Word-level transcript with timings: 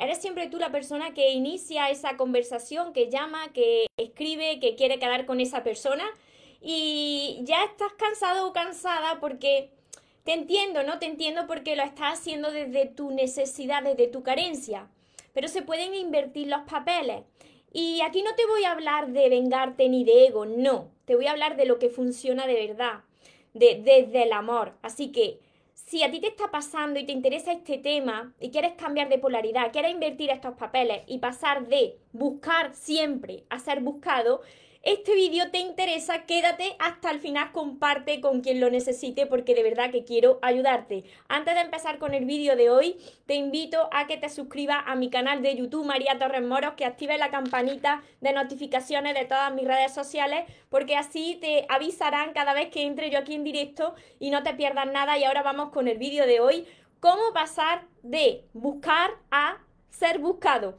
Eres 0.00 0.18
siempre 0.18 0.48
tú 0.48 0.56
la 0.56 0.72
persona 0.72 1.12
que 1.12 1.30
inicia 1.30 1.90
esa 1.90 2.16
conversación, 2.16 2.94
que 2.94 3.10
llama, 3.10 3.52
que 3.52 3.86
escribe, 3.98 4.58
que 4.58 4.74
quiere 4.74 4.98
quedar 4.98 5.26
con 5.26 5.40
esa 5.40 5.62
persona 5.62 6.04
y 6.62 7.40
ya 7.42 7.64
estás 7.64 7.92
cansado 7.98 8.48
o 8.48 8.52
cansada 8.54 9.20
porque 9.20 9.70
te 10.24 10.32
entiendo, 10.32 10.82
¿no? 10.84 10.98
Te 10.98 11.04
entiendo 11.04 11.46
porque 11.46 11.76
lo 11.76 11.82
estás 11.82 12.18
haciendo 12.18 12.50
desde 12.50 12.86
tu 12.86 13.10
necesidad, 13.10 13.82
desde 13.82 14.08
tu 14.08 14.22
carencia. 14.22 14.88
Pero 15.34 15.48
se 15.48 15.60
pueden 15.60 15.94
invertir 15.94 16.48
los 16.48 16.62
papeles. 16.62 17.24
Y 17.70 18.00
aquí 18.00 18.22
no 18.22 18.34
te 18.34 18.46
voy 18.46 18.64
a 18.64 18.72
hablar 18.72 19.08
de 19.08 19.28
vengarte 19.28 19.90
ni 19.90 20.04
de 20.04 20.28
ego, 20.28 20.46
no. 20.46 20.90
Te 21.04 21.14
voy 21.14 21.26
a 21.26 21.32
hablar 21.32 21.58
de 21.58 21.66
lo 21.66 21.78
que 21.78 21.90
funciona 21.90 22.46
de 22.46 22.54
verdad, 22.54 23.00
de, 23.52 23.82
desde 23.84 24.22
el 24.22 24.32
amor. 24.32 24.72
Así 24.80 25.12
que 25.12 25.38
si 25.90 26.04
a 26.04 26.10
ti 26.12 26.20
te 26.20 26.28
está 26.28 26.52
pasando 26.52 27.00
y 27.00 27.04
te 27.04 27.10
interesa 27.10 27.50
este 27.50 27.76
tema 27.76 28.32
y 28.38 28.52
quieres 28.52 28.74
cambiar 28.74 29.08
de 29.08 29.18
polaridad, 29.18 29.72
quieres 29.72 29.90
invertir 29.90 30.30
estos 30.30 30.54
papeles 30.54 31.02
y 31.08 31.18
pasar 31.18 31.66
de 31.66 31.98
buscar 32.12 32.76
siempre 32.76 33.42
a 33.50 33.58
ser 33.58 33.80
buscado, 33.80 34.40
este 34.82 35.14
vídeo 35.14 35.50
te 35.50 35.58
interesa, 35.58 36.24
quédate 36.24 36.74
hasta 36.78 37.10
el 37.10 37.20
final, 37.20 37.52
comparte 37.52 38.22
con 38.22 38.40
quien 38.40 38.60
lo 38.60 38.70
necesite 38.70 39.26
porque 39.26 39.54
de 39.54 39.62
verdad 39.62 39.90
que 39.90 40.04
quiero 40.04 40.38
ayudarte. 40.40 41.04
Antes 41.28 41.54
de 41.54 41.60
empezar 41.60 41.98
con 41.98 42.14
el 42.14 42.24
vídeo 42.24 42.56
de 42.56 42.70
hoy, 42.70 42.96
te 43.26 43.34
invito 43.34 43.90
a 43.92 44.06
que 44.06 44.16
te 44.16 44.30
suscribas 44.30 44.78
a 44.86 44.94
mi 44.94 45.10
canal 45.10 45.42
de 45.42 45.54
YouTube 45.54 45.84
María 45.84 46.18
Torres 46.18 46.42
Moros, 46.42 46.72
que 46.78 46.86
actives 46.86 47.18
la 47.18 47.30
campanita 47.30 48.02
de 48.22 48.32
notificaciones 48.32 49.12
de 49.12 49.26
todas 49.26 49.52
mis 49.52 49.66
redes 49.66 49.92
sociales 49.92 50.46
porque 50.70 50.96
así 50.96 51.36
te 51.38 51.66
avisarán 51.68 52.32
cada 52.32 52.54
vez 52.54 52.70
que 52.70 52.84
entre 52.84 53.10
yo 53.10 53.18
aquí 53.18 53.34
en 53.34 53.44
directo 53.44 53.94
y 54.18 54.30
no 54.30 54.42
te 54.42 54.54
pierdas 54.54 54.90
nada. 54.90 55.18
Y 55.18 55.24
ahora 55.24 55.42
vamos 55.42 55.72
con 55.72 55.88
el 55.88 55.98
vídeo 55.98 56.26
de 56.26 56.40
hoy, 56.40 56.66
cómo 57.00 57.34
pasar 57.34 57.84
de 58.02 58.46
buscar 58.54 59.10
a 59.30 59.58
ser 59.90 60.20
buscado. 60.20 60.78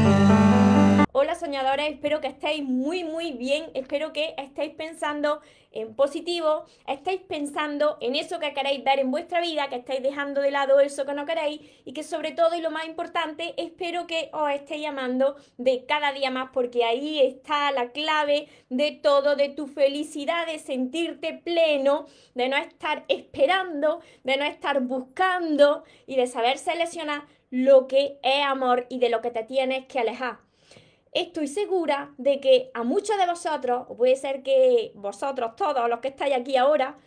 espero 1.53 2.21
que 2.21 2.27
estéis 2.27 2.63
muy 2.63 3.03
muy 3.03 3.33
bien, 3.33 3.69
espero 3.73 4.13
que 4.13 4.33
estéis 4.37 4.73
pensando 4.73 5.41
en 5.71 5.95
positivo, 5.95 6.65
estéis 6.85 7.21
pensando 7.21 7.97
en 8.01 8.15
eso 8.15 8.39
que 8.39 8.53
queréis 8.53 8.83
ver 8.83 8.99
en 8.99 9.11
vuestra 9.11 9.39
vida, 9.41 9.69
que 9.69 9.77
estáis 9.77 10.03
dejando 10.03 10.41
de 10.41 10.51
lado 10.51 10.79
eso 10.79 11.05
que 11.05 11.13
no 11.13 11.25
queréis 11.25 11.61
y 11.85 11.93
que 11.93 12.03
sobre 12.03 12.31
todo 12.31 12.55
y 12.55 12.61
lo 12.61 12.71
más 12.71 12.85
importante, 12.85 13.53
espero 13.57 14.05
que 14.07 14.29
os 14.33 14.49
estéis 14.51 14.81
llamando 14.81 15.35
de 15.57 15.85
cada 15.85 16.11
día 16.11 16.29
más 16.29 16.49
porque 16.53 16.83
ahí 16.83 17.19
está 17.19 17.71
la 17.71 17.91
clave 17.91 18.47
de 18.69 18.91
todo, 18.91 19.35
de 19.35 19.49
tu 19.49 19.67
felicidad, 19.67 20.45
de 20.45 20.59
sentirte 20.59 21.33
pleno, 21.33 22.05
de 22.35 22.49
no 22.49 22.57
estar 22.57 23.05
esperando, 23.07 24.01
de 24.23 24.37
no 24.37 24.45
estar 24.45 24.81
buscando 24.81 25.83
y 26.05 26.15
de 26.15 26.27
saber 26.27 26.57
seleccionar 26.57 27.23
lo 27.49 27.87
que 27.87 28.19
es 28.23 28.45
amor 28.45 28.85
y 28.89 28.99
de 28.99 29.09
lo 29.09 29.21
que 29.21 29.31
te 29.31 29.43
tienes 29.43 29.85
que 29.85 29.99
alejar 29.99 30.50
estoy 31.11 31.47
segura 31.47 32.13
de 32.17 32.39
que 32.39 32.71
a 32.73 32.83
muchos 32.83 33.17
de 33.17 33.25
vosotros, 33.25 33.85
o 33.89 33.97
puede 33.97 34.15
ser 34.15 34.43
que 34.43 34.91
vosotros 34.95 35.55
todos 35.55 35.89
los 35.89 35.99
que 35.99 36.09
estáis 36.09 36.35
aquí 36.35 36.55
ahora, 36.57 36.97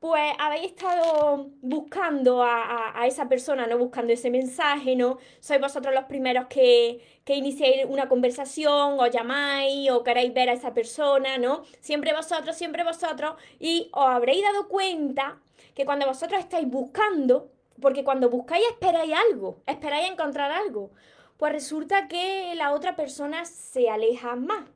pues 0.00 0.32
habéis 0.38 0.72
estado 0.72 1.50
buscando 1.60 2.42
a, 2.42 3.06
esa 3.06 3.28
persona, 3.28 3.66
no 3.66 3.76
buscando 3.76 4.14
ese 4.14 4.30
mensaje, 4.30 4.96
¿no? 4.96 5.18
Sois 5.40 5.60
vosotros 5.60 5.94
los 5.94 6.04
primeros 6.04 6.46
que, 6.46 7.02
que 7.24 7.34
iniciáis 7.34 7.84
una 7.86 8.08
conversación, 8.08 8.98
o 8.98 9.06
llamáis, 9.06 9.90
o 9.90 10.02
queréis 10.02 10.32
ver 10.32 10.48
a 10.48 10.54
esa 10.54 10.72
persona, 10.72 11.36
¿no? 11.36 11.64
Siempre 11.80 12.14
vosotros, 12.14 12.56
siempre 12.56 12.82
vosotros, 12.82 13.34
y 13.58 13.90
os 13.92 14.06
habréis 14.06 14.42
dado 14.42 14.68
cuenta 14.68 15.38
que 15.74 15.84
cuando 15.84 16.06
vosotros 16.06 16.40
estáis 16.40 16.66
buscando, 16.66 17.50
porque 17.78 18.02
cuando 18.02 18.30
buscáis 18.30 18.64
esperáis 18.70 19.12
algo, 19.30 19.60
esperáis 19.66 20.10
encontrar 20.10 20.50
algo 20.50 20.92
pues 21.40 21.52
resulta 21.54 22.06
que 22.06 22.54
la 22.54 22.74
otra 22.74 22.96
persona 22.96 23.46
se 23.46 23.88
aleja 23.88 24.36
más. 24.36 24.68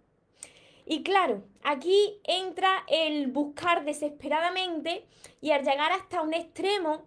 Y 0.86 1.02
claro, 1.02 1.44
aquí 1.62 2.22
entra 2.24 2.84
el 2.88 3.26
buscar 3.26 3.84
desesperadamente 3.84 5.04
y 5.42 5.50
al 5.50 5.62
llegar 5.62 5.92
hasta 5.92 6.22
un 6.22 6.32
extremo 6.32 7.02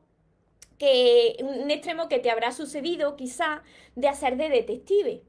que 0.78 1.38
un 1.40 1.72
extremo 1.72 2.08
que 2.08 2.20
te 2.20 2.30
habrá 2.30 2.52
sucedido 2.52 3.16
quizá 3.16 3.64
de 3.96 4.08
hacer 4.08 4.38
de 4.38 4.50
detective. 4.50 5.24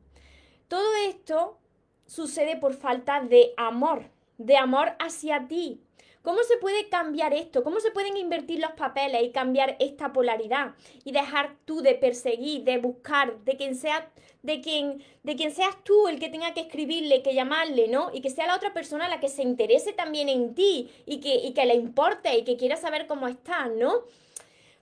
Todo 0.69 0.95
esto 1.07 1.59
sucede 2.05 2.57
por 2.57 2.75
falta 2.75 3.23
de 3.23 3.55
amor, 3.57 4.11
de 4.37 4.59
amor 4.59 4.95
hacia 4.99 5.49
ti, 5.49 5.81
¿Cómo 6.29 6.43
se 6.43 6.59
puede 6.59 6.91
cambiar 6.91 7.33
esto? 7.33 7.65
¿Cómo 7.65 7.81
se 7.81 7.91
pueden 7.91 8.19
invertir 8.19 8.61
los 8.61 8.73
papeles 8.73 9.23
y 9.23 9.31
cambiar 9.31 9.77
esta 9.79 10.13
polaridad? 10.13 10.75
Y 11.03 11.13
dejar 11.13 11.57
tú 11.65 11.81
de 11.81 11.95
perseguir, 11.95 12.65
de 12.65 12.77
buscar, 12.77 13.39
de 13.45 13.57
quien 13.57 13.75
sea, 13.75 14.13
de 14.43 14.61
quien, 14.61 15.03
de 15.23 15.37
quien 15.37 15.55
seas 15.55 15.83
tú 15.85 16.07
el 16.07 16.21
que 16.21 16.29
tenga 16.29 16.53
que 16.53 16.61
escribirle, 16.61 17.23
que 17.23 17.33
llamarle, 17.33 17.89
¿no? 17.89 18.11
Y 18.13 18.21
que 18.21 18.29
sea 18.29 18.47
la 18.47 18.57
otra 18.57 18.75
persona 18.75 19.09
la 19.09 19.21
que 19.21 19.31
se 19.31 19.41
interese 19.41 19.95
también 19.95 20.29
en 20.29 20.55
ti 20.55 20.91
y 21.07 21.21
que, 21.21 21.35
y 21.37 21.55
que 21.55 21.65
le 21.65 21.77
importe 21.77 22.37
y 22.37 22.45
que 22.45 22.59
quiera 22.59 22.77
saber 22.77 23.07
cómo 23.07 23.27
estás, 23.27 23.71
¿no? 23.71 24.03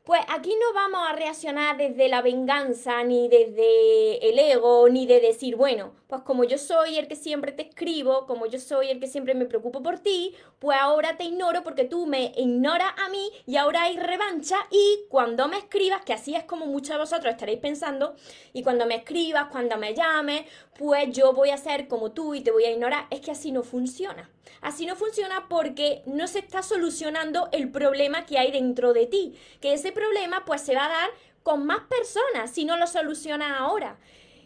Pues 0.06 0.20
aquí 0.28 0.50
no 0.50 0.72
vamos 0.72 1.00
a 1.04 1.14
reaccionar 1.14 1.76
desde 1.76 2.08
la 2.08 2.22
venganza, 2.22 3.02
ni 3.02 3.26
desde 3.26 4.28
el 4.28 4.38
ego, 4.38 4.88
ni 4.88 5.04
de 5.04 5.18
decir, 5.18 5.56
bueno, 5.56 5.94
pues 6.06 6.22
como 6.22 6.44
yo 6.44 6.58
soy 6.58 6.96
el 6.96 7.08
que 7.08 7.16
siempre 7.16 7.50
te 7.50 7.66
escribo, 7.66 8.24
como 8.24 8.46
yo 8.46 8.60
soy 8.60 8.90
el 8.90 9.00
que 9.00 9.08
siempre 9.08 9.34
me 9.34 9.46
preocupo 9.46 9.82
por 9.82 9.98
ti, 9.98 10.32
pues 10.60 10.78
ahora 10.80 11.16
te 11.16 11.24
ignoro 11.24 11.64
porque 11.64 11.82
tú 11.82 12.06
me 12.06 12.32
ignoras 12.36 12.92
a 13.04 13.08
mí 13.08 13.32
y 13.46 13.56
ahora 13.56 13.82
hay 13.82 13.96
revancha 13.96 14.58
y 14.70 15.06
cuando 15.08 15.48
me 15.48 15.58
escribas, 15.58 16.04
que 16.04 16.12
así 16.12 16.36
es 16.36 16.44
como 16.44 16.66
muchos 16.66 16.90
de 16.90 16.98
vosotros 16.98 17.32
estaréis 17.32 17.58
pensando, 17.58 18.14
y 18.52 18.62
cuando 18.62 18.86
me 18.86 18.94
escribas, 18.94 19.48
cuando 19.50 19.76
me 19.76 19.92
llames, 19.92 20.42
pues 20.78 21.10
yo 21.10 21.32
voy 21.32 21.50
a 21.50 21.56
ser 21.56 21.88
como 21.88 22.12
tú 22.12 22.32
y 22.36 22.42
te 22.42 22.52
voy 22.52 22.62
a 22.62 22.70
ignorar. 22.70 23.08
Es 23.10 23.22
que 23.22 23.32
así 23.32 23.50
no 23.50 23.64
funciona. 23.64 24.30
Así 24.60 24.86
no 24.86 24.96
funciona 24.96 25.48
porque 25.48 26.02
no 26.06 26.26
se 26.26 26.40
está 26.40 26.62
solucionando 26.62 27.48
el 27.52 27.70
problema 27.70 28.26
que 28.26 28.38
hay 28.38 28.52
dentro 28.52 28.92
de 28.92 29.06
ti. 29.06 29.34
Que 29.60 29.74
ese 29.74 29.92
problema 29.92 30.44
pues 30.44 30.62
se 30.62 30.74
va 30.74 30.86
a 30.86 30.88
dar 30.88 31.10
con 31.42 31.66
más 31.66 31.82
personas 31.82 32.50
si 32.50 32.64
no 32.64 32.76
lo 32.76 32.86
solucionas 32.86 33.52
ahora. 33.58 33.98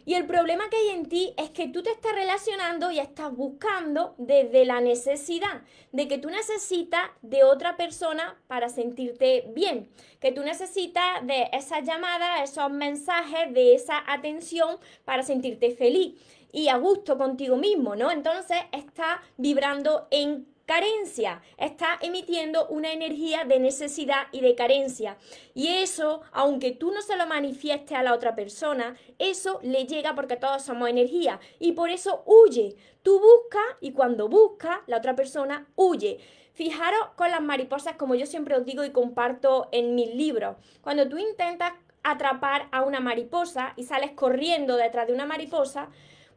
Y 0.06 0.14
el 0.14 0.26
problema 0.26 0.68
que 0.70 0.76
hay 0.76 0.88
en 0.88 1.08
ti 1.08 1.34
es 1.36 1.50
que 1.50 1.68
tú 1.68 1.82
te 1.82 1.90
estás 1.90 2.12
relacionando 2.14 2.90
y 2.90 2.98
estás 2.98 3.32
buscando 3.32 4.14
desde 4.18 4.64
la 4.64 4.80
necesidad 4.80 5.62
de 5.92 6.08
que 6.08 6.18
tú 6.18 6.30
necesitas 6.30 7.02
de 7.22 7.44
otra 7.44 7.76
persona 7.76 8.36
para 8.46 8.70
sentirte 8.70 9.44
bien, 9.54 9.88
que 10.18 10.32
tú 10.32 10.42
necesitas 10.42 11.24
de 11.26 11.48
esas 11.52 11.84
llamadas, 11.84 12.50
esos 12.50 12.70
mensajes, 12.70 13.52
de 13.52 13.74
esa 13.74 14.02
atención 14.06 14.78
para 15.04 15.22
sentirte 15.22 15.70
feliz 15.76 16.14
y 16.52 16.68
a 16.68 16.76
gusto 16.76 17.18
contigo 17.18 17.56
mismo, 17.56 17.96
¿no? 17.96 18.10
Entonces 18.10 18.58
está 18.72 19.22
vibrando 19.36 20.06
en 20.10 20.46
carencia, 20.70 21.42
está 21.56 21.98
emitiendo 22.00 22.68
una 22.68 22.92
energía 22.92 23.42
de 23.44 23.58
necesidad 23.58 24.28
y 24.30 24.40
de 24.40 24.54
carencia. 24.54 25.16
Y 25.52 25.66
eso, 25.66 26.22
aunque 26.30 26.70
tú 26.70 26.92
no 26.92 27.02
se 27.02 27.16
lo 27.16 27.26
manifiestes 27.26 27.98
a 27.98 28.04
la 28.04 28.14
otra 28.14 28.36
persona, 28.36 28.96
eso 29.18 29.58
le 29.64 29.84
llega 29.86 30.14
porque 30.14 30.36
todos 30.36 30.62
somos 30.62 30.88
energía 30.88 31.40
y 31.58 31.72
por 31.72 31.90
eso 31.90 32.22
huye. 32.24 32.76
Tú 33.02 33.18
buscas 33.18 33.78
y 33.80 33.90
cuando 33.90 34.28
buscas, 34.28 34.78
la 34.86 34.98
otra 34.98 35.16
persona 35.16 35.66
huye. 35.74 36.20
Fijaros 36.52 37.00
con 37.16 37.32
las 37.32 37.42
mariposas, 37.42 37.96
como 37.96 38.14
yo 38.14 38.26
siempre 38.26 38.54
os 38.54 38.64
digo 38.64 38.84
y 38.84 38.90
comparto 38.90 39.68
en 39.72 39.96
mis 39.96 40.14
libros. 40.14 40.56
Cuando 40.82 41.08
tú 41.08 41.18
intentas 41.18 41.72
atrapar 42.04 42.68
a 42.70 42.82
una 42.82 43.00
mariposa 43.00 43.72
y 43.74 43.82
sales 43.82 44.12
corriendo 44.12 44.76
detrás 44.76 45.08
de 45.08 45.14
una 45.14 45.26
mariposa, 45.26 45.88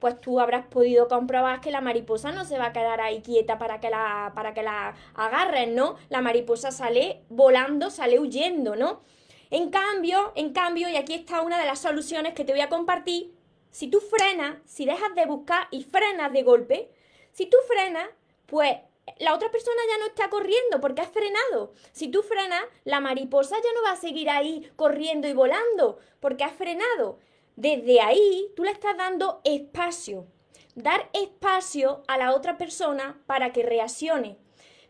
pues 0.04 0.20
tú 0.20 0.42
habrás 0.42 0.66
podido 0.66 1.08
comprobar 1.08 1.62
que 1.62 1.72
la 1.72 1.80
mariposa 1.80 2.34
no 2.34 2.44
se 2.44 2.58
va 2.58 2.66
a 2.66 2.74
quedar 2.74 3.00
ahí 3.00 3.22
quieta 3.22 3.58
para 3.58 3.80
que 3.80 3.90
la, 3.90 4.34
para 4.36 4.54
que 4.54 4.62
la 4.62 4.96
agarren, 5.16 5.76
¿no? 5.76 5.96
La 6.10 6.20
mariposa 6.20 6.72
sale 6.72 7.22
volando, 7.30 7.90
sale 7.90 8.20
huyendo, 8.20 8.76
¿no? 8.76 9.02
En 9.50 9.70
cambio, 9.70 10.34
en 10.36 10.52
cambio, 10.52 10.90
y 10.90 10.98
aquí 10.98 11.14
está 11.14 11.42
una 11.42 11.58
de 11.58 11.66
las 11.66 11.80
soluciones 11.80 12.34
que 12.34 12.44
te 12.44 12.52
voy 12.52 12.60
a 12.60 12.68
compartir, 12.68 13.34
si 13.72 13.88
tú 13.88 14.02
frenas, 14.02 14.58
si 14.66 14.84
dejas 14.84 15.16
de 15.16 15.26
buscar 15.26 15.70
y 15.72 15.84
frenas 15.84 16.34
de 16.34 16.44
golpe, 16.44 16.92
si 17.32 17.46
tú 17.46 17.56
frenas, 17.66 18.10
pues 18.46 18.76
la 19.20 19.34
otra 19.34 19.52
persona 19.52 19.82
ya 19.90 20.00
no 20.00 20.08
está 20.08 20.30
corriendo 20.30 20.82
porque 20.82 21.00
has 21.00 21.12
frenado. 21.12 21.72
Si 21.94 22.10
tú 22.10 22.24
frenas, 22.24 22.66
la 22.84 23.00
mariposa 23.00 23.56
ya 23.56 23.74
no 23.74 23.84
va 23.84 23.92
a 23.92 23.96
seguir 23.96 24.30
ahí 24.30 24.70
corriendo 24.76 25.30
y 25.30 25.34
volando 25.34 25.98
porque 26.20 26.44
has 26.44 26.52
frenado. 26.52 27.20
Desde 27.56 28.02
ahí 28.02 28.48
tú 28.56 28.64
le 28.64 28.72
estás 28.72 28.98
dando 28.98 29.42
espacio. 29.44 30.28
dar 30.76 31.10
espacio 31.14 32.04
a 32.08 32.18
la 32.18 32.34
otra 32.34 32.58
persona 32.58 33.22
para 33.28 33.52
que 33.54 33.62
reaccione. 33.62 34.38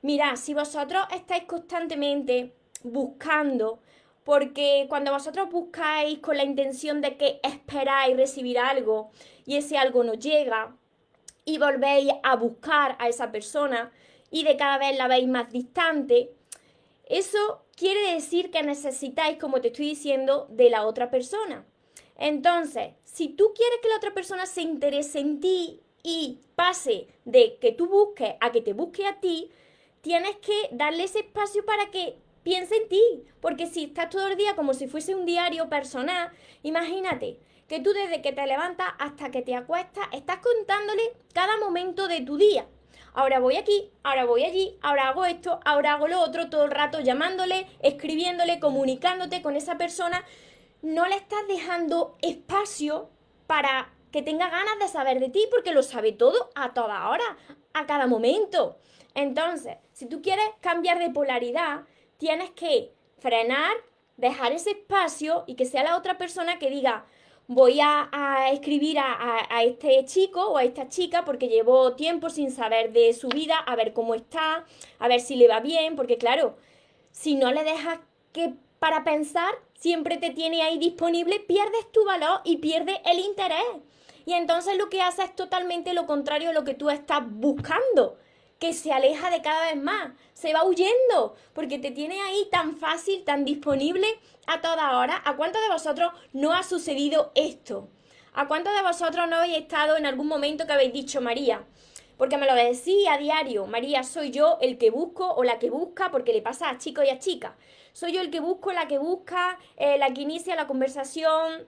Mirad, 0.01 0.38
si 0.38 0.54
vosotros 0.54 1.06
estáis 1.13 1.44
constantemente 1.44 2.56
buscando, 2.83 3.80
porque 4.24 4.86
cuando 4.88 5.12
vosotros 5.12 5.50
buscáis 5.50 6.19
con 6.19 6.38
la 6.38 6.45
intención 6.45 7.01
de 7.01 7.18
que 7.18 7.42
esperáis 7.44 8.15
recibir 8.15 8.57
algo 8.57 9.12
y 9.45 9.57
ese 9.57 9.77
algo 9.77 10.04
no 10.06 10.13
llega, 10.13 10.77
y 11.45 11.57
volvéis 11.57 12.13
a 12.24 12.36
buscar 12.38 12.95
a 13.00 13.10
esa 13.10 13.31
persona 13.31 13.92
y 14.31 14.44
de 14.44 14.56
cada 14.56 14.77
vez 14.77 14.98
la 14.98 15.07
veis 15.07 15.27
más 15.27 15.51
distante, 15.51 16.33
eso 17.06 17.65
quiere 17.75 18.13
decir 18.13 18.50
que 18.50 18.63
necesitáis, 18.63 19.38
como 19.38 19.60
te 19.60 19.68
estoy 19.68 19.89
diciendo, 19.89 20.48
de 20.50 20.69
la 20.69 20.86
otra 20.86 21.12
persona. 21.12 21.65
Entonces, 22.18 22.94
si 23.04 23.30
tú 23.30 23.54
quieres 23.56 23.80
que 23.81 23.89
la 23.89 23.98
otra 23.98 24.13
persona 24.13 24.45
se 24.45 24.62
interese 24.62 25.19
en 25.19 25.39
ti 25.39 25.81
y 26.04 26.39
pase 26.56 27.07
de 27.25 27.57
que 27.60 27.71
tú 27.71 27.88
busques 27.88 28.36
a 28.39 28.51
que 28.51 28.62
te 28.62 28.74
busque 28.74 29.06
a 29.06 29.19
ti, 29.19 29.50
tienes 30.01 30.36
que 30.38 30.69
darle 30.71 31.06
ese 31.06 31.19
espacio 31.19 31.65
para 31.65 31.89
que 31.89 32.18
piense 32.44 32.75
en 32.75 32.89
ti. 32.89 33.24
Porque 33.42 33.68
si 33.68 33.86
estás 33.86 34.10
todo 34.10 34.27
el 34.27 34.38
día 34.38 34.56
como 34.56 34.74
si 34.74 34.88
fuese 34.88 35.15
un 35.15 35.25
diario 35.25 35.69
personal, 35.69 36.31
imagínate 36.62 37.39
que 37.68 37.80
tú 37.80 37.94
desde 37.94 38.21
que 38.21 38.33
te 38.33 38.45
levantas 38.45 38.89
hasta 39.00 39.31
que 39.31 39.42
te 39.42 39.56
acuestas 39.56 40.06
estás 40.12 40.39
contándole 40.39 41.01
cada 41.33 41.57
momento 41.57 42.07
de 42.07 42.21
tu 42.21 42.38
día. 42.38 42.68
Ahora 43.15 43.39
voy 43.39 43.57
aquí, 43.57 43.92
ahora 44.01 44.25
voy 44.25 44.44
allí, 44.44 44.77
ahora 44.81 45.10
hago 45.10 45.25
esto, 45.25 45.60
ahora 45.65 45.94
hago 45.94 46.07
lo 46.07 46.19
otro, 46.19 46.50
todo 46.50 46.65
el 46.65 46.71
rato 46.71 47.00
llamándole, 47.00 47.68
escribiéndole, 47.80 48.60
comunicándote 48.60 49.44
con 49.44 49.56
esa 49.56 49.77
persona. 49.77 50.25
No 50.83 51.07
le 51.07 51.15
estás 51.15 51.47
dejando 51.47 52.18
espacio 52.21 53.09
para 53.47 53.94
que 54.12 54.21
tenga 54.21 54.50
ganas 54.50 54.77
de 54.80 54.89
saber 54.89 55.21
de 55.21 55.30
ti 55.30 55.47
porque 55.50 55.71
lo 55.71 55.81
sabe 55.81 56.12
todo 56.12 56.50
a 56.56 56.74
toda 56.74 57.09
hora, 57.09 57.24
a 57.74 57.85
cada 57.85 58.06
momento. 58.06 58.75
Entonces, 59.15 59.77
si 59.94 60.07
tú 60.07 60.21
quieres 60.21 60.45
cambiar 60.59 61.00
de 61.00 61.09
polaridad, 61.09 61.85
tienes 62.18 62.51
que 62.51 62.91
frenar, 63.18 63.71
dejar 64.18 64.51
ese 64.51 64.71
espacio 64.71 65.45
y 65.47 65.56
que 65.56 65.63
sea 65.63 65.83
la 65.83 65.95
otra 65.95 66.18
persona 66.18 66.59
que 66.59 66.69
diga, 66.69 67.06
voy 67.47 67.79
a, 67.81 68.50
escribir 68.51 69.00
a, 69.00 69.47
a, 69.50 69.63
este 69.63 70.03
chico 70.03 70.47
o 70.47 70.57
a 70.57 70.65
esta 70.65 70.89
chica 70.89 71.24
porque 71.24 71.47
llevo 71.47 71.95
tiempo 71.95 72.29
sin 72.29 72.51
saber 72.51 72.91
de 72.91 73.13
su 73.13 73.29
vida, 73.29 73.57
a 73.57 73.77
ver 73.77 73.94
cómo 73.94 74.15
está, 74.15 74.65
a 75.00 75.07
ver 75.07 75.21
si 75.21 75.38
le 75.38 75.47
va 75.47 75.62
bien, 75.62 75.95
porque 75.95 76.18
claro, 76.18 76.57
si 77.12 77.36
no 77.36 77.53
le 77.53 77.63
dejas 77.63 78.00
que 78.33 78.53
para 78.79 79.06
pensar 79.06 79.53
siempre 79.83 80.15
te 80.15 80.30
tiene 80.30 80.62
ahí 80.62 80.77
disponible, 80.77 81.41
pierdes 81.41 81.91
tu 81.91 82.06
valor 82.06 82.39
y 82.45 82.56
pierdes 82.59 82.95
el 83.03 83.19
interés. 83.19 83.68
Y 84.25 84.31
entonces 84.31 84.77
lo 84.77 84.89
que 84.89 85.01
hace 85.01 85.24
es 85.24 85.35
totalmente 85.35 85.94
lo 85.94 86.06
contrario 86.06 86.47
de 86.47 86.53
lo 86.53 86.63
que 86.63 86.74
tú 86.74 86.89
estás 86.89 87.21
buscando 87.30 88.18
que 88.59 88.71
se 88.71 88.94
aleja 88.94 89.30
de 89.30 89.41
cada 89.41 89.65
vez 89.65 89.75
más, 89.75 90.13
se 90.33 90.53
va 90.53 90.63
huyendo, 90.63 91.35
porque 91.51 91.80
te 91.80 91.91
tiene 91.91 92.21
ahí 92.21 92.47
tan 92.50 92.77
fácil, 92.77 93.25
tan 93.25 93.44
disponible 93.44 94.07
a 94.47 94.62
toda 94.62 95.00
hora. 95.00 95.21
¿A 95.25 95.35
cuántos 95.35 95.62
de 95.62 95.74
vosotros 95.74 96.13
no 96.31 96.53
ha 96.53 96.63
sucedido 96.63 97.33
esto? 97.36 97.89
¿A 98.31 98.47
cuántos 98.47 98.74
de 98.74 98.83
vosotros 98.83 99.27
no 99.27 99.36
habéis 99.36 99.57
estado 99.57 99.97
en 99.97 100.06
algún 100.06 100.27
momento 100.27 100.65
que 100.65 100.71
habéis 100.71 100.94
dicho, 100.94 101.19
María? 101.19 101.65
Porque 102.18 102.38
me 102.38 102.45
lo 102.45 102.56
decís 102.56 103.06
a 103.09 103.18
diario, 103.18 103.68
María, 103.68 104.03
soy 104.03 104.31
yo 104.31 104.59
el 104.62 104.77
que 104.77 104.91
busco 104.91 105.29
o 105.33 105.44
la 105.44 105.59
que 105.59 105.69
busca, 105.69 106.09
porque 106.09 106.31
le 106.31 106.41
pasa 106.41 106.69
a 106.69 106.77
chicos 106.77 107.03
y 107.03 107.09
a 107.09 107.19
chicas. 107.19 107.51
Soy 107.94 108.12
yo 108.12 108.22
el 108.22 108.31
que 108.31 108.40
busco, 108.40 108.74
la 108.74 108.88
que 108.88 108.98
busca, 108.98 109.60
eh, 109.78 109.98
la 110.00 110.12
que 110.12 110.22
inicia 110.22 110.56
la 110.56 110.68
conversación, 110.68 111.68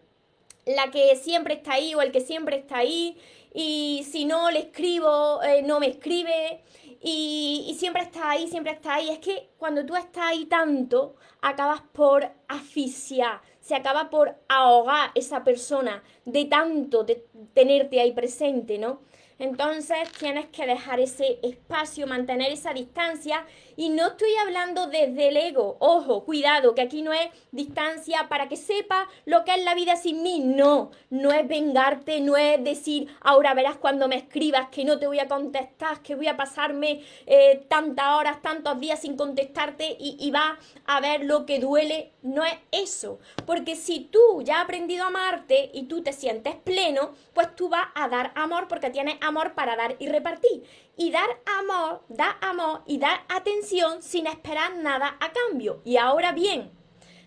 la 0.65 0.89
que 0.89 1.15
siempre 1.15 1.53
está 1.53 1.73
ahí 1.73 1.93
o 1.93 2.01
el 2.01 2.11
que 2.11 2.21
siempre 2.21 2.57
está 2.57 2.77
ahí. 2.77 3.17
Y 3.53 4.05
si 4.09 4.25
no 4.25 4.51
le 4.51 4.59
escribo, 4.59 5.41
eh, 5.43 5.61
no 5.61 5.79
me 5.79 5.87
escribe 5.87 6.61
y, 7.01 7.75
siempre 7.77 8.01
está 8.01 8.31
ahí, 8.31 8.47
siempre 8.47 8.73
está 8.73 8.95
ahí. 8.95 9.09
Es 9.11 9.19
que 9.19 9.49
cuando 9.57 9.85
tú 9.85 9.95
estás 9.95 10.25
ahí 10.25 10.45
tanto, 10.45 11.15
acabas 11.41 11.81
por 11.93 12.27
asfixiar, 12.47 13.41
se 13.61 13.75
acaba 13.75 14.09
por 14.09 14.35
ahogar 14.49 15.11
esa 15.13 15.43
persona 15.43 16.03
de 16.25 16.45
tanto 16.45 17.03
de 17.03 17.23
tenerte 17.53 18.01
ahí 18.01 18.11
presente, 18.11 18.79
¿no? 18.79 19.01
Entonces 19.37 20.09
tienes 20.17 20.45
que 20.47 20.65
dejar 20.65 20.99
ese 20.99 21.39
espacio, 21.43 22.07
mantener 22.07 22.51
esa 22.51 22.73
distancia 22.73 23.45
y 23.75 23.89
no 23.89 24.07
estoy 24.07 24.33
hablando 24.41 24.87
desde 24.87 25.27
el 25.27 25.35
ego. 25.35 25.75
Ojo, 25.79 26.23
cuidado, 26.23 26.73
que 26.73 26.81
aquí 26.81 27.01
no 27.01 27.11
es 27.11 27.29
distancia 27.51 28.29
para 28.29 28.47
que 28.47 28.55
sepa 28.55 29.09
lo 29.25 29.43
que 29.43 29.55
es 29.55 29.63
la 29.65 29.75
vida 29.75 29.97
sin 29.97 30.23
mí. 30.23 30.39
No, 30.39 30.91
no 31.09 31.33
es 31.33 31.45
vengarte, 31.47 32.21
no 32.21 32.37
es 32.37 32.63
decir, 32.63 33.13
ahora 33.19 33.53
verás 33.53 33.75
cuando 33.75 34.07
me 34.07 34.15
escribas 34.15 34.69
que 34.69 34.85
no 34.85 34.99
te 34.99 35.07
voy 35.07 35.19
a 35.19 35.27
contestar, 35.27 36.01
que 36.01 36.15
voy 36.15 36.27
a 36.27 36.37
pasarme 36.37 37.03
eh, 37.25 37.65
tantas 37.67 38.13
horas, 38.15 38.41
tantos 38.41 38.79
días 38.79 39.01
sin 39.01 39.17
contestarte 39.17 39.97
y, 39.99 40.15
y 40.19 40.31
va 40.31 40.57
a 40.85 41.01
ver 41.01 41.25
lo 41.25 41.45
que 41.45 41.59
duele. 41.59 42.13
No 42.21 42.45
es 42.45 42.55
eso. 42.71 43.19
Porque 43.45 43.75
si 43.75 43.99
tú 43.99 44.41
ya 44.43 44.57
has 44.57 44.63
aprendido 44.63 45.03
a 45.03 45.07
amarte 45.07 45.69
y 45.73 45.83
tú 45.83 46.01
te 46.01 46.13
sientes 46.13 46.55
pleno, 46.55 47.13
pues 47.33 47.53
tú 47.55 47.67
vas 47.69 47.87
a 47.93 48.07
dar 48.07 48.31
amor 48.35 48.67
porque 48.67 48.89
tienes 48.89 49.17
amor 49.27 49.53
para 49.53 49.75
dar 49.75 49.95
y 49.99 50.07
repartir. 50.07 50.63
Y 50.97 51.11
dar 51.11 51.29
amor, 51.59 52.03
da 52.07 52.37
amor 52.41 52.83
y 52.85 52.97
dar 52.97 53.23
atención 53.29 54.01
sin 54.01 54.27
esperar 54.27 54.77
nada 54.77 55.17
a 55.19 55.31
cambio. 55.31 55.81
Y 55.83 55.97
ahora 55.97 56.31
bien, 56.31 56.71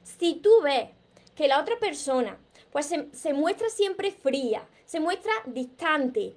si 0.02 0.34
tú 0.34 0.50
ves 0.62 0.90
que 1.34 1.48
la 1.48 1.60
otra 1.60 1.78
persona 1.78 2.38
pues 2.70 2.94
se, 3.12 3.32
muestra 3.32 3.68
siempre 3.70 4.10
fría, 4.10 4.66
se 4.84 5.00
muestra 5.00 5.32
distante, 5.46 6.34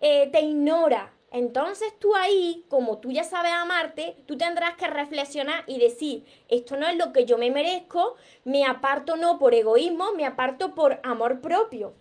eh, 0.00 0.28
te 0.30 0.40
ignora, 0.40 1.12
entonces 1.30 1.92
tú 1.98 2.16
ahí, 2.16 2.64
como 2.68 2.98
tú 2.98 3.12
ya 3.12 3.22
sabes 3.22 3.52
amarte, 3.52 4.16
tú 4.26 4.36
tendrás 4.36 4.76
que 4.76 4.88
reflexionar 4.88 5.62
y 5.66 5.78
decir, 5.78 6.24
esto 6.48 6.76
no 6.76 6.88
es 6.88 6.96
lo 6.96 7.12
que 7.12 7.24
yo 7.24 7.38
me 7.38 7.50
merezco, 7.50 8.16
me 8.44 8.64
aparto 8.64 9.16
no 9.16 9.38
por 9.38 9.54
egoísmo, 9.54 10.12
me 10.12 10.26
aparto 10.26 10.74
por 10.74 10.98
amor 11.04 11.40
propio. 11.40 11.94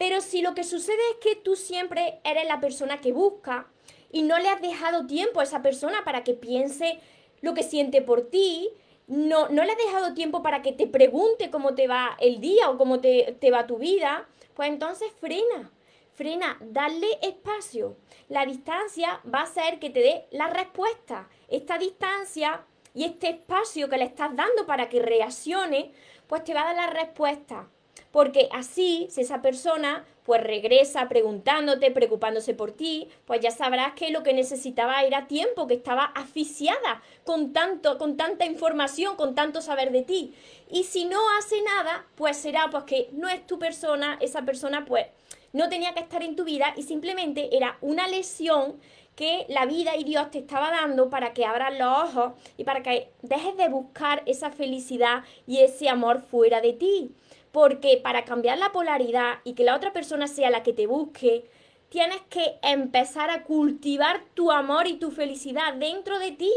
Pero 0.00 0.22
si 0.22 0.40
lo 0.40 0.54
que 0.54 0.64
sucede 0.64 0.96
es 1.10 1.16
que 1.18 1.36
tú 1.36 1.56
siempre 1.56 2.20
eres 2.24 2.46
la 2.46 2.58
persona 2.58 3.02
que 3.02 3.12
busca 3.12 3.66
y 4.10 4.22
no 4.22 4.38
le 4.38 4.48
has 4.48 4.62
dejado 4.62 5.06
tiempo 5.06 5.40
a 5.40 5.42
esa 5.42 5.60
persona 5.60 6.04
para 6.06 6.24
que 6.24 6.32
piense 6.32 6.98
lo 7.42 7.52
que 7.52 7.62
siente 7.62 8.00
por 8.00 8.30
ti, 8.30 8.70
no, 9.08 9.50
no 9.50 9.62
le 9.62 9.72
has 9.72 9.76
dejado 9.76 10.14
tiempo 10.14 10.42
para 10.42 10.62
que 10.62 10.72
te 10.72 10.86
pregunte 10.86 11.50
cómo 11.50 11.74
te 11.74 11.86
va 11.86 12.16
el 12.18 12.40
día 12.40 12.70
o 12.70 12.78
cómo 12.78 13.02
te, 13.02 13.36
te 13.38 13.50
va 13.50 13.66
tu 13.66 13.76
vida, 13.76 14.26
pues 14.54 14.70
entonces 14.70 15.12
frena, 15.20 15.70
frena, 16.14 16.56
dale 16.62 17.18
espacio. 17.20 17.98
La 18.30 18.46
distancia 18.46 19.20
va 19.26 19.40
a 19.40 19.42
hacer 19.42 19.78
que 19.80 19.90
te 19.90 20.00
dé 20.00 20.24
la 20.30 20.48
respuesta. 20.48 21.28
Esta 21.48 21.76
distancia 21.76 22.64
y 22.94 23.04
este 23.04 23.28
espacio 23.28 23.90
que 23.90 23.98
le 23.98 24.04
estás 24.04 24.34
dando 24.34 24.64
para 24.64 24.88
que 24.88 25.02
reaccione, 25.02 25.92
pues 26.26 26.42
te 26.42 26.54
va 26.54 26.62
a 26.62 26.72
dar 26.72 26.86
la 26.86 26.86
respuesta. 26.86 27.68
Porque 28.12 28.48
así, 28.52 29.06
si 29.10 29.20
esa 29.20 29.40
persona 29.40 30.04
pues 30.24 30.42
regresa 30.42 31.08
preguntándote, 31.08 31.90
preocupándose 31.90 32.54
por 32.54 32.72
ti, 32.72 33.08
pues 33.26 33.40
ya 33.40 33.50
sabrás 33.50 33.94
que 33.94 34.10
lo 34.10 34.22
que 34.22 34.32
necesitaba 34.32 35.02
era 35.02 35.26
tiempo, 35.26 35.66
que 35.66 35.74
estaba 35.74 36.04
asfixiada 36.04 37.02
con 37.24 37.52
tanto, 37.52 37.98
con 37.98 38.16
tanta 38.16 38.44
información, 38.46 39.16
con 39.16 39.34
tanto 39.34 39.60
saber 39.60 39.90
de 39.90 40.02
ti. 40.02 40.34
Y 40.70 40.84
si 40.84 41.04
no 41.04 41.18
hace 41.38 41.60
nada, 41.62 42.06
pues 42.14 42.36
será 42.36 42.68
pues 42.70 42.84
que 42.84 43.08
no 43.12 43.28
es 43.28 43.44
tu 43.46 43.58
persona, 43.58 44.18
esa 44.20 44.42
persona 44.42 44.84
pues 44.84 45.06
no 45.52 45.68
tenía 45.68 45.94
que 45.94 46.00
estar 46.00 46.22
en 46.22 46.36
tu 46.36 46.44
vida 46.44 46.74
y 46.76 46.82
simplemente 46.82 47.56
era 47.56 47.76
una 47.80 48.06
lesión 48.06 48.76
que 49.16 49.46
la 49.48 49.66
vida 49.66 49.96
y 49.96 50.04
Dios 50.04 50.30
te 50.30 50.38
estaba 50.38 50.70
dando 50.70 51.10
para 51.10 51.32
que 51.34 51.44
abras 51.44 51.76
los 51.76 51.88
ojos 51.88 52.32
y 52.56 52.64
para 52.64 52.82
que 52.82 53.10
dejes 53.22 53.56
de 53.56 53.68
buscar 53.68 54.22
esa 54.26 54.50
felicidad 54.50 55.24
y 55.46 55.58
ese 55.58 55.88
amor 55.88 56.22
fuera 56.22 56.60
de 56.60 56.72
ti. 56.72 57.10
Porque 57.52 58.00
para 58.02 58.24
cambiar 58.24 58.58
la 58.58 58.72
polaridad 58.72 59.38
y 59.44 59.54
que 59.54 59.64
la 59.64 59.74
otra 59.74 59.92
persona 59.92 60.26
sea 60.26 60.50
la 60.50 60.62
que 60.62 60.72
te 60.72 60.86
busque, 60.86 61.50
tienes 61.90 62.20
que 62.30 62.58
empezar 62.62 63.30
a 63.30 63.42
cultivar 63.42 64.22
tu 64.34 64.52
amor 64.52 64.86
y 64.86 64.98
tu 64.98 65.10
felicidad 65.10 65.74
dentro 65.74 66.18
de 66.20 66.30
ti, 66.30 66.52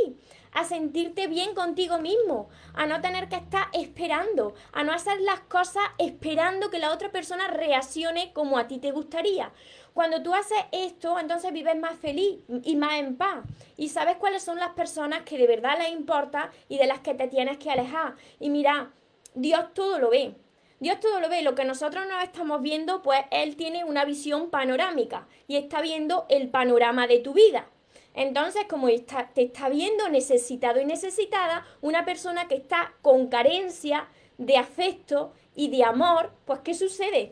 a 0.51 0.63
sentirte 0.63 1.27
bien 1.27 1.55
contigo 1.55 1.97
mismo, 1.97 2.49
a 2.75 2.85
no 2.85 3.01
tener 3.01 3.27
que 3.27 3.37
estar 3.37 3.67
esperando, 3.73 4.53
a 4.71 4.83
no 4.83 4.93
hacer 4.93 5.19
las 5.21 5.39
cosas 5.41 5.83
esperando 5.97 6.69
que 6.69 6.77
la 6.77 6.93
otra 6.93 7.11
persona 7.11 7.47
reaccione 7.47 8.31
como 8.33 8.59
a 8.59 8.67
ti 8.67 8.77
te 8.77 8.91
gustaría. 8.91 9.51
Cuando 9.93 10.21
tú 10.21 10.35
haces 10.35 10.59
esto, 10.71 11.19
entonces 11.19 11.51
vives 11.51 11.79
más 11.79 11.97
feliz 11.97 12.39
y 12.63 12.75
más 12.75 12.99
en 12.99 13.15
paz. 13.15 13.43
Y 13.77 13.89
sabes 13.89 14.17
cuáles 14.17 14.43
son 14.43 14.59
las 14.59 14.73
personas 14.73 15.23
que 15.23 15.39
de 15.39 15.47
verdad 15.47 15.77
les 15.79 15.91
importa 15.91 16.51
y 16.69 16.77
de 16.77 16.85
las 16.85 16.99
que 16.99 17.15
te 17.15 17.27
tienes 17.27 17.57
que 17.57 17.71
alejar. 17.71 18.15
Y 18.39 18.49
mira, 18.49 18.91
Dios 19.33 19.73
todo 19.73 19.97
lo 19.97 20.11
ve. 20.11 20.35
Dios 20.83 20.99
todo 20.99 21.21
lo 21.21 21.29
ve, 21.29 21.43
lo 21.43 21.55
que 21.55 21.63
nosotros 21.63 22.03
no 22.09 22.19
estamos 22.19 22.61
viendo, 22.61 23.01
pues 23.03 23.21
Él 23.31 23.55
tiene 23.55 23.85
una 23.85 24.03
visión 24.03 24.49
panorámica 24.49 25.29
y 25.47 25.55
está 25.55 25.79
viendo 25.79 26.25
el 26.27 26.49
panorama 26.49 27.07
de 27.07 27.19
tu 27.19 27.31
vida. 27.31 27.69
Entonces, 28.13 28.65
como 28.69 28.89
te 28.89 29.43
está 29.43 29.69
viendo 29.69 30.09
necesitado 30.09 30.81
y 30.81 30.85
necesitada, 30.85 31.65
una 31.79 32.03
persona 32.03 32.49
que 32.49 32.55
está 32.55 32.95
con 33.01 33.27
carencia 33.27 34.09
de 34.37 34.57
afecto 34.57 35.31
y 35.55 35.69
de 35.69 35.85
amor, 35.85 36.33
pues 36.43 36.59
¿qué 36.65 36.73
sucede? 36.73 37.31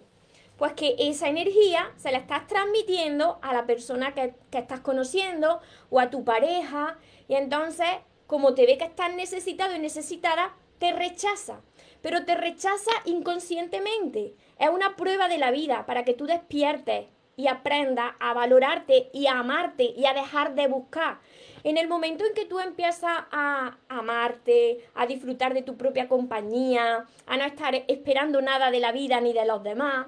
Pues 0.55 0.71
que 0.71 0.95
esa 0.97 1.27
energía 1.27 1.91
se 1.97 2.13
la 2.13 2.19
estás 2.19 2.47
transmitiendo 2.47 3.37
a 3.41 3.51
la 3.51 3.65
persona 3.65 4.13
que, 4.13 4.33
que 4.49 4.59
estás 4.59 4.79
conociendo 4.79 5.59
o 5.89 5.99
a 5.99 6.09
tu 6.09 6.23
pareja. 6.23 6.97
Y 7.27 7.35
entonces, 7.35 7.89
como 8.27 8.53
te 8.53 8.65
ve 8.65 8.77
que 8.77 8.85
estás 8.85 9.13
necesitado 9.13 9.75
y 9.75 9.79
necesitada, 9.79 10.55
te 10.79 10.93
rechaza. 10.93 11.59
Pero 12.01 12.25
te 12.25 12.35
rechaza 12.35 12.91
inconscientemente. 13.05 14.35
Es 14.59 14.69
una 14.69 14.95
prueba 14.95 15.27
de 15.27 15.37
la 15.37 15.51
vida 15.51 15.85
para 15.85 16.03
que 16.03 16.13
tú 16.13 16.25
despiertes 16.25 17.07
y 17.35 17.47
aprendas 17.47 18.13
a 18.19 18.33
valorarte 18.33 19.09
y 19.13 19.27
a 19.27 19.39
amarte 19.39 19.93
y 19.95 20.05
a 20.05 20.13
dejar 20.13 20.55
de 20.55 20.67
buscar. 20.67 21.19
En 21.63 21.77
el 21.77 21.87
momento 21.87 22.25
en 22.25 22.33
que 22.33 22.45
tú 22.45 22.59
empiezas 22.59 23.23
a 23.31 23.77
amarte, 23.87 24.85
a 24.95 25.05
disfrutar 25.05 25.53
de 25.53 25.61
tu 25.61 25.77
propia 25.77 26.07
compañía, 26.07 27.05
a 27.25 27.37
no 27.37 27.43
estar 27.43 27.75
esperando 27.87 28.41
nada 28.41 28.71
de 28.71 28.79
la 28.79 28.91
vida 28.91 29.21
ni 29.21 29.33
de 29.33 29.45
los 29.45 29.63
demás, 29.63 30.07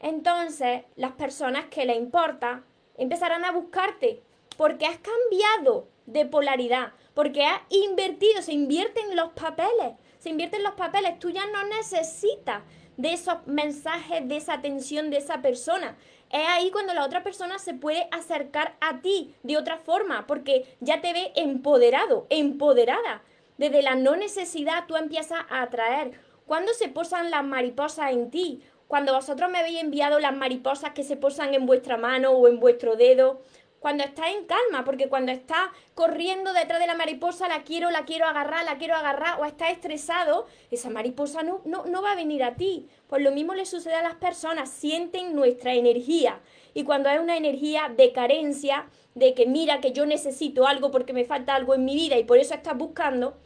entonces 0.00 0.82
las 0.96 1.12
personas 1.12 1.66
que 1.66 1.84
le 1.84 1.94
importa 1.94 2.64
empezarán 2.96 3.44
a 3.44 3.52
buscarte 3.52 4.22
porque 4.56 4.86
has 4.86 4.98
cambiado 4.98 5.88
de 6.06 6.26
polaridad, 6.26 6.92
porque 7.14 7.44
has 7.44 7.60
invertido, 7.70 8.42
se 8.42 8.52
invierten 8.52 9.14
los 9.14 9.30
papeles, 9.32 9.94
se 10.20 10.28
invierten 10.28 10.62
los 10.62 10.74
papeles, 10.74 11.18
tú 11.18 11.30
ya 11.30 11.46
no 11.46 11.64
necesitas 11.64 12.62
de 12.96 13.14
esos 13.14 13.38
mensajes, 13.46 14.28
de 14.28 14.36
esa 14.36 14.52
atención 14.52 15.10
de 15.10 15.16
esa 15.16 15.40
persona. 15.40 15.96
Es 16.30 16.46
ahí 16.46 16.70
cuando 16.70 16.92
la 16.92 17.04
otra 17.04 17.22
persona 17.22 17.58
se 17.58 17.72
puede 17.72 18.06
acercar 18.12 18.76
a 18.80 19.00
ti 19.00 19.34
de 19.42 19.56
otra 19.56 19.78
forma, 19.78 20.26
porque 20.26 20.76
ya 20.80 21.00
te 21.00 21.14
ve 21.14 21.32
empoderado, 21.34 22.26
empoderada. 22.28 23.22
Desde 23.56 23.82
la 23.82 23.94
no 23.94 24.14
necesidad 24.14 24.84
tú 24.86 24.96
empiezas 24.96 25.40
a 25.48 25.62
atraer. 25.62 26.12
¿Cuándo 26.46 26.72
se 26.74 26.88
posan 26.88 27.30
las 27.30 27.44
mariposas 27.44 28.12
en 28.12 28.30
ti? 28.30 28.62
Cuando 28.88 29.14
vosotros 29.14 29.50
me 29.50 29.58
habéis 29.58 29.80
enviado 29.80 30.18
las 30.18 30.36
mariposas 30.36 30.92
que 30.92 31.02
se 31.02 31.16
posan 31.16 31.54
en 31.54 31.64
vuestra 31.64 31.96
mano 31.96 32.32
o 32.32 32.46
en 32.48 32.60
vuestro 32.60 32.96
dedo, 32.96 33.40
cuando 33.80 34.04
estás 34.04 34.26
en 34.28 34.44
calma, 34.44 34.84
porque 34.84 35.08
cuando 35.08 35.32
estás 35.32 35.70
corriendo 35.94 36.52
detrás 36.52 36.80
de 36.80 36.86
la 36.86 36.94
mariposa, 36.94 37.48
la 37.48 37.64
quiero, 37.64 37.90
la 37.90 38.04
quiero 38.04 38.26
agarrar, 38.26 38.64
la 38.64 38.78
quiero 38.78 38.94
agarrar, 38.94 39.40
o 39.40 39.46
estás 39.46 39.72
estresado, 39.72 40.46
esa 40.70 40.90
mariposa 40.90 41.42
no, 41.42 41.62
no, 41.64 41.86
no 41.86 42.02
va 42.02 42.12
a 42.12 42.16
venir 42.16 42.44
a 42.44 42.56
ti. 42.56 42.88
Pues 43.08 43.22
lo 43.22 43.32
mismo 43.32 43.54
le 43.54 43.66
sucede 43.66 43.94
a 43.94 44.02
las 44.02 44.16
personas, 44.16 44.70
sienten 44.70 45.34
nuestra 45.34 45.74
energía. 45.74 46.40
Y 46.74 46.84
cuando 46.84 47.08
hay 47.08 47.18
una 47.18 47.36
energía 47.36 47.92
de 47.96 48.12
carencia, 48.12 48.86
de 49.14 49.34
que 49.34 49.46
mira 49.46 49.80
que 49.80 49.92
yo 49.92 50.06
necesito 50.06 50.66
algo 50.66 50.90
porque 50.90 51.12
me 51.12 51.24
falta 51.24 51.54
algo 51.54 51.74
en 51.74 51.84
mi 51.84 51.94
vida 51.94 52.16
y 52.18 52.24
por 52.24 52.38
eso 52.38 52.54
estás 52.54 52.76
buscando, 52.76 53.36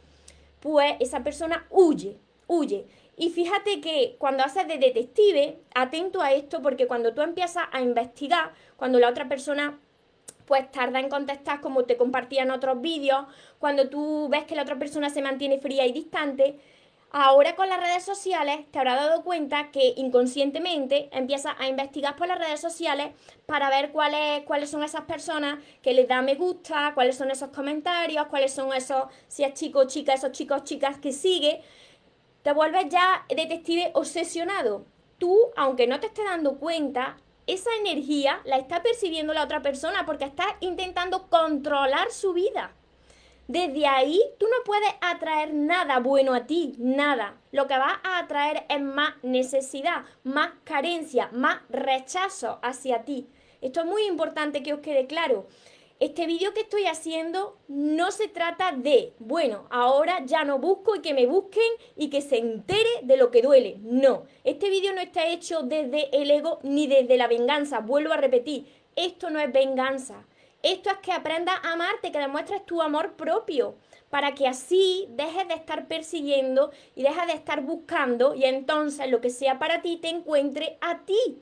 pues 0.59 0.95
esa 0.99 1.23
persona 1.23 1.65
huye, 1.69 2.17
huye. 2.47 2.87
Y 3.17 3.29
fíjate 3.29 3.79
que 3.79 4.15
cuando 4.19 4.43
haces 4.43 4.67
de 4.67 4.77
detective, 4.77 5.59
atento 5.73 6.21
a 6.21 6.33
esto 6.33 6.61
porque 6.61 6.87
cuando 6.87 7.13
tú 7.13 7.21
empiezas 7.21 7.63
a 7.71 7.81
investigar, 7.81 8.53
cuando 8.75 8.99
la 8.99 9.09
otra 9.09 9.29
persona 9.29 9.79
pues 10.45 10.71
tarda 10.71 10.99
en 10.99 11.09
contestar 11.09 11.61
como 11.61 11.85
te 11.85 11.97
compartía 11.97 12.43
en 12.43 12.51
otros 12.51 12.81
vídeos, 12.81 13.25
cuando 13.59 13.89
tú 13.89 14.27
ves 14.29 14.43
que 14.45 14.55
la 14.55 14.61
otra 14.61 14.77
persona 14.77 15.09
se 15.09 15.21
mantiene 15.21 15.59
fría 15.59 15.85
y 15.85 15.91
distante, 15.91 16.59
ahora 17.11 17.55
con 17.55 17.69
las 17.69 17.79
redes 17.79 18.03
sociales 18.03 18.69
te 18.71 18.79
habrás 18.79 18.97
dado 18.97 19.23
cuenta 19.23 19.71
que 19.71 19.93
inconscientemente 19.95 21.09
empiezas 21.11 21.55
a 21.57 21.67
investigar 21.67 22.15
por 22.15 22.27
las 22.27 22.39
redes 22.39 22.59
sociales 22.59 23.13
para 23.45 23.69
ver 23.69 23.91
cuáles, 23.91 24.43
cuáles 24.43 24.69
son 24.69 24.83
esas 24.83 25.01
personas 25.01 25.59
que 25.81 25.93
les 25.93 26.07
da 26.07 26.21
me 26.21 26.35
gusta, 26.35 26.91
cuáles 26.93 27.15
son 27.15 27.31
esos 27.31 27.49
comentarios, 27.49 28.27
cuáles 28.27 28.53
son 28.53 28.73
esos, 28.73 29.05
si 29.27 29.43
es 29.43 29.53
chico 29.53 29.79
o 29.79 29.87
chica, 29.87 30.13
esos 30.13 30.31
chicos 30.31 30.63
chicas 30.63 30.97
que 30.97 31.13
sigue. 31.13 31.61
Te 32.43 32.51
vuelves 32.53 32.89
ya 32.89 33.25
detective 33.29 33.91
obsesionado. 33.93 34.85
Tú, 35.17 35.39
aunque 35.55 35.87
no 35.87 35.99
te 35.99 36.07
estés 36.07 36.25
dando 36.25 36.57
cuenta, 36.57 37.17
esa 37.47 37.69
energía 37.79 38.41
la 38.45 38.57
está 38.57 38.81
percibiendo 38.81 39.33
la 39.33 39.43
otra 39.43 39.61
persona 39.61 40.05
porque 40.05 40.25
está 40.25 40.45
intentando 40.61 41.27
controlar 41.29 42.11
su 42.11 42.33
vida. 42.33 42.73
Desde 43.47 43.85
ahí 43.85 44.19
tú 44.39 44.47
no 44.47 44.63
puedes 44.65 44.89
atraer 45.01 45.53
nada 45.53 45.99
bueno 45.99 46.33
a 46.33 46.47
ti, 46.47 46.73
nada. 46.79 47.35
Lo 47.51 47.67
que 47.67 47.77
vas 47.77 47.99
a 48.03 48.17
atraer 48.17 48.65
es 48.69 48.81
más 48.81 49.13
necesidad, 49.21 50.05
más 50.23 50.51
carencia, 50.63 51.29
más 51.31 51.59
rechazo 51.69 52.59
hacia 52.63 53.03
ti. 53.03 53.27
Esto 53.61 53.81
es 53.81 53.85
muy 53.85 54.05
importante 54.07 54.63
que 54.63 54.73
os 54.73 54.79
quede 54.79 55.05
claro. 55.05 55.47
Este 56.01 56.25
vídeo 56.27 56.53
que 56.53 56.59
estoy 56.59 56.87
haciendo 56.87 57.57
no 57.69 58.11
se 58.11 58.27
trata 58.27 58.73
de, 58.73 59.13
bueno, 59.17 59.65
ahora 59.69 60.25
ya 60.25 60.43
no 60.43 60.59
busco 60.59 60.97
y 60.97 60.99
que 60.99 61.13
me 61.13 61.25
busquen 61.25 61.71
y 61.95 62.09
que 62.09 62.21
se 62.21 62.37
entere 62.37 62.89
de 63.03 63.15
lo 63.15 63.31
que 63.31 63.41
duele. 63.41 63.77
No, 63.79 64.25
este 64.43 64.69
vídeo 64.69 64.93
no 64.93 64.99
está 64.99 65.25
hecho 65.27 65.61
desde 65.61 66.09
el 66.11 66.29
ego 66.31 66.59
ni 66.63 66.87
desde 66.87 67.15
la 67.15 67.27
venganza. 67.27 67.79
Vuelvo 67.79 68.11
a 68.11 68.17
repetir, 68.17 68.65
esto 68.97 69.29
no 69.29 69.39
es 69.39 69.53
venganza. 69.53 70.25
Esto 70.63 70.89
es 70.89 70.97
que 70.97 71.13
aprendas 71.13 71.55
a 71.63 71.73
amarte, 71.73 72.11
que 72.11 72.19
demuestres 72.19 72.65
tu 72.65 72.81
amor 72.81 73.13
propio, 73.13 73.75
para 74.09 74.35
que 74.35 74.47
así 74.47 75.07
dejes 75.11 75.47
de 75.47 75.53
estar 75.53 75.87
persiguiendo 75.87 76.71
y 76.95 77.03
dejes 77.03 77.27
de 77.27 77.33
estar 77.33 77.61
buscando 77.61 78.35
y 78.35 78.43
entonces 78.43 79.09
lo 79.09 79.21
que 79.21 79.29
sea 79.29 79.59
para 79.59 79.81
ti 79.81 79.95
te 79.95 80.09
encuentre 80.09 80.77
a 80.81 81.05
ti, 81.05 81.41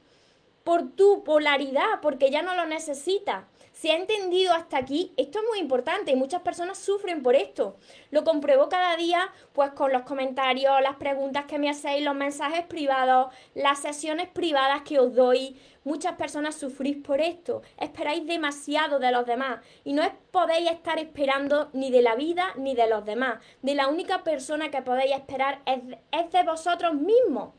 por 0.64 0.92
tu 0.92 1.24
polaridad, 1.24 2.02
porque 2.02 2.30
ya 2.30 2.42
no 2.42 2.56
lo 2.56 2.66
necesitas. 2.66 3.46
¿Se 3.74 3.92
ha 3.92 3.96
entendido 3.96 4.54
hasta 4.54 4.78
aquí? 4.78 5.14
Esto 5.18 5.40
es 5.40 5.46
muy 5.50 5.58
importante 5.58 6.12
y 6.12 6.16
muchas 6.16 6.44
personas 6.44 6.78
sufren 6.78 7.24
por 7.24 7.36
esto. 7.36 7.76
Lo 8.12 8.24
compruebo 8.24 8.70
cada 8.70 8.96
día 8.96 9.34
pues 9.52 9.72
con 9.72 9.92
los 9.92 10.04
comentarios, 10.04 10.80
las 10.82 10.98
preguntas 10.98 11.46
que 11.46 11.58
me 11.58 11.72
hacéis, 11.72 12.06
los 12.06 12.14
mensajes 12.14 12.66
privados, 12.68 13.34
las 13.56 13.80
sesiones 13.80 14.30
privadas 14.30 14.84
que 14.84 15.00
os 15.00 15.16
doy. 15.16 15.60
Muchas 15.84 16.14
personas 16.14 16.54
sufrís 16.54 16.98
por 16.98 17.20
esto. 17.20 17.64
Esperáis 17.80 18.28
demasiado 18.28 19.00
de 19.00 19.12
los 19.12 19.26
demás 19.26 19.60
y 19.84 19.94
no 19.94 20.04
podéis 20.30 20.70
estar 20.70 21.00
esperando 21.00 21.72
ni 21.74 21.90
de 21.90 22.04
la 22.04 22.14
vida 22.14 22.54
ni 22.56 22.76
de 22.76 22.88
los 22.88 23.04
demás. 23.04 23.40
De 23.64 23.74
la 23.74 23.88
única 23.88 24.24
persona 24.24 24.70
que 24.70 24.84
podéis 24.84 25.14
esperar 25.16 25.64
es, 25.66 25.80
es 26.12 26.32
de 26.32 26.44
vosotros 26.44 26.94
mismos. 26.94 27.56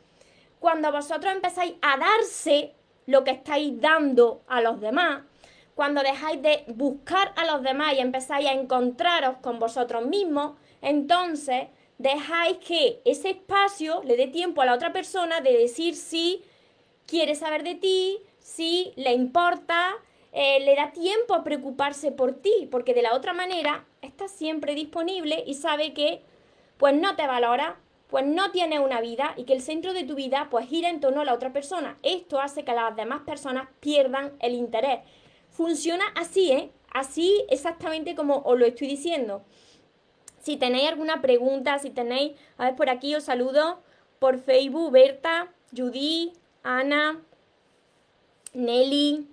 Cuando 0.60 0.92
vosotros 0.92 1.34
empezáis 1.34 1.74
a 1.82 1.98
darse 1.98 2.72
lo 3.06 3.24
que 3.24 3.32
estáis 3.32 3.80
dando 3.80 4.44
a 4.46 4.60
los 4.60 4.80
demás, 4.80 5.24
cuando 5.74 6.02
dejáis 6.02 6.40
de 6.42 6.64
buscar 6.68 7.32
a 7.36 7.44
los 7.44 7.62
demás 7.62 7.94
y 7.94 8.00
empezáis 8.00 8.48
a 8.48 8.52
encontraros 8.52 9.36
con 9.38 9.58
vosotros 9.58 10.06
mismos, 10.06 10.56
entonces 10.82 11.68
dejáis 11.98 12.58
que 12.58 13.00
ese 13.04 13.30
espacio 13.30 14.02
le 14.04 14.16
dé 14.16 14.28
tiempo 14.28 14.62
a 14.62 14.66
la 14.66 14.74
otra 14.74 14.92
persona 14.92 15.40
de 15.40 15.56
decir 15.56 15.96
si 15.96 16.42
quiere 17.06 17.34
saber 17.34 17.62
de 17.62 17.74
ti, 17.74 18.18
si 18.38 18.92
le 18.96 19.12
importa, 19.12 19.94
eh, 20.32 20.60
le 20.60 20.74
da 20.76 20.92
tiempo 20.92 21.34
a 21.34 21.44
preocuparse 21.44 22.12
por 22.12 22.34
ti, 22.34 22.68
porque 22.70 22.94
de 22.94 23.02
la 23.02 23.14
otra 23.14 23.32
manera 23.32 23.84
está 24.02 24.28
siempre 24.28 24.74
disponible 24.74 25.42
y 25.46 25.54
sabe 25.54 25.92
que 25.92 26.22
pues 26.76 26.94
no 26.94 27.16
te 27.16 27.26
valora, 27.26 27.76
pues 28.08 28.26
no 28.26 28.50
tiene 28.50 28.78
una 28.78 29.00
vida 29.00 29.34
y 29.36 29.44
que 29.44 29.54
el 29.54 29.62
centro 29.62 29.92
de 29.92 30.04
tu 30.04 30.14
vida 30.14 30.48
pues 30.50 30.68
gira 30.68 30.88
en 30.88 31.00
torno 31.00 31.20
a 31.20 31.24
la 31.24 31.34
otra 31.34 31.52
persona. 31.52 31.96
Esto 32.02 32.40
hace 32.40 32.64
que 32.64 32.72
las 32.72 32.94
demás 32.96 33.22
personas 33.22 33.68
pierdan 33.80 34.32
el 34.40 34.54
interés 34.54 35.00
Funciona 35.54 36.04
así, 36.16 36.50
¿eh? 36.50 36.70
Así 36.92 37.44
exactamente 37.48 38.16
como 38.16 38.38
os 38.44 38.58
lo 38.58 38.66
estoy 38.66 38.88
diciendo. 38.88 39.42
Si 40.42 40.56
tenéis 40.56 40.88
alguna 40.88 41.22
pregunta, 41.22 41.78
si 41.78 41.90
tenéis, 41.90 42.32
a 42.58 42.66
ver, 42.66 42.76
por 42.76 42.90
aquí 42.90 43.14
os 43.14 43.22
saludo 43.22 43.80
por 44.18 44.40
Facebook, 44.40 44.90
Berta, 44.90 45.52
Judy, 45.74 46.32
Ana, 46.64 47.22
Nelly. 48.52 49.28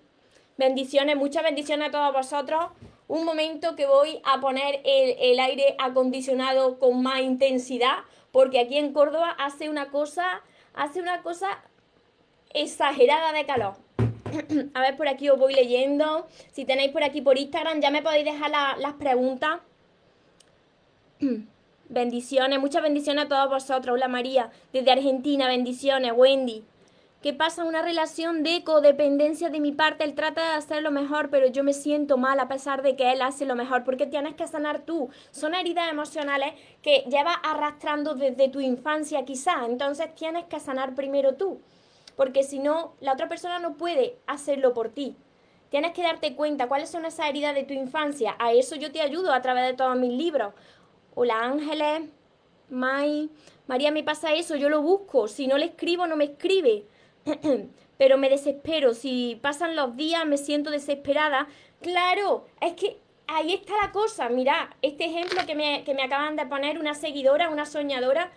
Bendiciones, 0.57 1.15
muchas 1.15 1.43
bendiciones 1.43 1.89
a 1.89 1.91
todos 1.91 2.13
vosotros. 2.13 2.65
Un 3.07 3.25
momento 3.25 3.75
que 3.75 3.87
voy 3.87 4.21
a 4.23 4.39
poner 4.39 4.79
el, 4.85 5.15
el 5.19 5.39
aire 5.39 5.75
acondicionado 5.79 6.77
con 6.77 7.01
más 7.01 7.21
intensidad, 7.21 7.97
porque 8.31 8.59
aquí 8.59 8.77
en 8.77 8.93
Córdoba 8.93 9.35
hace 9.39 9.69
una 9.69 9.89
cosa, 9.89 10.43
hace 10.75 11.01
una 11.01 11.23
cosa 11.23 11.63
exagerada 12.53 13.33
de 13.33 13.45
calor. 13.47 13.73
a 14.73 14.81
ver, 14.81 14.97
por 14.97 15.07
aquí 15.07 15.29
os 15.29 15.37
voy 15.37 15.53
leyendo. 15.53 16.27
Si 16.51 16.65
tenéis 16.65 16.91
por 16.91 17.03
aquí 17.03 17.21
por 17.21 17.37
Instagram, 17.37 17.81
ya 17.81 17.91
me 17.91 18.01
podéis 18.01 18.25
dejar 18.25 18.51
las 18.51 18.93
preguntas. 18.93 19.59
bendiciones, 21.89 22.59
muchas 22.59 22.81
bendiciones 22.81 23.25
a 23.25 23.27
todos 23.27 23.49
vosotros. 23.49 23.95
Hola 23.95 24.07
María, 24.07 24.49
desde 24.73 24.91
Argentina, 24.91 25.47
bendiciones. 25.47 26.13
Wendy. 26.15 26.63
¿Qué 27.21 27.33
pasa? 27.33 27.65
Una 27.65 27.83
relación 27.83 28.41
de 28.41 28.63
codependencia 28.63 29.49
de 29.49 29.59
mi 29.59 29.71
parte. 29.71 30.03
Él 30.03 30.15
trata 30.15 30.41
de 30.41 30.55
hacer 30.55 30.81
lo 30.81 30.89
mejor, 30.89 31.29
pero 31.29 31.45
yo 31.45 31.63
me 31.63 31.73
siento 31.73 32.17
mal 32.17 32.39
a 32.39 32.47
pesar 32.47 32.81
de 32.81 32.95
que 32.95 33.11
él 33.11 33.21
hace 33.21 33.45
lo 33.45 33.55
mejor. 33.55 33.83
Porque 33.83 34.07
tienes 34.07 34.33
que 34.33 34.47
sanar 34.47 34.79
tú. 34.79 35.09
Son 35.29 35.53
heridas 35.53 35.91
emocionales 35.91 36.53
que 36.81 37.03
llevas 37.11 37.35
arrastrando 37.43 38.15
desde 38.15 38.49
tu 38.49 38.59
infancia, 38.59 39.23
quizá. 39.23 39.65
Entonces 39.67 40.15
tienes 40.15 40.45
que 40.45 40.59
sanar 40.59 40.95
primero 40.95 41.35
tú 41.35 41.61
porque 42.15 42.43
si 42.43 42.59
no, 42.59 42.93
la 42.99 43.13
otra 43.13 43.29
persona 43.29 43.59
no 43.59 43.75
puede 43.77 44.17
hacerlo 44.27 44.73
por 44.73 44.89
ti. 44.89 45.15
Tienes 45.69 45.93
que 45.93 46.03
darte 46.03 46.35
cuenta 46.35 46.67
cuáles 46.67 46.89
son 46.89 47.05
esas 47.05 47.29
heridas 47.29 47.55
de 47.55 47.63
tu 47.63 47.73
infancia. 47.73 48.35
A 48.39 48.51
eso 48.51 48.75
yo 48.75 48.91
te 48.91 49.01
ayudo 49.01 49.33
a 49.33 49.41
través 49.41 49.65
de 49.65 49.73
todos 49.73 49.97
mis 49.97 50.11
libros. 50.11 50.53
Hola 51.15 51.39
Ángeles, 51.41 52.09
Mai, 52.69 53.29
María, 53.67 53.91
me 53.91 54.03
pasa 54.03 54.33
eso, 54.33 54.55
yo 54.55 54.69
lo 54.69 54.81
busco. 54.81 55.27
Si 55.27 55.47
no 55.47 55.57
le 55.57 55.65
escribo, 55.65 56.07
no 56.07 56.15
me 56.15 56.25
escribe. 56.25 56.85
pero 58.01 58.17
me 58.17 58.29
desespero. 58.29 58.95
Si 58.95 59.37
pasan 59.43 59.75
los 59.75 59.95
días, 59.95 60.25
me 60.25 60.37
siento 60.37 60.71
desesperada. 60.71 61.47
Claro, 61.81 62.47
es 62.59 62.73
que 62.73 62.97
ahí 63.27 63.53
está 63.53 63.73
la 63.79 63.91
cosa. 63.91 64.27
Mira, 64.29 64.75
este 64.81 65.05
ejemplo 65.05 65.45
que 65.45 65.53
me, 65.53 65.83
que 65.83 65.93
me 65.93 66.01
acaban 66.01 66.35
de 66.35 66.47
poner 66.47 66.79
una 66.79 66.95
seguidora, 66.95 67.49
una 67.49 67.67
soñadora, 67.67 68.31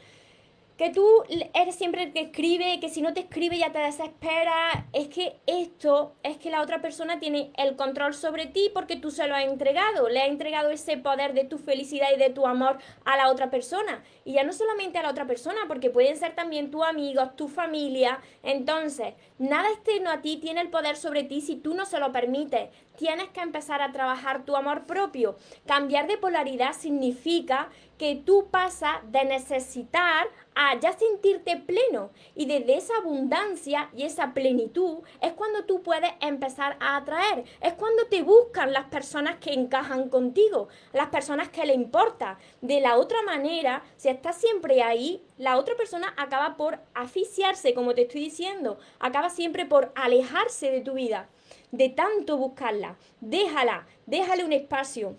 que 0.77 0.91
tú 0.91 1.07
eres 1.55 1.77
siempre 1.77 2.03
el 2.03 2.13
que 2.13 2.23
escribe, 2.23 2.81
que 2.81 2.89
si 2.89 3.01
no 3.01 3.15
te 3.15 3.21
escribe 3.21 3.59
ya 3.59 3.71
te 3.71 3.79
desespera. 3.79 4.87
Es 4.93 5.09
que 5.09 5.37
esto 5.47 6.15
es 6.23 6.37
que 6.39 6.51
la 6.51 6.63
otra 6.63 6.81
persona 6.81 7.21
tiene 7.21 7.53
el 7.57 7.77
control 7.77 8.15
sobre 8.15 8.47
ti 8.47 8.71
porque 8.75 8.97
tú 8.97 9.11
se 9.11 9.29
lo 9.29 9.37
has 9.37 9.45
entregado. 9.45 10.09
Le 10.09 10.23
has 10.23 10.29
entregado 10.29 10.71
ese 10.71 10.97
poder 10.97 11.33
de 11.33 11.45
tu 11.45 11.59
felicidad 11.59 12.09
y 12.15 12.19
de 12.19 12.31
tu 12.31 12.47
amor 12.47 12.79
a 13.05 13.17
la 13.17 13.31
otra 13.31 13.51
persona. 13.51 14.03
Y 14.25 14.33
ya 14.33 14.43
no 14.43 14.53
solamente 14.53 14.99
a 14.99 15.03
la 15.03 15.11
otra 15.11 15.27
persona, 15.27 15.61
porque 15.69 15.91
pueden 15.91 16.17
ser 16.17 16.35
también 16.35 16.71
tus 16.71 16.85
amigos, 16.85 17.37
tu 17.37 17.47
familia. 17.47 18.21
Entonces, 18.43 19.15
nada 19.39 19.71
externo 19.71 20.11
a 20.11 20.23
ti 20.23 20.39
tiene 20.39 20.61
el 20.61 20.71
poder 20.71 20.97
sobre 20.97 21.23
ti 21.23 21.41
si 21.41 21.57
tú 21.57 21.75
no 21.75 21.87
se 21.87 22.01
lo 22.01 22.11
permites. 22.11 22.71
Tienes 22.97 23.29
que 23.31 23.41
empezar 23.41 23.83
a 23.83 23.91
trabajar 23.91 24.45
tu 24.45 24.55
amor 24.55 24.87
propio. 24.87 25.37
Cambiar 25.67 26.07
de 26.07 26.17
polaridad 26.17 26.73
significa 26.73 27.69
que 27.99 28.17
tú 28.17 28.49
pasas 28.51 28.99
de 29.11 29.25
necesitar 29.25 30.29
a 30.55 30.79
ya 30.79 30.93
sentirte 30.93 31.57
pleno. 31.57 32.11
Y 32.35 32.47
desde 32.47 32.77
esa 32.77 32.97
abundancia 32.97 33.91
y 33.97 34.05
esa 34.05 34.33
plenitud 34.33 34.99
es 35.21 35.33
cuando 35.33 35.65
tú 35.65 35.83
puedes 35.83 36.13
empezar 36.21 36.77
a 36.81 36.97
atraer. 36.97 37.45
Es 37.61 37.73
cuando 37.75 38.07
te 38.07 38.23
buscan 38.23 38.73
las 38.73 38.85
personas 38.85 39.37
que 39.37 39.53
encajan 39.53 40.09
contigo, 40.09 40.69
las 40.93 41.09
personas 41.09 41.49
que 41.49 41.67
le 41.67 41.75
importa. 41.75 42.39
De 42.61 42.81
la 42.81 42.97
otra 42.97 43.23
manera, 43.23 43.83
si 43.97 44.09
estás 44.09 44.37
siempre 44.37 44.83
ahí, 44.83 45.23
la 45.37 45.59
otra 45.59 45.75
persona 45.75 46.15
acaba 46.17 46.57
por 46.57 46.79
asfixiarse, 46.95 47.75
como 47.75 47.95
te 47.95 48.03
estoy 48.03 48.21
diciendo, 48.21 48.79
acaba 49.01 49.31
siempre 49.31 49.67
por 49.67 49.93
alejarse 49.97 50.71
de 50.71 50.81
tu 50.81 50.95
vida, 50.95 51.29
de 51.77 51.89
tanto 51.89 52.37
buscarla. 52.37 52.97
Déjala, 53.21 53.87
déjale 54.07 54.45
un 54.45 54.53
espacio. 54.53 55.17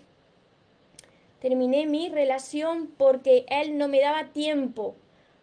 Terminé 1.40 1.86
mi 1.86 2.08
relación 2.08 2.88
porque 2.96 3.46
él 3.48 3.78
no 3.78 3.88
me 3.88 4.00
daba 4.00 4.32
tiempo 4.32 4.96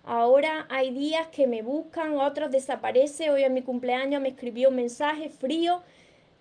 Ahora 0.05 0.67
hay 0.69 0.91
días 0.91 1.27
que 1.27 1.47
me 1.47 1.61
buscan, 1.61 2.17
otros 2.17 2.51
desaparece. 2.51 3.29
Hoy 3.29 3.43
en 3.43 3.53
mi 3.53 3.61
cumpleaños 3.61 4.21
me 4.21 4.29
escribió 4.29 4.67
un 4.67 4.75
mensaje 4.75 5.29
frío. 5.29 5.81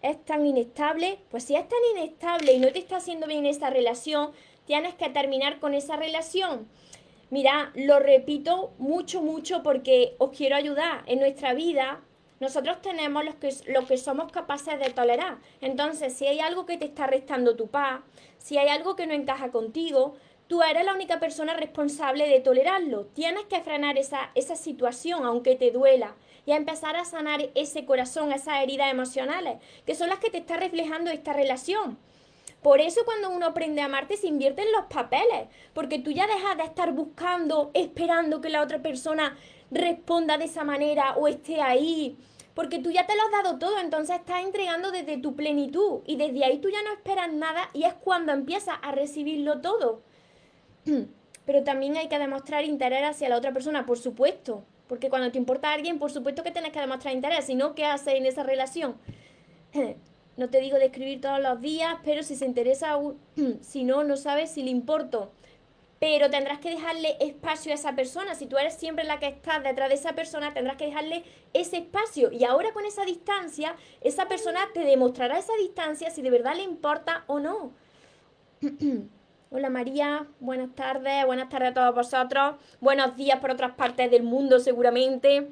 Es 0.03 0.23
tan 0.25 0.45
inestable. 0.45 1.21
Pues 1.31 1.45
si 1.45 1.55
es 1.55 1.69
tan 1.69 1.79
inestable 1.97 2.55
y 2.55 2.59
no 2.59 2.73
te 2.73 2.81
está 2.81 2.97
haciendo 2.97 3.29
bien 3.29 3.47
esa 3.47 3.71
relación, 3.71 4.33
tienes 4.67 4.95
que 4.95 5.11
terminar 5.11 5.61
con 5.61 5.75
esa 5.75 5.95
relación. 5.97 6.67
Mira, 7.31 7.71
lo 7.77 8.01
repito 8.01 8.73
mucho, 8.79 9.23
mucho 9.23 9.63
porque 9.63 10.17
os 10.19 10.37
quiero 10.37 10.57
ayudar. 10.57 11.05
En 11.07 11.21
nuestra 11.21 11.55
vida, 11.55 12.01
nosotros 12.43 12.83
tenemos 12.83 13.25
lo 13.25 13.39
que, 13.39 13.55
que 13.87 13.97
somos 13.97 14.33
capaces 14.33 14.77
de 14.81 14.91
tolerar. 14.91 15.39
Entonces, 15.61 16.13
si 16.13 16.27
hay 16.27 16.41
algo 16.41 16.67
que 16.67 16.77
te 16.77 16.87
está 16.87 17.07
restando 17.07 17.55
tu 17.55 17.69
paz, 17.69 18.01
si 18.39 18.59
hay 18.59 18.67
algo 18.67 18.97
que 18.97 19.07
no 19.07 19.15
encaja 19.15 19.53
contigo, 19.53 20.17
tú 20.49 20.61
eres 20.61 20.85
la 20.85 20.93
única 20.93 21.21
persona 21.21 21.55
responsable 21.55 22.29
de 22.29 22.41
tolerarlo. 22.41 23.05
Tienes 23.15 23.45
que 23.45 23.61
frenar 23.61 23.97
esa, 23.97 24.33
esa 24.35 24.57
situación, 24.57 25.25
aunque 25.25 25.55
te 25.55 25.71
duela, 25.71 26.17
y 26.45 26.51
a 26.51 26.57
empezar 26.57 26.97
a 26.97 27.05
sanar 27.05 27.49
ese 27.55 27.85
corazón, 27.85 28.33
esas 28.33 28.61
heridas 28.61 28.91
emocionales, 28.91 29.59
que 29.87 29.95
son 29.95 30.09
las 30.09 30.19
que 30.19 30.31
te 30.31 30.39
está 30.39 30.57
reflejando 30.57 31.13
esta 31.13 31.33
relación. 31.33 31.97
Por 32.61 32.81
eso 32.81 33.05
cuando 33.05 33.31
uno 33.31 33.47
aprende 33.47 33.83
a 33.83 33.85
amarte 33.85 34.17
se 34.17 34.27
invierte 34.27 34.63
en 34.63 34.73
los 34.73 34.87
papeles, 34.87 35.47
porque 35.75 36.01
tú 36.01 36.11
ya 36.11 36.27
dejas 36.27 36.57
de 36.57 36.65
estar 36.65 36.93
buscando, 36.93 37.71
esperando 37.73 38.41
que 38.41 38.49
la 38.49 38.63
otra 38.63 38.83
persona 38.83 39.37
responda 39.73 40.39
de 40.39 40.45
esa 40.45 40.65
manera 40.65 41.15
o 41.17 41.29
esté 41.29 41.61
ahí, 41.61 42.17
porque 42.55 42.79
tú 42.79 42.91
ya 42.91 43.07
te 43.07 43.17
lo 43.17 43.23
has 43.23 43.45
dado 43.45 43.59
todo, 43.59 43.79
entonces 43.79 44.17
estás 44.17 44.43
entregando 44.43 44.91
desde 44.91 45.17
tu 45.17 45.35
plenitud 45.35 46.01
y 46.07 46.17
desde 46.17 46.45
ahí 46.45 46.59
tú 46.59 46.69
ya 46.69 46.83
no 46.83 46.93
esperas 46.93 47.33
nada 47.33 47.71
y 47.73 47.85
es 47.85 47.95
cuando 47.95 48.33
empiezas 48.33 48.77
a 48.83 48.93
recibirlo 48.93 49.61
todo. 49.61 50.03
Pero 51.45 51.65
también 51.65 51.97
hay 51.97 52.09
que 52.09 52.19
demostrar 52.19 52.65
interés 52.65 53.03
hacia 53.03 53.29
la 53.29 53.37
otra 53.37 53.53
persona, 53.53 53.85
por 53.85 53.99
supuesto. 53.99 54.63
Porque 54.87 55.09
cuando 55.09 55.33
te 55.33 55.39
importa 55.39 55.73
alguien, 55.73 55.99
por 55.99 56.13
supuesto 56.13 56.43
que 56.43 56.53
tienes 56.53 56.71
que 56.71 56.79
demostrar 56.79 57.15
interés. 57.15 57.47
Si 57.47 57.55
no, 57.55 57.75
¿qué 57.75 57.85
haces 57.85 58.15
en 58.15 58.27
esa 58.27 58.43
relación? 58.43 58.97
No 60.35 60.49
te 60.49 60.61
digo 60.61 60.79
de 60.79 60.87
escribir 60.87 61.21
todos 61.21 61.41
los 61.41 61.61
días, 61.61 61.97
pero 62.05 62.23
si 62.23 62.37
se 62.37 62.47
interesa, 62.47 62.99
si 63.61 63.85
no, 63.85 64.03
no 64.03 64.17
sabes 64.17 64.51
si 64.51 64.63
le 64.63 64.71
importo. 64.71 65.31
Pero 66.03 66.29
tendrás 66.31 66.59
que 66.59 66.71
dejarle 66.71 67.17
espacio 67.21 67.71
a 67.71 67.77
esa 67.77 67.95
persona. 67.95 68.35
Si 68.35 68.47
tú 68.47 68.59
eres 68.59 68.75
siempre 68.75 69.05
la 69.05 69.21
que 69.21 69.29
estás 69.29 69.63
detrás 69.63 69.89
de 69.89 69.95
esa 69.95 70.15
persona, 70.17 70.53
tendrás 70.53 70.77
que 70.77 70.87
dejarle 70.87 71.23
ese 71.53 71.77
espacio. 71.77 72.33
Y 72.33 72.43
ahora 72.43 72.73
con 72.73 72.85
esa 72.85 73.05
distancia, 73.05 73.77
esa 74.01 74.27
persona 74.27 74.69
te 74.75 74.81
demostrará 74.81 75.39
esa 75.39 75.53
distancia 75.61 76.11
si 76.11 76.21
de 76.21 76.31
verdad 76.31 76.57
le 76.57 76.65
importa 76.65 77.23
o 77.29 77.39
no. 77.39 77.71
Hola 79.53 79.71
María, 79.71 80.27
buenas 80.41 80.75
tardes, 80.75 81.25
buenas 81.25 81.49
tardes 81.49 81.71
a 81.71 81.75
todos 81.75 81.95
vosotros. 81.95 82.57
Buenos 82.81 83.17
días 83.17 83.39
por 83.39 83.53
otras 83.53 83.77
partes 83.77 84.11
del 84.11 84.25
mundo 84.25 84.59
seguramente. 84.59 85.51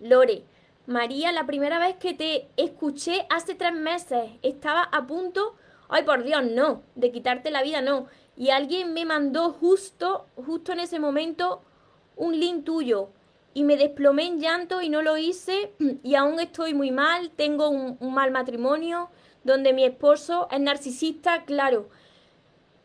Lore, 0.00 0.42
María, 0.86 1.32
la 1.32 1.44
primera 1.44 1.78
vez 1.78 1.96
que 1.96 2.14
te 2.14 2.48
escuché 2.56 3.26
hace 3.28 3.54
tres 3.56 3.74
meses, 3.74 4.30
estaba 4.40 4.84
a 4.84 5.06
punto, 5.06 5.54
ay 5.90 6.02
por 6.04 6.24
Dios, 6.24 6.44
no, 6.44 6.80
de 6.94 7.12
quitarte 7.12 7.50
la 7.50 7.62
vida, 7.62 7.82
no. 7.82 8.06
Y 8.36 8.50
alguien 8.50 8.92
me 8.92 9.04
mandó 9.04 9.52
justo, 9.52 10.26
justo 10.36 10.72
en 10.72 10.80
ese 10.80 10.98
momento, 10.98 11.62
un 12.16 12.38
link 12.38 12.64
tuyo. 12.64 13.08
Y 13.54 13.64
me 13.64 13.76
desplomé 13.76 14.26
en 14.26 14.40
llanto 14.40 14.80
y 14.80 14.88
no 14.88 15.02
lo 15.02 15.16
hice. 15.16 15.72
Y 16.02 16.14
aún 16.14 16.40
estoy 16.40 16.74
muy 16.74 16.90
mal, 16.90 17.30
tengo 17.30 17.68
un, 17.68 17.96
un 18.00 18.14
mal 18.14 18.30
matrimonio, 18.30 19.10
donde 19.44 19.72
mi 19.72 19.84
esposo 19.84 20.48
es 20.50 20.60
narcisista, 20.60 21.44
claro 21.44 21.88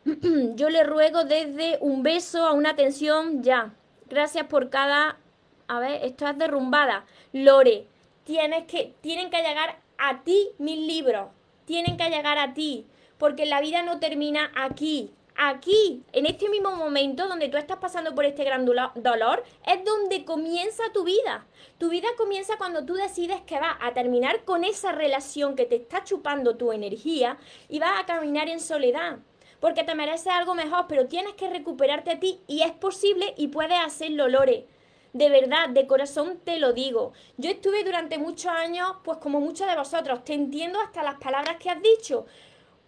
Yo 0.54 0.70
le 0.70 0.84
ruego 0.84 1.24
desde 1.24 1.78
un 1.80 2.02
beso 2.02 2.46
a 2.46 2.52
una 2.52 2.70
atención 2.70 3.42
ya. 3.42 3.74
Gracias 4.08 4.46
por 4.46 4.70
cada... 4.70 5.18
A 5.66 5.80
ver, 5.80 6.04
estás 6.04 6.38
derrumbada. 6.38 7.04
Lore, 7.32 7.86
tienes 8.24 8.64
que, 8.64 8.94
tienen 9.02 9.30
que 9.30 9.42
llegar 9.42 9.80
a 9.98 10.22
ti 10.22 10.48
mis 10.58 10.78
libros. 10.78 11.28
Tienen 11.66 11.98
que 11.98 12.08
llegar 12.08 12.38
a 12.38 12.54
ti. 12.54 12.86
Porque 13.18 13.44
la 13.44 13.60
vida 13.60 13.82
no 13.82 13.98
termina 13.98 14.50
aquí. 14.56 15.10
Aquí, 15.40 16.02
en 16.12 16.26
este 16.26 16.48
mismo 16.48 16.74
momento 16.74 17.28
donde 17.28 17.48
tú 17.48 17.58
estás 17.58 17.76
pasando 17.76 18.12
por 18.12 18.24
este 18.24 18.42
gran 18.42 18.66
dolor, 18.66 19.44
es 19.64 19.84
donde 19.84 20.24
comienza 20.24 20.82
tu 20.92 21.04
vida. 21.04 21.46
Tu 21.78 21.88
vida 21.88 22.08
comienza 22.16 22.58
cuando 22.58 22.84
tú 22.84 22.94
decides 22.94 23.40
que 23.42 23.60
vas 23.60 23.76
a 23.80 23.94
terminar 23.94 24.44
con 24.44 24.64
esa 24.64 24.90
relación 24.90 25.54
que 25.54 25.64
te 25.64 25.76
está 25.76 26.02
chupando 26.02 26.56
tu 26.56 26.72
energía 26.72 27.38
y 27.68 27.78
vas 27.78 28.00
a 28.00 28.04
caminar 28.04 28.48
en 28.48 28.58
soledad 28.58 29.18
porque 29.60 29.84
te 29.84 29.94
mereces 29.94 30.28
algo 30.28 30.54
mejor, 30.54 30.86
pero 30.88 31.06
tienes 31.06 31.34
que 31.34 31.48
recuperarte 31.48 32.12
a 32.12 32.20
ti 32.20 32.40
y 32.46 32.62
es 32.62 32.72
posible 32.72 33.34
y 33.36 33.48
puedes 33.48 33.78
hacerlo, 33.78 34.28
Lore. 34.28 34.66
De 35.12 35.30
verdad, 35.30 35.70
de 35.70 35.86
corazón 35.86 36.38
te 36.44 36.58
lo 36.58 36.72
digo. 36.72 37.12
Yo 37.38 37.50
estuve 37.50 37.82
durante 37.82 38.18
muchos 38.18 38.52
años, 38.52 38.96
pues 39.02 39.18
como 39.18 39.40
muchos 39.40 39.66
de 39.66 39.76
vosotros, 39.76 40.22
te 40.24 40.34
entiendo 40.34 40.80
hasta 40.80 41.02
las 41.02 41.18
palabras 41.18 41.56
que 41.56 41.70
has 41.70 41.82
dicho, 41.82 42.26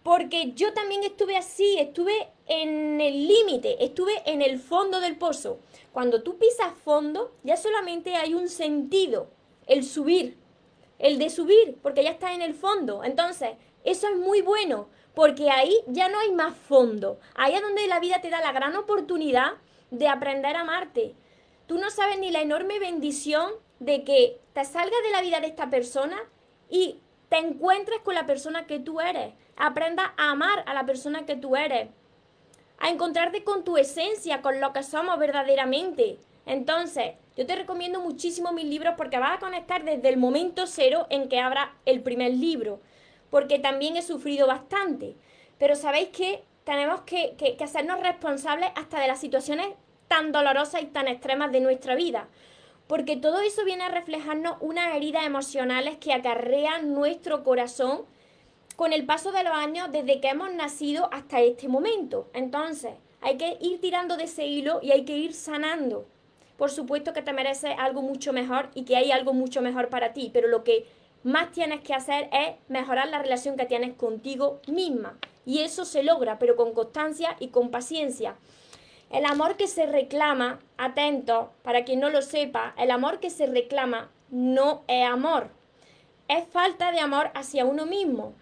porque 0.03 0.53
yo 0.53 0.73
también 0.73 1.03
estuve 1.03 1.37
así, 1.37 1.77
estuve 1.77 2.29
en 2.47 2.99
el 2.99 3.27
límite, 3.27 3.83
estuve 3.83 4.11
en 4.25 4.41
el 4.41 4.59
fondo 4.59 4.99
del 4.99 5.17
pozo. 5.17 5.59
Cuando 5.91 6.23
tú 6.23 6.37
pisas 6.37 6.73
fondo, 6.83 7.33
ya 7.43 7.55
solamente 7.55 8.15
hay 8.15 8.33
un 8.33 8.49
sentido, 8.49 9.29
el 9.67 9.83
subir, 9.83 10.37
el 10.97 11.19
de 11.19 11.29
subir, 11.29 11.77
porque 11.81 12.03
ya 12.03 12.11
estás 12.11 12.31
en 12.31 12.41
el 12.41 12.55
fondo. 12.55 13.03
Entonces, 13.03 13.51
eso 13.83 14.07
es 14.07 14.15
muy 14.17 14.41
bueno, 14.41 14.89
porque 15.13 15.49
ahí 15.51 15.75
ya 15.87 16.09
no 16.09 16.19
hay 16.19 16.31
más 16.31 16.55
fondo. 16.55 17.19
Ahí 17.35 17.53
es 17.53 17.61
donde 17.61 17.87
la 17.87 17.99
vida 17.99 18.21
te 18.21 18.29
da 18.29 18.41
la 18.41 18.51
gran 18.51 18.75
oportunidad 18.75 19.53
de 19.91 20.07
aprender 20.07 20.55
a 20.55 20.61
amarte. 20.61 21.15
Tú 21.67 21.77
no 21.77 21.89
sabes 21.91 22.17
ni 22.19 22.31
la 22.31 22.41
enorme 22.41 22.79
bendición 22.79 23.51
de 23.79 24.03
que 24.03 24.39
te 24.53 24.65
salgas 24.65 25.03
de 25.03 25.11
la 25.11 25.21
vida 25.21 25.39
de 25.39 25.47
esta 25.47 25.69
persona 25.69 26.17
y 26.69 27.00
te 27.31 27.37
encuentres 27.37 28.01
con 28.01 28.13
la 28.13 28.27
persona 28.27 28.67
que 28.67 28.79
tú 28.79 29.01
eres. 29.01 29.33
Aprendas 29.55 30.11
a 30.17 30.29
amar 30.29 30.63
a 30.67 30.75
la 30.75 30.85
persona 30.85 31.25
que 31.25 31.35
tú 31.35 31.55
eres. 31.55 31.89
A 32.77 32.89
encontrarte 32.89 33.43
con 33.43 33.63
tu 33.63 33.77
esencia, 33.77 34.43
con 34.43 34.59
lo 34.61 34.73
que 34.73 34.83
somos 34.83 35.17
verdaderamente. 35.17 36.19
Entonces, 36.45 37.13
yo 37.35 37.47
te 37.47 37.55
recomiendo 37.55 38.01
muchísimo 38.01 38.51
mis 38.51 38.65
libros 38.65 38.95
porque 38.97 39.17
vas 39.17 39.37
a 39.37 39.39
conectar 39.39 39.83
desde 39.83 40.09
el 40.09 40.17
momento 40.17 40.67
cero 40.67 41.07
en 41.09 41.29
que 41.29 41.39
abra 41.39 41.73
el 41.85 42.03
primer 42.03 42.33
libro 42.33 42.81
porque 43.31 43.57
también 43.57 43.97
he 43.97 44.03
sufrido 44.03 44.45
bastante. 44.45 45.15
Pero 45.57 45.75
sabéis 45.75 46.09
que 46.09 46.43
tenemos 46.63 47.01
que, 47.01 47.57
hacernos 47.63 47.99
responsables 48.01 48.69
hasta 48.75 48.99
de 48.99 49.07
las 49.07 49.19
situaciones 49.19 49.67
tan 50.07 50.31
dolorosas 50.31 50.83
y 50.83 50.87
tan 50.87 51.07
extremas 51.07 51.51
de 51.51 51.61
nuestra 51.61 51.95
vida. 51.95 52.27
Porque 52.91 53.15
todo 53.15 53.39
eso 53.39 53.63
viene 53.63 53.85
a 53.85 53.87
reflejarnos 53.87 54.57
unas 54.59 54.93
heridas 54.97 55.25
emocionales 55.25 55.95
que 55.95 56.11
acarrean 56.11 56.93
nuestro 56.93 57.41
corazón 57.41 58.01
con 58.75 58.91
el 58.91 59.05
paso 59.05 59.31
de 59.31 59.45
los 59.45 59.53
años 59.53 59.93
desde 59.93 60.19
que 60.19 60.27
hemos 60.27 60.53
nacido 60.53 61.07
hasta 61.13 61.39
este 61.39 61.69
momento. 61.69 62.27
Entonces, 62.33 62.91
hay 63.21 63.37
que 63.37 63.57
ir 63.61 63.79
tirando 63.79 64.17
de 64.17 64.25
ese 64.25 64.45
hilo 64.45 64.81
y 64.83 64.91
hay 64.91 65.05
que 65.05 65.17
ir 65.17 65.33
sanando. 65.33 66.05
por 66.57 66.69
supuesto 66.69 67.13
que 67.13 67.21
te 67.21 67.31
mereces 67.31 67.71
algo 67.79 68.01
mucho 68.01 68.33
mejor 68.33 68.69
y 68.75 68.83
que 68.83 68.97
hay 68.97 69.09
algo 69.13 69.31
mucho 69.31 69.61
mejor 69.61 69.87
para 69.87 70.11
ti, 70.11 70.29
pero 70.33 70.49
lo 70.49 70.65
que 70.65 70.85
más 71.23 71.53
tienes 71.53 71.79
que 71.79 71.93
hacer 71.93 72.29
es 72.33 72.55
mejorar 72.67 73.07
la 73.07 73.19
relación 73.19 73.55
que 73.55 73.65
tienes 73.65 73.93
contigo 73.93 74.59
misma. 74.67 75.17
Y 75.45 75.59
eso 75.59 75.85
se 75.85 76.03
logra, 76.03 76.39
pero 76.39 76.57
con 76.57 76.73
constancia 76.73 77.37
y 77.39 77.47
con 77.47 77.71
paciencia. 77.71 78.35
El 79.11 79.25
amor 79.25 79.57
que 79.57 79.67
se 79.67 79.85
reclama, 79.85 80.59
atento, 80.77 81.51
para 81.63 81.83
quien 81.83 81.99
no 81.99 82.09
lo 82.09 82.21
sepa, 82.21 82.73
el 82.77 82.91
amor 82.91 83.19
que 83.19 83.29
se 83.29 83.45
reclama 83.45 84.09
no 84.29 84.85
es 84.87 85.05
amor. 85.05 85.49
Es 86.29 86.47
falta 86.47 86.93
de 86.93 87.01
amor 87.01 87.29
hacia 87.33 87.65
uno 87.65 87.85
mismo. 87.85 88.33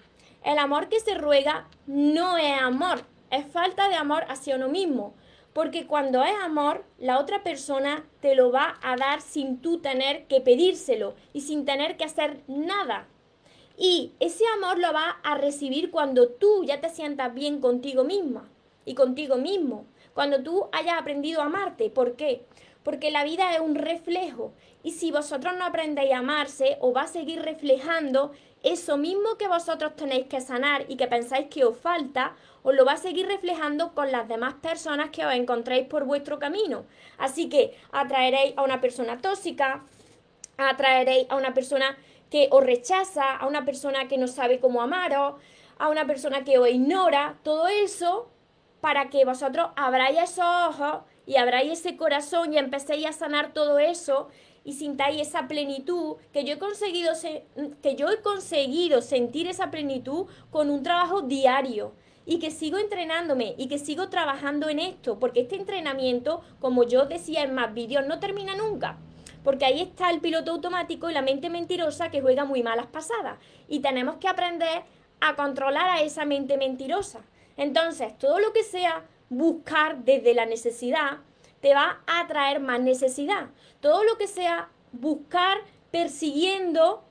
El 0.43 0.59
amor 0.59 0.87
que 0.87 0.99
se 0.99 1.15
ruega 1.15 1.67
no 1.87 2.37
es 2.37 2.61
amor, 2.61 3.01
es 3.31 3.47
falta 3.47 3.89
de 3.89 3.95
amor 3.95 4.25
hacia 4.29 4.57
uno 4.57 4.67
mismo. 4.67 5.15
Porque 5.53 5.87
cuando 5.87 6.23
es 6.23 6.35
amor, 6.43 6.85
la 6.99 7.17
otra 7.17 7.41
persona 7.41 8.05
te 8.21 8.35
lo 8.35 8.51
va 8.51 8.77
a 8.83 8.95
dar 8.95 9.21
sin 9.21 9.57
tú 9.57 9.79
tener 9.79 10.25
que 10.25 10.39
pedírselo 10.39 11.15
y 11.33 11.41
sin 11.41 11.65
tener 11.65 11.97
que 11.97 12.03
hacer 12.03 12.43
nada. 12.47 13.07
Y 13.75 14.11
ese 14.19 14.43
amor 14.55 14.77
lo 14.77 14.93
va 14.93 15.17
a 15.23 15.35
recibir 15.35 15.89
cuando 15.89 16.29
tú 16.29 16.63
ya 16.63 16.79
te 16.79 16.89
sientas 16.89 17.33
bien 17.33 17.59
contigo 17.59 18.03
misma 18.03 18.47
y 18.85 18.93
contigo 18.93 19.37
mismo. 19.37 19.85
Cuando 20.13 20.43
tú 20.43 20.67
hayas 20.71 20.97
aprendido 20.99 21.41
a 21.41 21.45
amarte. 21.45 21.89
¿Por 21.89 22.15
qué? 22.15 22.45
Porque 22.83 23.11
la 23.11 23.23
vida 23.23 23.53
es 23.53 23.59
un 23.59 23.75
reflejo. 23.75 24.53
Y 24.83 24.91
si 24.91 25.11
vosotros 25.11 25.55
no 25.57 25.65
aprendéis 25.65 26.13
a 26.13 26.19
amarse, 26.19 26.77
os 26.81 26.95
va 26.95 27.01
a 27.01 27.07
seguir 27.07 27.41
reflejando 27.41 28.31
eso 28.63 28.97
mismo 28.97 29.37
que 29.37 29.47
vosotros 29.47 29.95
tenéis 29.95 30.27
que 30.27 30.41
sanar 30.41 30.85
y 30.89 30.97
que 30.97 31.07
pensáis 31.07 31.47
que 31.47 31.63
os 31.63 31.77
falta, 31.77 32.35
os 32.63 32.75
lo 32.75 32.83
va 32.85 32.93
a 32.93 32.97
seguir 32.97 33.27
reflejando 33.27 33.93
con 33.93 34.11
las 34.11 34.27
demás 34.27 34.55
personas 34.55 35.11
que 35.11 35.25
os 35.25 35.33
encontréis 35.33 35.87
por 35.87 36.03
vuestro 36.05 36.39
camino. 36.39 36.85
Así 37.17 37.47
que 37.47 37.77
atraeréis 37.91 38.57
a 38.57 38.63
una 38.63 38.81
persona 38.81 39.21
tóxica, 39.21 39.85
atraeréis 40.57 41.27
a 41.29 41.35
una 41.35 41.53
persona 41.53 41.97
que 42.29 42.47
os 42.51 42.63
rechaza, 42.63 43.37
a 43.37 43.47
una 43.47 43.65
persona 43.65 44.07
que 44.07 44.17
no 44.17 44.27
sabe 44.27 44.59
cómo 44.59 44.81
amaros, 44.81 45.35
a 45.77 45.89
una 45.89 46.05
persona 46.05 46.43
que 46.43 46.59
os 46.59 46.69
ignora, 46.69 47.37
todo 47.43 47.67
eso 47.67 48.29
para 48.81 49.09
que 49.09 49.25
vosotros 49.25 49.69
abráis 49.75 50.19
esos 50.19 50.45
ojos 50.45 51.03
y 51.25 51.37
abráis 51.37 51.79
ese 51.79 51.97
corazón 51.97 52.53
y 52.53 52.57
empecéis 52.57 53.05
a 53.05 53.13
sanar 53.13 53.53
todo 53.53 53.79
eso 53.79 54.29
y 54.63 54.73
sintáis 54.73 55.21
esa 55.21 55.47
plenitud 55.47 56.17
que 56.33 56.43
yo 56.43 56.53
he 56.53 56.59
conseguido 56.59 57.13
que 57.81 57.95
yo 57.95 58.09
he 58.09 58.21
conseguido 58.21 59.01
sentir 59.01 59.47
esa 59.47 59.71
plenitud 59.71 60.27
con 60.51 60.69
un 60.69 60.83
trabajo 60.83 61.21
diario 61.21 61.93
y 62.25 62.37
que 62.37 62.51
sigo 62.51 62.77
entrenándome 62.77 63.55
y 63.57 63.67
que 63.67 63.79
sigo 63.79 64.09
trabajando 64.09 64.69
en 64.69 64.77
esto, 64.77 65.17
porque 65.17 65.41
este 65.41 65.55
entrenamiento, 65.55 66.41
como 66.59 66.83
yo 66.83 67.07
decía 67.07 67.41
en 67.41 67.55
más 67.55 67.73
vídeos, 67.73 68.05
no 68.05 68.19
termina 68.19 68.55
nunca. 68.55 68.97
Porque 69.43 69.65
ahí 69.65 69.81
está 69.81 70.11
el 70.11 70.19
piloto 70.19 70.51
automático 70.51 71.09
y 71.09 71.13
la 71.13 71.23
mente 71.23 71.49
mentirosa 71.49 72.11
que 72.11 72.21
juega 72.21 72.45
muy 72.45 72.61
malas 72.61 72.85
pasadas. 72.85 73.39
Y 73.67 73.79
tenemos 73.79 74.17
que 74.17 74.27
aprender 74.27 74.83
a 75.21 75.35
controlar 75.35 75.89
a 75.89 76.01
esa 76.01 76.23
mente 76.25 76.57
mentirosa. 76.57 77.21
Entonces, 77.59 78.17
todo 78.17 78.39
lo 78.39 78.51
que 78.53 78.63
sea 78.63 79.05
buscar 79.29 80.03
desde 80.03 80.33
la 80.33 80.47
necesidad 80.47 81.19
te 81.61 81.75
va 81.75 82.01
a 82.07 82.25
traer 82.25 82.59
más 82.59 82.79
necesidad. 82.79 83.49
Todo 83.79 84.03
lo 84.03 84.17
que 84.17 84.25
sea 84.25 84.69
buscar 84.91 85.59
persiguiendo 85.91 87.03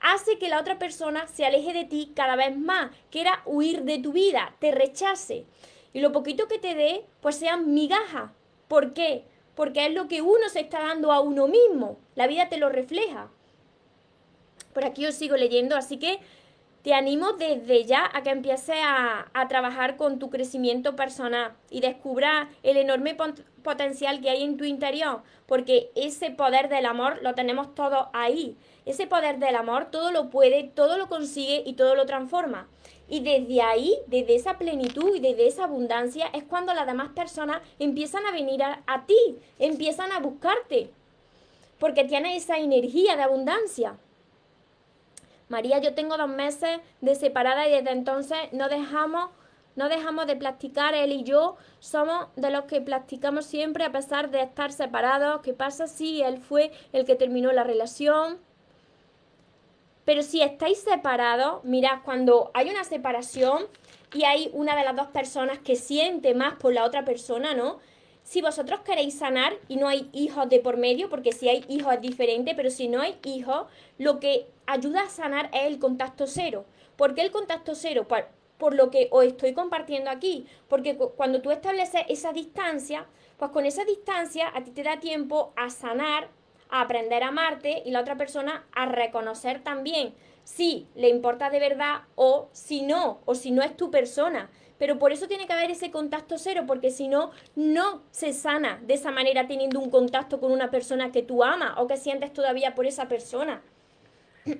hace 0.00 0.36
que 0.38 0.48
la 0.48 0.58
otra 0.58 0.80
persona 0.80 1.28
se 1.28 1.46
aleje 1.46 1.72
de 1.72 1.84
ti 1.84 2.10
cada 2.16 2.34
vez 2.34 2.56
más, 2.56 2.90
quiera 3.10 3.42
huir 3.44 3.82
de 3.82 4.00
tu 4.00 4.12
vida, 4.12 4.56
te 4.58 4.72
rechace. 4.72 5.44
Y 5.92 6.00
lo 6.00 6.10
poquito 6.10 6.48
que 6.48 6.58
te 6.58 6.74
dé, 6.74 7.04
pues 7.20 7.36
sean 7.36 7.72
migajas. 7.72 8.32
¿Por 8.66 8.94
qué? 8.94 9.24
porque 9.54 9.86
es 9.86 9.92
lo 9.92 10.08
que 10.08 10.22
uno 10.22 10.48
se 10.48 10.60
está 10.60 10.80
dando 10.80 11.12
a 11.12 11.20
uno 11.20 11.48
mismo. 11.48 11.98
La 12.14 12.26
vida 12.26 12.48
te 12.48 12.56
lo 12.56 12.68
refleja. 12.68 13.28
Por 14.72 14.84
aquí 14.84 15.06
os 15.06 15.14
sigo 15.14 15.36
leyendo, 15.36 15.76
así 15.76 15.98
que 15.98 16.20
te 16.82 16.94
animo 16.94 17.32
desde 17.34 17.84
ya 17.84 18.10
a 18.12 18.22
que 18.22 18.30
empieces 18.30 18.76
a, 18.84 19.26
trabajar 19.48 19.96
con 19.96 20.18
tu 20.18 20.30
crecimiento 20.30 20.96
personal 20.96 21.52
y 21.70 21.80
descubra 21.80 22.48
el 22.62 22.76
enorme 22.76 23.16
potencial 23.62 24.20
que 24.20 24.30
hay 24.30 24.42
en 24.42 24.56
tu 24.56 24.64
interior, 24.64 25.22
porque 25.46 25.90
ese 25.94 26.30
poder 26.30 26.68
del 26.68 26.86
amor 26.86 27.20
lo 27.22 27.34
tenemos 27.34 27.74
todos 27.74 28.06
ahí. 28.12 28.56
Ese 28.86 29.06
poder 29.06 29.38
del 29.38 29.56
amor 29.56 29.90
todo 29.90 30.10
lo 30.10 30.30
puede, 30.30 30.64
todo 30.64 30.96
lo 30.96 31.08
consigue 31.08 31.62
y 31.66 31.74
todo 31.74 31.94
lo 31.94 32.06
transforma. 32.06 32.66
Y 33.08 33.20
desde 33.20 33.62
ahí, 33.62 33.98
desde 34.06 34.34
esa 34.34 34.58
plenitud 34.58 35.14
y 35.16 35.20
desde 35.20 35.46
esa 35.46 35.64
abundancia, 35.64 36.26
es 36.32 36.44
cuando 36.44 36.72
las 36.72 36.86
demás 36.86 37.10
personas 37.10 37.60
empiezan 37.78 38.24
a 38.26 38.32
venir 38.32 38.62
a, 38.62 39.06
ti, 39.06 39.38
empiezan 39.58 40.12
a 40.12 40.20
buscarte, 40.20 40.90
porque 41.78 42.04
tienes 42.04 42.42
esa 42.42 42.58
energía 42.58 43.16
de 43.16 43.22
abundancia. 43.22 43.96
María, 45.52 45.80
yo 45.80 45.92
tengo 45.92 46.16
dos 46.16 46.30
meses 46.30 46.80
de 47.02 47.14
separada 47.14 47.68
y 47.68 47.72
desde 47.72 47.90
entonces 47.90 48.38
no 48.52 48.70
dejamos, 48.70 49.28
no 49.76 49.90
dejamos 49.90 50.26
de 50.26 50.34
practicar. 50.34 50.94
Él 50.94 51.12
y 51.12 51.24
yo 51.24 51.56
somos 51.78 52.28
de 52.36 52.48
los 52.48 52.64
que 52.64 52.80
practicamos 52.80 53.44
siempre 53.44 53.84
a 53.84 53.92
pesar 53.92 54.30
de 54.30 54.40
estar 54.40 54.72
separados. 54.72 55.42
¿Qué 55.42 55.52
pasa 55.52 55.88
si 55.88 56.22
él 56.22 56.38
fue 56.38 56.72
el 56.94 57.04
que 57.04 57.16
terminó 57.16 57.52
la 57.52 57.64
relación? 57.64 58.38
Pero 60.06 60.22
si 60.22 60.40
estáis 60.40 60.78
separados, 60.78 61.62
mirad, 61.64 61.98
cuando 62.02 62.50
hay 62.54 62.70
una 62.70 62.84
separación 62.84 63.66
y 64.14 64.24
hay 64.24 64.50
una 64.54 64.74
de 64.74 64.84
las 64.84 64.96
dos 64.96 65.08
personas 65.08 65.58
que 65.58 65.76
siente 65.76 66.34
más 66.34 66.54
por 66.54 66.72
la 66.72 66.84
otra 66.84 67.04
persona, 67.04 67.52
¿no? 67.52 67.78
Si 68.22 68.40
vosotros 68.40 68.80
queréis 68.80 69.18
sanar 69.18 69.54
y 69.68 69.76
no 69.76 69.88
hay 69.88 70.08
hijos 70.12 70.48
de 70.48 70.60
por 70.60 70.76
medio, 70.76 71.08
porque 71.08 71.32
si 71.32 71.48
hay 71.48 71.64
hijos 71.68 71.94
es 71.94 72.00
diferente, 72.00 72.54
pero 72.54 72.70
si 72.70 72.88
no 72.88 73.00
hay 73.00 73.18
hijos, 73.24 73.66
lo 73.98 74.20
que 74.20 74.46
ayuda 74.66 75.02
a 75.02 75.10
sanar 75.10 75.50
es 75.52 75.64
el 75.64 75.78
contacto 75.78 76.26
cero. 76.26 76.64
¿Por 76.96 77.14
qué 77.14 77.22
el 77.22 77.32
contacto 77.32 77.74
cero? 77.74 78.06
Por, 78.06 78.26
por 78.58 78.74
lo 78.74 78.90
que 78.90 79.08
os 79.10 79.24
estoy 79.24 79.54
compartiendo 79.54 80.10
aquí. 80.10 80.46
Porque 80.68 80.96
cuando 80.96 81.42
tú 81.42 81.50
estableces 81.50 82.02
esa 82.08 82.32
distancia, 82.32 83.06
pues 83.38 83.50
con 83.50 83.66
esa 83.66 83.84
distancia 83.84 84.50
a 84.54 84.62
ti 84.62 84.70
te 84.70 84.82
da 84.82 85.00
tiempo 85.00 85.52
a 85.56 85.68
sanar 85.68 86.28
a 86.72 86.80
aprender 86.80 87.22
a 87.22 87.28
amarte 87.28 87.82
y 87.84 87.90
la 87.90 88.00
otra 88.00 88.16
persona 88.16 88.64
a 88.72 88.86
reconocer 88.86 89.62
también 89.62 90.14
si 90.42 90.88
le 90.94 91.10
importa 91.10 91.50
de 91.50 91.60
verdad 91.60 92.02
o 92.16 92.48
si 92.52 92.82
no, 92.82 93.20
o 93.26 93.34
si 93.34 93.50
no 93.50 93.62
es 93.62 93.76
tu 93.76 93.90
persona. 93.90 94.50
Pero 94.78 94.98
por 94.98 95.12
eso 95.12 95.28
tiene 95.28 95.46
que 95.46 95.52
haber 95.52 95.70
ese 95.70 95.90
contacto 95.90 96.38
cero, 96.38 96.64
porque 96.66 96.90
si 96.90 97.08
no, 97.08 97.30
no 97.54 98.02
se 98.10 98.32
sana 98.32 98.80
de 98.84 98.94
esa 98.94 99.10
manera 99.10 99.46
teniendo 99.46 99.80
un 99.80 99.90
contacto 99.90 100.40
con 100.40 100.52
una 100.52 100.70
persona 100.70 101.12
que 101.12 101.22
tú 101.22 101.44
amas 101.44 101.74
o 101.78 101.86
que 101.86 101.96
sientes 101.96 102.32
todavía 102.32 102.74
por 102.74 102.86
esa 102.86 103.08
persona. 103.08 103.62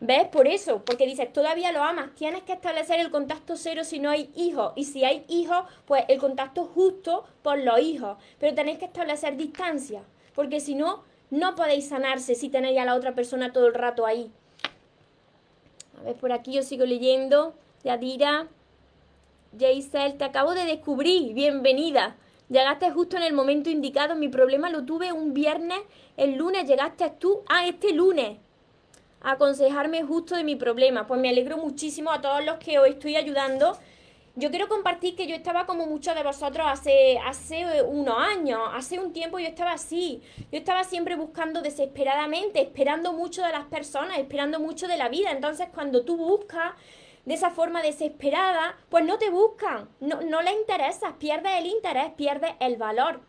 ¿Ves? 0.00 0.28
Por 0.28 0.48
eso, 0.48 0.84
porque 0.84 1.06
dices, 1.06 1.32
todavía 1.32 1.72
lo 1.72 1.82
amas, 1.82 2.14
tienes 2.14 2.42
que 2.42 2.52
establecer 2.52 3.00
el 3.00 3.10
contacto 3.10 3.56
cero 3.56 3.84
si 3.84 4.00
no 4.00 4.10
hay 4.10 4.30
hijos. 4.34 4.72
Y 4.76 4.84
si 4.84 5.04
hay 5.04 5.24
hijos, 5.28 5.64
pues 5.86 6.04
el 6.08 6.18
contacto 6.18 6.64
justo 6.64 7.24
por 7.42 7.58
los 7.58 7.78
hijos. 7.80 8.18
Pero 8.38 8.54
tenéis 8.54 8.78
que 8.78 8.84
establecer 8.86 9.36
distancia 9.36 10.02
porque 10.34 10.60
si 10.60 10.74
no, 10.74 11.02
no 11.30 11.54
podéis 11.54 11.88
sanarse 11.88 12.34
si 12.34 12.48
tenéis 12.48 12.78
a 12.78 12.84
la 12.84 12.94
otra 12.94 13.14
persona 13.14 13.52
todo 13.52 13.66
el 13.66 13.74
rato 13.74 14.04
ahí. 14.04 14.30
A 15.98 16.02
ver, 16.02 16.16
por 16.16 16.32
aquí 16.32 16.52
yo 16.52 16.62
sigo 16.62 16.84
leyendo. 16.84 17.54
Yadira, 17.84 18.48
Jaisel, 19.58 20.16
te 20.16 20.24
acabo 20.24 20.54
de 20.54 20.64
descubrir, 20.64 21.34
bienvenida. 21.34 22.16
Llegaste 22.48 22.90
justo 22.90 23.16
en 23.16 23.22
el 23.22 23.32
momento 23.32 23.70
indicado. 23.70 24.14
Mi 24.16 24.28
problema 24.28 24.70
lo 24.70 24.84
tuve 24.84 25.12
un 25.12 25.34
viernes, 25.34 25.78
el 26.16 26.36
lunes 26.36 26.66
llegaste 26.68 27.10
tú, 27.18 27.42
ah, 27.48 27.66
este 27.66 27.92
lunes, 27.92 28.38
a 29.20 29.32
aconsejarme 29.32 30.02
justo 30.02 30.36
de 30.36 30.44
mi 30.44 30.56
problema. 30.56 31.06
Pues 31.06 31.20
me 31.20 31.28
alegro 31.28 31.56
muchísimo 31.56 32.10
a 32.10 32.20
todos 32.20 32.44
los 32.44 32.56
que 32.56 32.78
os 32.78 32.88
estoy 32.88 33.16
ayudando 33.16 33.78
yo 34.36 34.50
quiero 34.50 34.68
compartir 34.68 35.14
que 35.14 35.28
yo 35.28 35.36
estaba 35.36 35.64
como 35.64 35.86
muchos 35.86 36.12
de 36.16 36.24
vosotros 36.24 36.66
hace, 36.68 37.18
hace 37.24 37.82
unos 37.82 38.16
años, 38.18 38.58
hace 38.72 38.98
un 38.98 39.12
tiempo 39.12 39.38
yo 39.38 39.46
estaba 39.46 39.72
así. 39.72 40.22
Yo 40.50 40.58
estaba 40.58 40.82
siempre 40.82 41.14
buscando 41.14 41.62
desesperadamente, 41.62 42.60
esperando 42.60 43.12
mucho 43.12 43.42
de 43.42 43.52
las 43.52 43.66
personas, 43.66 44.18
esperando 44.18 44.58
mucho 44.58 44.88
de 44.88 44.96
la 44.96 45.08
vida. 45.08 45.30
Entonces 45.30 45.68
cuando 45.72 46.04
tú 46.04 46.16
buscas 46.16 46.72
de 47.24 47.34
esa 47.34 47.50
forma 47.50 47.82
desesperada, 47.82 48.76
pues 48.88 49.04
no 49.04 49.18
te 49.18 49.30
buscan, 49.30 49.88
no, 50.00 50.20
no 50.22 50.42
le 50.42 50.52
interesas, 50.52 51.14
pierdes 51.18 51.52
el 51.58 51.66
interés, 51.66 52.12
pierdes 52.16 52.52
el 52.60 52.76
valor. 52.76 53.20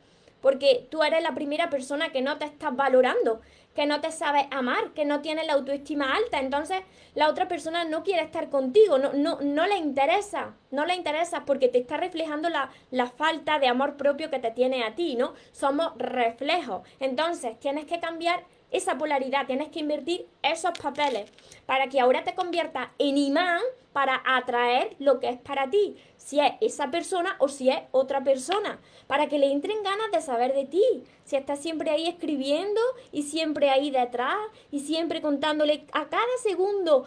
Porque 0.41 0.88
tú 0.91 1.01
eres 1.01 1.23
la 1.23 1.34
primera 1.34 1.69
persona 1.69 2.12
que 2.12 2.21
no 2.21 2.38
te 2.38 2.45
estás 2.45 2.75
valorando 2.75 3.41
que 3.75 3.86
no 3.86 3.99
te 3.99 4.12
sabes 4.12 4.45
amar, 4.51 4.93
que 4.93 5.05
no 5.05 5.21
tienes 5.21 5.45
la 5.45 5.53
autoestima 5.53 6.15
alta, 6.15 6.39
entonces 6.39 6.79
la 7.13 7.29
otra 7.29 7.47
persona 7.47 7.84
no 7.84 8.03
quiere 8.03 8.23
estar 8.23 8.49
contigo, 8.49 8.97
no, 8.97 9.12
no, 9.13 9.39
no 9.41 9.67
le 9.67 9.75
interesa, 9.77 10.55
no 10.71 10.86
le 10.86 10.95
interesa 10.95 11.43
porque 11.45 11.67
te 11.67 11.79
está 11.79 11.97
reflejando 11.97 12.49
la, 12.49 12.71
la 12.89 13.08
falta 13.08 13.60
de 13.60 13.67
amor 13.67 13.97
propio 13.97 14.29
que 14.29 14.39
te 14.39 14.51
tiene 14.51 14.86
a 14.86 14.95
ti, 14.95 15.15
¿no? 15.15 15.34
Somos 15.51 15.91
reflejos. 15.97 16.88
Entonces 17.01 17.60
tienes 17.60 17.86
que 17.86 17.99
cambiar 17.99 18.45
esa 18.75 18.97
polaridad, 18.97 19.45
tienes 19.45 19.69
que 19.69 19.79
invertir 19.79 20.27
esos 20.43 20.77
papeles 20.77 21.31
para 21.65 21.88
que 21.88 21.99
ahora 21.99 22.23
te 22.23 22.35
conviertas 22.35 22.89
en 22.97 23.17
imán 23.17 23.61
para 23.93 24.21
atraer 24.25 24.95
lo 24.99 25.19
que 25.19 25.29
es 25.29 25.39
para 25.39 25.69
ti, 25.69 25.95
si 26.17 26.39
es 26.39 26.51
esa 26.59 26.91
persona 26.91 27.38
o 27.39 27.47
si 27.47 27.69
es 27.69 27.79
otra 27.91 28.23
persona, 28.23 28.79
para 29.07 29.27
que 29.27 29.39
le 29.39 29.51
entren 29.51 29.83
ganas 29.83 30.11
de 30.11 30.21
saber 30.21 30.53
de 30.53 30.65
ti, 30.65 30.83
si 31.23 31.38
estás 31.38 31.59
siempre 31.59 31.91
ahí 31.91 32.07
escribiendo 32.07 32.81
y 33.11 33.23
siempre 33.23 33.69
ahí 33.69 33.91
detrás 33.91 34.38
y 34.69 34.81
siempre 34.81 35.21
contándole 35.21 35.85
a 35.93 36.09
cada 36.09 36.38
segundo 36.43 37.05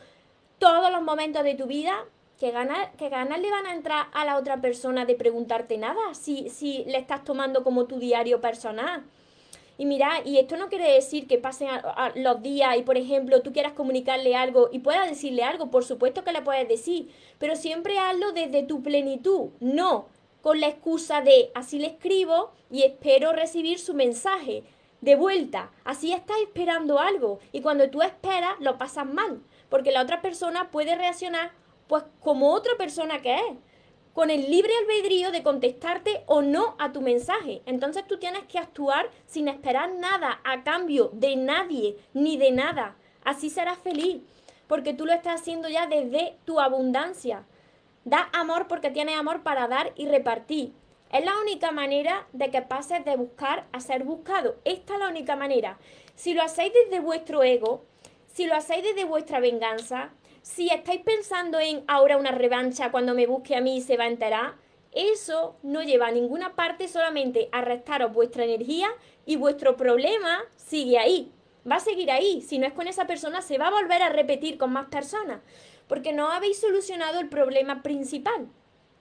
todos 0.59 0.91
los 0.91 1.03
momentos 1.03 1.45
de 1.45 1.55
tu 1.55 1.67
vida, 1.67 2.07
que 2.39 2.53
ganas, 2.53 2.89
que 2.97 3.09
ganas 3.09 3.41
le 3.41 3.51
van 3.51 3.67
a 3.67 3.75
entrar 3.75 4.07
a 4.13 4.25
la 4.25 4.39
otra 4.39 4.61
persona 4.61 5.05
de 5.05 5.15
preguntarte 5.15 5.77
nada 5.77 6.15
si, 6.15 6.49
si 6.49 6.85
le 6.85 6.99
estás 6.99 7.25
tomando 7.25 7.65
como 7.65 7.87
tu 7.87 7.99
diario 7.99 8.41
personal. 8.41 9.05
Y 9.79 9.87
mira, 9.87 10.21
y 10.25 10.39
esto 10.39 10.57
no 10.57 10.69
quiere 10.69 10.93
decir 10.93 11.29
que 11.29 11.39
pasen 11.39 11.69
los 12.17 12.43
días 12.43 12.77
y, 12.77 12.83
por 12.83 12.99
ejemplo, 12.99 13.43
tú 13.43 13.53
quieras 13.53 13.73
comunicarle 13.73 14.35
algo 14.35 14.69
y 14.73 14.81
puedas 14.81 15.09
decirle 15.09 15.45
algo, 15.45 15.71
por 15.71 15.85
supuesto 15.85 16.25
que 16.25 16.33
le 16.33 16.43
puedes 16.43 16.69
decir, 16.69 17.11
pero 17.39 17.55
siempre 17.55 17.97
hazlo 17.99 18.33
desde 18.33 18.65
tu 18.65 18.83
plenitud, 18.83 19.51
no 19.61 20.09
con 20.41 20.61
la 20.61 20.69
excusa 20.69 21.21
de 21.21 21.51
así 21.55 21.79
le 21.79 21.89
escribo 21.89 22.53
y 22.71 22.83
espero 22.83 23.33
recibir 23.33 23.79
su 23.79 23.95
mensaje 23.95 24.65
de 25.01 25.17
vuelta. 25.17 25.71
Así 25.85 26.13
estás 26.13 26.39
esperando 26.41 26.99
algo 26.99 27.39
y 27.53 27.61
cuando 27.61 27.91
tú 27.91 28.03
esperas 28.03 28.59
lo 28.61 28.79
pasas 28.79 29.07
mal, 29.07 29.41
porque 29.69 29.93
la 29.93 30.03
otra 30.03 30.21
persona 30.21 30.71
puede 30.71 30.97
reaccionar 30.97 31.53
pues 31.87 32.05
como 32.21 32.53
otra 32.53 32.77
persona 32.77 33.23
que 33.23 33.35
es 33.35 33.43
con 34.19 34.31
el 34.31 34.51
libre 34.51 34.73
albedrío 34.81 35.31
de 35.31 35.45
contestarte 35.45 36.25
o 36.27 36.43
no 36.43 36.75
a 36.81 36.91
tu 36.91 37.01
mensaje. 37.01 37.63
Entonces 37.67 38.05
tú 38.05 38.19
tienes 38.19 38.43
que 38.47 38.59
actuar 38.59 39.09
sin 39.27 39.47
esperar 39.47 39.95
nada 39.95 40.41
a 40.43 40.65
cambio 40.65 41.11
de 41.13 41.37
nadie 41.37 41.97
ni 42.15 42.37
de 42.37 42.51
nada. 42.51 42.97
Así 43.23 43.49
serás 43.49 43.79
feliz, 43.79 44.21
porque 44.67 44.93
tú 44.93 45.07
lo 45.07 45.13
estás 45.13 45.41
haciendo 45.41 45.69
ya 45.69 45.87
desde 45.87 46.35
tu 46.45 46.59
abundancia. 46.59 47.45
Da 48.05 48.29
amor 48.33 48.67
porque 48.67 48.91
tienes 48.91 49.17
amor 49.17 49.45
para 49.45 49.69
dar 49.69 49.93
y 49.95 50.09
repartir. 50.09 50.73
Es 51.13 51.25
la 51.25 51.39
única 51.41 51.71
manera 51.71 52.27
de 52.33 52.51
que 52.51 52.61
pases 52.61 53.05
de 53.05 53.15
buscar 53.15 53.69
a 53.71 53.79
ser 53.79 54.03
buscado. 54.03 54.57
Esta 54.65 54.95
es 54.95 54.99
la 54.99 55.11
única 55.11 55.37
manera. 55.37 55.79
Si 56.17 56.35
lo 56.35 56.43
hacéis 56.43 56.73
desde 56.73 56.99
vuestro 56.99 57.45
ego, 57.45 57.85
si 58.27 58.47
lo 58.47 58.57
hacéis 58.57 58.83
desde 58.83 59.05
vuestra 59.05 59.39
venganza, 59.39 60.11
si 60.43 60.69
estáis 60.69 61.03
pensando 61.03 61.61
en 61.61 61.85
ahora 61.87 62.17
una 62.17 62.33
revancha 62.33 62.91
cuando 62.91 63.15
me 63.15 63.27
busque 63.27 63.57
a 63.57 63.61
mí 63.61 63.81
se 63.81 63.97
va 63.97 64.05
a 64.05 64.09
enterar, 64.09 64.55
eso 64.93 65.57
no 65.63 65.83
lleva 65.83 66.09
a 66.09 66.13
ninguna 66.13 66.55
parte, 66.55 66.89
solamente 66.89 67.49
a 67.53 67.61
restaros 67.61 68.13
vuestra 68.13 68.45
energía 68.45 68.89
y 69.27 69.37
vuestro 69.37 69.77
problema 69.77 70.45
sigue 70.57 70.99
ahí. 70.99 71.33
Va 71.71 71.77
a 71.77 71.81
seguir 71.81 72.11
ahí. 72.11 72.41
Si 72.41 72.59
no 72.59 72.67
es 72.67 72.73
con 72.73 72.89
esa 72.89 73.07
persona, 73.07 73.43
se 73.43 73.59
va 73.59 73.69
a 73.69 73.71
volver 73.71 74.03
a 74.03 74.09
repetir 74.09 74.57
con 74.57 74.73
más 74.73 74.87
personas. 74.87 75.41
Porque 75.87 76.13
no 76.13 76.31
habéis 76.31 76.59
solucionado 76.61 77.21
el 77.21 77.29
problema 77.29 77.83
principal, 77.83 78.49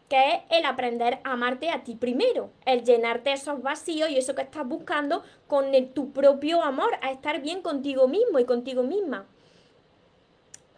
que 0.09 0.29
es 0.29 0.41
el 0.49 0.65
aprender 0.65 1.19
a 1.23 1.33
amarte 1.33 1.69
a 1.69 1.83
ti 1.83 1.95
primero, 1.95 2.49
el 2.65 2.83
llenarte 2.83 3.31
esos 3.31 3.61
vacíos 3.61 4.09
y 4.09 4.17
eso 4.17 4.35
que 4.35 4.41
estás 4.41 4.67
buscando 4.67 5.23
con 5.47 5.71
tu 5.93 6.11
propio 6.11 6.61
amor, 6.61 6.91
a 7.01 7.11
estar 7.11 7.41
bien 7.41 7.61
contigo 7.61 8.07
mismo 8.07 8.39
y 8.39 8.45
contigo 8.45 8.83
misma. 8.83 9.27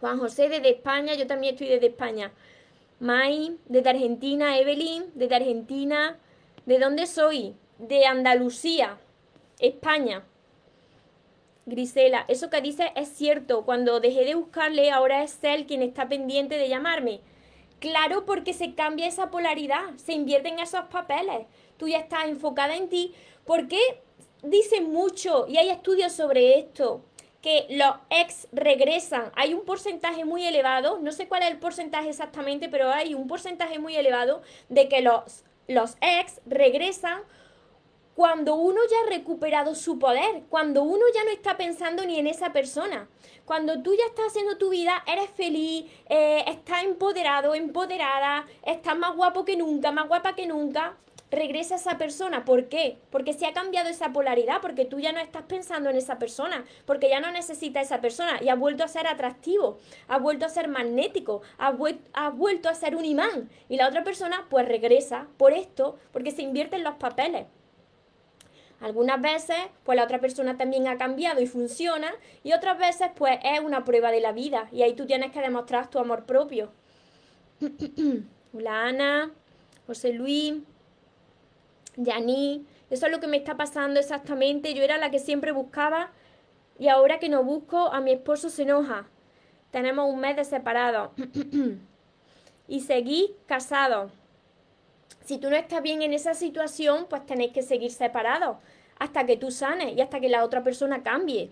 Juan 0.00 0.18
José 0.18 0.48
desde 0.48 0.70
España, 0.70 1.14
yo 1.14 1.26
también 1.26 1.54
estoy 1.54 1.68
desde 1.68 1.88
España. 1.88 2.32
Mai, 3.00 3.58
desde 3.66 3.90
Argentina, 3.90 4.58
Evelyn, 4.58 5.04
desde 5.14 5.36
Argentina. 5.36 6.18
¿De 6.64 6.78
dónde 6.78 7.06
soy? 7.06 7.54
De 7.78 8.06
Andalucía, 8.06 8.98
España. 9.58 10.24
Grisela, 11.66 12.24
eso 12.28 12.48
que 12.48 12.62
dice 12.62 12.92
es 12.96 13.08
cierto. 13.08 13.64
Cuando 13.64 14.00
dejé 14.00 14.24
de 14.24 14.34
buscarle, 14.34 14.90
ahora 14.90 15.22
es 15.22 15.38
él 15.42 15.66
quien 15.66 15.82
está 15.82 16.08
pendiente 16.08 16.56
de 16.56 16.68
llamarme. 16.68 17.20
Claro, 17.78 18.26
porque 18.26 18.52
se 18.52 18.74
cambia 18.74 19.06
esa 19.06 19.30
polaridad, 19.30 19.94
se 19.96 20.12
invierten 20.12 20.58
esos 20.58 20.84
papeles. 20.86 21.46
Tú 21.76 21.88
ya 21.88 21.98
estás 21.98 22.26
enfocada 22.26 22.74
en 22.74 22.88
ti. 22.88 23.14
¿Por 23.44 23.68
qué 23.68 23.80
dicen 24.42 24.90
mucho 24.92 25.46
y 25.46 25.58
hay 25.58 25.70
estudios 25.70 26.12
sobre 26.12 26.58
esto? 26.58 27.02
Que 27.42 27.66
los 27.70 27.94
ex 28.10 28.48
regresan. 28.52 29.32
Hay 29.34 29.54
un 29.54 29.64
porcentaje 29.64 30.24
muy 30.24 30.44
elevado, 30.46 30.98
no 31.00 31.12
sé 31.12 31.28
cuál 31.28 31.42
es 31.42 31.50
el 31.50 31.58
porcentaje 31.58 32.08
exactamente, 32.10 32.68
pero 32.68 32.90
hay 32.90 33.14
un 33.14 33.26
porcentaje 33.26 33.78
muy 33.78 33.96
elevado 33.96 34.42
de 34.68 34.88
que 34.88 35.00
los, 35.00 35.44
los 35.66 35.96
ex 36.00 36.40
regresan 36.46 37.22
cuando 38.14 38.56
uno 38.56 38.80
ya 38.90 38.96
ha 39.06 39.16
recuperado 39.16 39.74
su 39.74 39.98
poder, 39.98 40.42
cuando 40.50 40.82
uno 40.82 41.04
ya 41.14 41.24
no 41.24 41.30
está 41.30 41.56
pensando 41.56 42.04
ni 42.04 42.18
en 42.18 42.26
esa 42.26 42.52
persona. 42.52 43.08
Cuando 43.46 43.82
tú 43.82 43.94
ya 43.94 44.04
estás 44.04 44.26
haciendo 44.26 44.58
tu 44.58 44.68
vida, 44.68 45.02
eres 45.06 45.30
feliz, 45.30 45.90
eh, 46.08 46.44
estás 46.46 46.84
empoderado, 46.84 47.54
empoderada, 47.54 48.46
estás 48.62 48.98
más 48.98 49.16
guapo 49.16 49.44
que 49.46 49.56
nunca, 49.56 49.90
más 49.90 50.06
guapa 50.06 50.34
que 50.34 50.46
nunca, 50.46 50.98
regresa 51.30 51.76
esa 51.76 51.98
persona. 51.98 52.44
¿Por 52.44 52.68
qué? 52.68 52.98
Porque 53.10 53.32
se 53.32 53.46
ha 53.46 53.52
cambiado 53.52 53.88
esa 53.88 54.12
polaridad, 54.12 54.60
porque 54.60 54.84
tú 54.84 54.98
ya 54.98 55.12
no 55.12 55.20
estás 55.20 55.44
pensando 55.44 55.90
en 55.90 55.96
esa 55.96 56.18
persona, 56.18 56.64
porque 56.86 57.08
ya 57.08 57.20
no 57.20 57.30
necesitas 57.30 57.86
esa 57.86 58.00
persona 58.00 58.38
y 58.42 58.48
ha 58.48 58.54
vuelto 58.54 58.84
a 58.84 58.88
ser 58.88 59.06
atractivo, 59.06 59.78
ha 60.08 60.18
vuelto 60.18 60.44
a 60.44 60.48
ser 60.48 60.68
magnético, 60.68 61.42
ha, 61.58 61.70
vuelto 61.70 62.68
a 62.68 62.74
ser 62.74 62.96
un 62.96 63.04
imán. 63.04 63.48
Y 63.68 63.76
la 63.76 63.88
otra 63.88 64.04
persona 64.04 64.46
pues 64.48 64.66
regresa 64.66 65.26
por 65.36 65.52
esto, 65.52 65.98
porque 66.12 66.32
se 66.32 66.42
invierten 66.42 66.84
los 66.84 66.94
papeles. 66.94 67.46
Algunas 68.80 69.20
veces, 69.20 69.58
pues 69.84 69.96
la 69.96 70.04
otra 70.04 70.20
persona 70.20 70.56
también 70.56 70.88
ha 70.88 70.96
cambiado 70.96 71.42
y 71.42 71.46
funciona, 71.46 72.10
y 72.42 72.54
otras 72.54 72.78
veces, 72.78 73.08
pues 73.14 73.38
es 73.44 73.60
una 73.60 73.84
prueba 73.84 74.10
de 74.10 74.20
la 74.20 74.32
vida, 74.32 74.68
y 74.72 74.82
ahí 74.82 74.94
tú 74.94 75.04
tienes 75.04 75.32
que 75.32 75.40
demostrar 75.42 75.90
tu 75.90 75.98
amor 75.98 76.24
propio. 76.24 76.72
Hola 78.54 78.86
Ana, 78.86 79.30
José 79.86 80.14
Luis, 80.14 80.54
Yani, 81.96 82.66
eso 82.90 83.06
es 83.06 83.12
lo 83.12 83.20
que 83.20 83.26
me 83.26 83.36
está 83.36 83.56
pasando 83.56 84.00
exactamente. 84.00 84.74
Yo 84.74 84.82
era 84.82 84.98
la 84.98 85.10
que 85.10 85.18
siempre 85.18 85.52
buscaba 85.52 86.10
y 86.78 86.88
ahora 86.88 87.18
que 87.18 87.28
no 87.28 87.44
busco, 87.44 87.92
a 87.92 88.00
mi 88.00 88.12
esposo 88.12 88.48
se 88.48 88.62
enoja. 88.62 89.06
Tenemos 89.70 90.12
un 90.12 90.20
mes 90.20 90.36
de 90.36 90.44
separado 90.44 91.12
y 92.68 92.80
seguí 92.80 93.34
casado. 93.46 94.10
Si 95.24 95.38
tú 95.38 95.50
no 95.50 95.56
estás 95.56 95.82
bien 95.82 96.02
en 96.02 96.12
esa 96.12 96.34
situación, 96.34 97.06
pues 97.08 97.26
tenéis 97.26 97.52
que 97.52 97.62
seguir 97.62 97.92
separados 97.92 98.56
hasta 98.98 99.26
que 99.26 99.36
tú 99.36 99.50
sanes 99.50 99.96
y 99.96 100.00
hasta 100.00 100.20
que 100.20 100.28
la 100.28 100.44
otra 100.44 100.62
persona 100.62 101.02
cambie. 101.02 101.50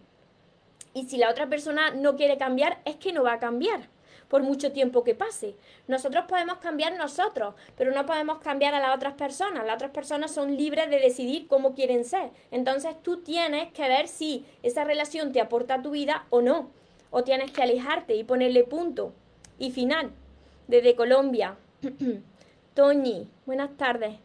Y 0.94 1.04
si 1.04 1.16
la 1.18 1.30
otra 1.30 1.48
persona 1.48 1.90
no 1.90 2.16
quiere 2.16 2.38
cambiar, 2.38 2.80
es 2.84 2.96
que 2.96 3.12
no 3.12 3.22
va 3.22 3.34
a 3.34 3.38
cambiar 3.38 3.88
por 4.28 4.42
mucho 4.42 4.72
tiempo 4.72 5.04
que 5.04 5.14
pase. 5.14 5.56
Nosotros 5.86 6.24
podemos 6.28 6.58
cambiar 6.58 6.96
nosotros, 6.96 7.54
pero 7.76 7.92
no 7.92 8.06
podemos 8.06 8.38
cambiar 8.38 8.74
a 8.74 8.80
las 8.80 8.94
otras 8.94 9.14
personas. 9.14 9.64
Las 9.64 9.76
otras 9.76 9.90
personas 9.90 10.32
son 10.32 10.56
libres 10.56 10.90
de 10.90 11.00
decidir 11.00 11.48
cómo 11.48 11.74
quieren 11.74 12.04
ser. 12.04 12.30
Entonces 12.50 12.94
tú 13.02 13.22
tienes 13.22 13.72
que 13.72 13.88
ver 13.88 14.08
si 14.08 14.44
esa 14.62 14.84
relación 14.84 15.32
te 15.32 15.40
aporta 15.40 15.74
a 15.74 15.82
tu 15.82 15.90
vida 15.90 16.26
o 16.30 16.42
no. 16.42 16.70
O 17.10 17.24
tienes 17.24 17.50
que 17.50 17.62
alejarte 17.62 18.14
y 18.14 18.24
ponerle 18.24 18.64
punto. 18.64 19.12
Y 19.58 19.70
final, 19.70 20.12
desde 20.66 20.94
Colombia. 20.94 21.56
Toñi, 22.74 23.28
buenas 23.46 23.76
tardes. 23.76 24.16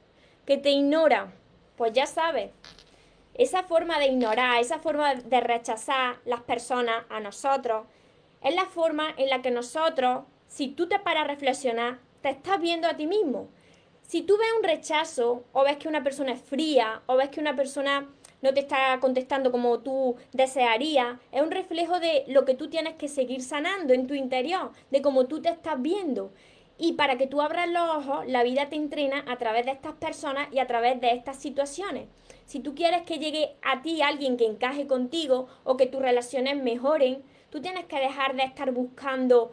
Que 0.45 0.57
te 0.57 0.71
ignora. 0.71 1.33
Pues 1.77 1.93
ya 1.93 2.05
sabes, 2.05 2.51
esa 3.33 3.63
forma 3.63 3.97
de 3.99 4.07
ignorar, 4.07 4.61
esa 4.61 4.79
forma 4.79 5.15
de 5.15 5.41
rechazar 5.41 6.17
las 6.25 6.41
personas 6.41 7.03
a 7.09 7.19
nosotros, 7.19 7.85
es 8.43 8.55
la 8.55 8.65
forma 8.65 9.13
en 9.17 9.29
la 9.29 9.41
que 9.41 9.51
nosotros, 9.51 10.23
si 10.47 10.67
tú 10.67 10.87
te 10.87 10.99
paras 10.99 11.23
a 11.23 11.27
reflexionar, 11.27 11.99
te 12.21 12.29
estás 12.29 12.59
viendo 12.59 12.87
a 12.87 12.95
ti 12.95 13.07
mismo. 13.07 13.49
Si 14.01 14.21
tú 14.21 14.37
ves 14.37 14.47
un 14.57 14.63
rechazo 14.63 15.45
o 15.53 15.63
ves 15.63 15.77
que 15.77 15.87
una 15.87 16.03
persona 16.03 16.33
es 16.33 16.41
fría 16.41 17.01
o 17.05 17.15
ves 17.15 17.29
que 17.29 17.39
una 17.39 17.55
persona 17.55 18.09
no 18.41 18.53
te 18.53 18.59
está 18.59 18.99
contestando 18.99 19.51
como 19.51 19.79
tú 19.79 20.17
desearías, 20.33 21.17
es 21.31 21.41
un 21.41 21.51
reflejo 21.51 21.99
de 21.99 22.25
lo 22.27 22.43
que 22.43 22.53
tú 22.53 22.69
tienes 22.69 22.95
que 22.95 23.07
seguir 23.07 23.41
sanando 23.41 23.93
en 23.93 24.05
tu 24.05 24.13
interior, 24.13 24.71
de 24.91 25.01
cómo 25.01 25.25
tú 25.27 25.41
te 25.41 25.49
estás 25.49 25.81
viendo. 25.81 26.33
Y 26.77 26.93
para 26.93 27.17
que 27.17 27.27
tú 27.27 27.41
abras 27.41 27.69
los 27.69 27.89
ojos, 27.89 28.25
la 28.27 28.43
vida 28.43 28.67
te 28.67 28.75
entrena 28.75 29.23
a 29.27 29.37
través 29.37 29.65
de 29.65 29.71
estas 29.71 29.93
personas 29.93 30.49
y 30.51 30.59
a 30.59 30.67
través 30.67 30.99
de 30.99 31.11
estas 31.11 31.37
situaciones. 31.37 32.07
Si 32.45 32.59
tú 32.59 32.75
quieres 32.75 33.03
que 33.03 33.19
llegue 33.19 33.55
a 33.61 33.81
ti 33.81 34.01
alguien 34.01 34.35
que 34.35 34.45
encaje 34.45 34.87
contigo 34.87 35.47
o 35.63 35.77
que 35.77 35.85
tus 35.85 36.01
relaciones 36.01 36.61
mejoren, 36.61 37.23
Tú 37.53 37.61
tienes 37.61 37.85
que 37.85 37.99
dejar 37.99 38.35
de 38.35 38.41
estar 38.41 38.71
buscando 38.71 39.51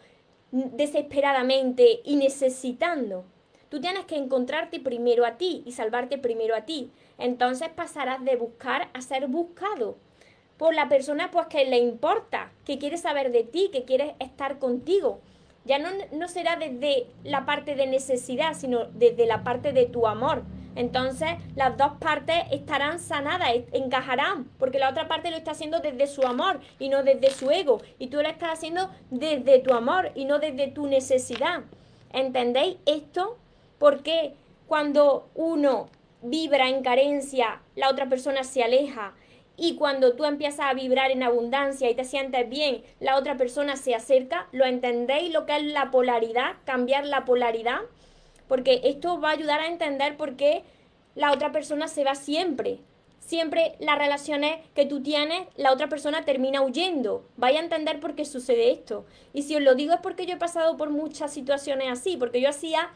desesperadamente 0.52 2.00
y 2.02 2.16
necesitando. 2.16 3.26
Tú 3.68 3.78
tienes 3.78 4.06
que 4.06 4.16
encontrarte 4.16 4.80
primero 4.80 5.26
a 5.26 5.36
ti 5.36 5.62
y 5.66 5.72
salvarte 5.72 6.16
primero 6.16 6.56
a 6.56 6.62
ti. 6.62 6.90
Entonces 7.18 7.68
pasarás 7.68 8.24
de 8.24 8.36
buscar 8.36 8.88
a 8.94 9.02
ser 9.02 9.26
buscado 9.28 9.98
por 10.56 10.74
la 10.74 10.88
persona 10.88 11.30
pues 11.30 11.48
que 11.48 11.66
le 11.66 11.76
importa, 11.76 12.50
que 12.64 12.78
quiere 12.78 12.96
saber 12.96 13.32
de 13.32 13.44
ti, 13.44 13.68
que 13.70 13.84
quiere 13.84 14.14
estar 14.18 14.58
contigo. 14.58 15.20
Ya 15.66 15.78
no, 15.78 15.90
no 16.10 16.26
será 16.28 16.56
desde 16.56 17.06
la 17.22 17.44
parte 17.44 17.74
de 17.74 17.86
necesidad, 17.86 18.54
sino 18.54 18.86
desde 18.86 19.26
la 19.26 19.44
parte 19.44 19.74
de 19.74 19.84
tu 19.84 20.06
amor, 20.06 20.44
Entonces 20.76 21.30
las 21.56 21.76
dos 21.76 21.92
partes 21.98 22.36
estarán 22.50 23.00
sanadas, 23.00 23.50
encajarán, 23.72 24.44
porque 24.58 24.78
la 24.78 24.90
otra 24.90 25.08
parte 25.08 25.30
lo 25.30 25.36
está 25.36 25.52
haciendo 25.52 25.80
desde 25.80 26.06
su 26.06 26.22
amor 26.22 26.60
y 26.78 26.88
no 26.88 27.02
desde 27.02 27.30
su 27.30 27.50
ego. 27.50 27.80
Y 27.98 28.08
tú 28.08 28.18
lo 28.18 28.28
estás 28.28 28.50
haciendo 28.50 28.90
desde 29.10 29.58
tu 29.58 29.74
amor 29.74 30.12
y 30.14 30.24
no 30.24 30.38
desde 30.38 30.68
tu 30.68 30.86
necesidad. 30.86 31.62
¿Entendéis 32.12 32.76
esto? 32.86 33.38
Porque 33.78 34.34
cuando 34.66 35.28
uno 35.34 35.88
vibra 36.22 36.68
en 36.68 36.82
carencia, 36.82 37.62
la 37.76 37.88
otra 37.88 38.08
persona 38.08 38.44
se 38.44 38.62
aleja. 38.62 39.14
Y 39.56 39.76
cuando 39.76 40.14
tú 40.14 40.24
empiezas 40.24 40.66
a 40.66 40.74
vibrar 40.74 41.10
en 41.10 41.22
abundancia 41.22 41.90
y 41.90 41.94
te 41.94 42.04
sientes 42.04 42.48
bien, 42.48 42.82
la 42.98 43.16
otra 43.16 43.36
persona 43.36 43.76
se 43.76 43.94
acerca. 43.94 44.48
¿Lo 44.52 44.64
entendéis 44.64 45.32
lo 45.32 45.44
que 45.44 45.56
es 45.56 45.64
la 45.64 45.90
polaridad? 45.90 46.54
Cambiar 46.64 47.04
la 47.04 47.24
polaridad 47.24 47.80
porque 48.50 48.80
esto 48.82 49.20
va 49.20 49.28
a 49.28 49.34
ayudar 49.34 49.60
a 49.60 49.68
entender 49.68 50.16
por 50.16 50.34
qué 50.34 50.64
la 51.14 51.30
otra 51.30 51.52
persona 51.52 51.86
se 51.86 52.02
va 52.02 52.16
siempre. 52.16 52.80
Siempre 53.20 53.76
las 53.78 53.96
relaciones 53.96 54.58
que 54.74 54.86
tú 54.86 55.04
tienes, 55.04 55.46
la 55.54 55.72
otra 55.72 55.88
persona 55.88 56.24
termina 56.24 56.60
huyendo. 56.60 57.24
Vaya 57.36 57.60
a 57.60 57.62
entender 57.62 58.00
por 58.00 58.16
qué 58.16 58.24
sucede 58.24 58.72
esto. 58.72 59.06
Y 59.32 59.42
si 59.42 59.54
os 59.54 59.62
lo 59.62 59.76
digo 59.76 59.94
es 59.94 60.00
porque 60.00 60.26
yo 60.26 60.34
he 60.34 60.36
pasado 60.36 60.76
por 60.76 60.90
muchas 60.90 61.32
situaciones 61.32 61.92
así, 61.92 62.16
porque 62.16 62.40
yo 62.40 62.48
hacía 62.48 62.90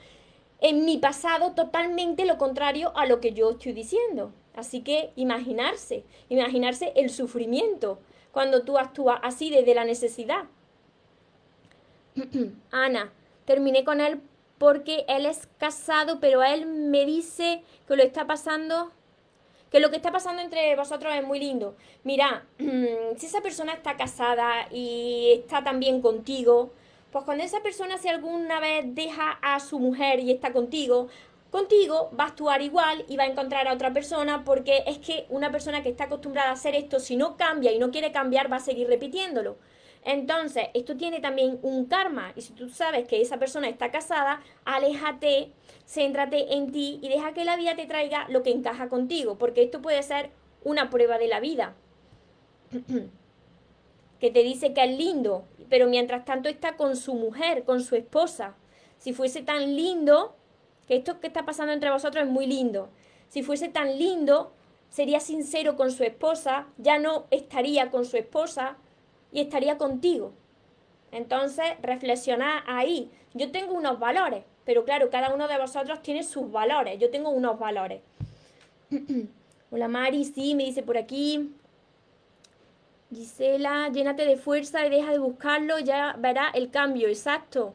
en 0.58 0.84
mi 0.84 0.98
pasado 0.98 1.52
totalmente 1.52 2.24
lo 2.24 2.36
contrario 2.36 2.92
a 2.96 3.06
lo 3.06 3.20
que 3.20 3.32
yo 3.32 3.52
estoy 3.52 3.74
diciendo. 3.74 4.32
Así 4.56 4.80
que 4.80 5.12
imaginarse, 5.14 6.02
imaginarse 6.30 6.92
el 6.96 7.10
sufrimiento 7.10 8.00
cuando 8.32 8.64
tú 8.64 8.76
actúas 8.76 9.20
así 9.22 9.50
desde 9.50 9.76
la 9.76 9.84
necesidad. 9.84 10.46
Ana, 12.72 13.12
terminé 13.44 13.84
con 13.84 14.00
él 14.00 14.20
porque 14.58 15.04
él 15.08 15.26
es 15.26 15.48
casado, 15.58 16.20
pero 16.20 16.42
él 16.42 16.66
me 16.66 17.04
dice 17.04 17.62
que 17.86 17.96
lo 17.96 18.02
está 18.02 18.26
pasando, 18.26 18.92
que 19.70 19.80
lo 19.80 19.90
que 19.90 19.96
está 19.96 20.12
pasando 20.12 20.42
entre 20.42 20.74
vosotros 20.76 21.12
es 21.14 21.24
muy 21.24 21.38
lindo. 21.38 21.76
Mira, 22.04 22.44
si 22.58 23.26
esa 23.26 23.40
persona 23.40 23.72
está 23.72 23.96
casada 23.96 24.68
y 24.70 25.32
está 25.40 25.64
también 25.64 26.00
contigo, 26.00 26.70
pues 27.10 27.24
cuando 27.24 27.44
esa 27.44 27.62
persona 27.62 27.98
si 27.98 28.08
alguna 28.08 28.60
vez 28.60 28.84
deja 28.94 29.38
a 29.42 29.60
su 29.60 29.78
mujer 29.78 30.20
y 30.20 30.32
está 30.32 30.52
contigo, 30.52 31.08
contigo 31.50 32.10
va 32.18 32.24
a 32.24 32.28
actuar 32.28 32.62
igual 32.62 33.04
y 33.08 33.16
va 33.16 33.22
a 33.22 33.28
encontrar 33.28 33.68
a 33.68 33.72
otra 33.72 33.92
persona 33.92 34.44
porque 34.44 34.82
es 34.86 34.98
que 34.98 35.26
una 35.28 35.52
persona 35.52 35.82
que 35.82 35.90
está 35.90 36.04
acostumbrada 36.04 36.50
a 36.50 36.54
hacer 36.54 36.74
esto, 36.74 36.98
si 36.98 37.14
no 37.14 37.36
cambia 37.36 37.70
y 37.70 37.78
no 37.78 37.92
quiere 37.92 38.10
cambiar, 38.10 38.50
va 38.50 38.56
a 38.56 38.60
seguir 38.60 38.88
repitiéndolo. 38.88 39.56
Entonces, 40.04 40.68
esto 40.74 40.96
tiene 40.96 41.20
también 41.20 41.58
un 41.62 41.86
karma. 41.86 42.32
Y 42.36 42.42
si 42.42 42.52
tú 42.52 42.68
sabes 42.68 43.08
que 43.08 43.20
esa 43.20 43.38
persona 43.38 43.68
está 43.68 43.90
casada, 43.90 44.42
aléjate, 44.64 45.52
céntrate 45.86 46.54
en 46.54 46.70
ti 46.72 46.98
y 47.02 47.08
deja 47.08 47.32
que 47.32 47.44
la 47.44 47.56
vida 47.56 47.74
te 47.74 47.86
traiga 47.86 48.26
lo 48.28 48.42
que 48.42 48.50
encaja 48.50 48.88
contigo. 48.88 49.36
Porque 49.38 49.62
esto 49.62 49.80
puede 49.80 50.02
ser 50.02 50.30
una 50.62 50.90
prueba 50.90 51.18
de 51.18 51.28
la 51.28 51.40
vida. 51.40 51.74
que 54.20 54.30
te 54.30 54.42
dice 54.42 54.72
que 54.72 54.84
es 54.84 54.96
lindo, 54.96 55.44
pero 55.68 55.86
mientras 55.86 56.24
tanto 56.24 56.48
está 56.48 56.76
con 56.76 56.96
su 56.96 57.14
mujer, 57.14 57.64
con 57.64 57.82
su 57.82 57.96
esposa. 57.96 58.54
Si 58.98 59.12
fuese 59.12 59.42
tan 59.42 59.76
lindo, 59.76 60.34
que 60.86 60.96
esto 60.96 61.20
que 61.20 61.26
está 61.26 61.44
pasando 61.44 61.72
entre 61.72 61.90
vosotros 61.90 62.24
es 62.24 62.30
muy 62.30 62.46
lindo. 62.46 62.88
Si 63.28 63.42
fuese 63.42 63.68
tan 63.68 63.98
lindo, 63.98 64.52
sería 64.88 65.20
sincero 65.20 65.76
con 65.76 65.90
su 65.90 66.04
esposa, 66.04 66.68
ya 66.78 66.98
no 66.98 67.26
estaría 67.30 67.90
con 67.90 68.04
su 68.04 68.16
esposa, 68.16 68.76
y 69.34 69.40
estaría 69.40 69.76
contigo. 69.76 70.32
Entonces, 71.10 71.66
reflexiona 71.82 72.64
ahí. 72.66 73.10
Yo 73.34 73.50
tengo 73.50 73.74
unos 73.74 73.98
valores, 73.98 74.44
pero 74.64 74.84
claro, 74.84 75.10
cada 75.10 75.34
uno 75.34 75.48
de 75.48 75.58
vosotros 75.58 76.00
tiene 76.02 76.22
sus 76.22 76.50
valores. 76.50 76.98
Yo 77.00 77.10
tengo 77.10 77.30
unos 77.30 77.58
valores. 77.58 78.00
Hola 79.70 79.88
Mari, 79.88 80.24
sí, 80.24 80.54
me 80.54 80.64
dice 80.64 80.84
por 80.84 80.96
aquí. 80.96 81.52
Gisela, 83.12 83.90
llénate 83.92 84.24
de 84.24 84.36
fuerza 84.36 84.86
y 84.86 84.90
deja 84.90 85.10
de 85.10 85.18
buscarlo, 85.18 85.78
ya 85.80 86.14
verá 86.18 86.50
el 86.54 86.70
cambio, 86.70 87.08
exacto. 87.08 87.74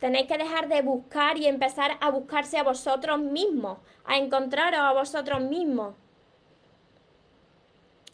Tenéis 0.00 0.26
que 0.26 0.36
dejar 0.36 0.68
de 0.68 0.82
buscar 0.82 1.38
y 1.38 1.46
empezar 1.46 1.96
a 2.00 2.10
buscarse 2.10 2.58
a 2.58 2.64
vosotros 2.64 3.20
mismos, 3.20 3.78
a 4.04 4.18
encontraros 4.18 4.80
a 4.80 4.92
vosotros 4.92 5.40
mismos. 5.42 5.94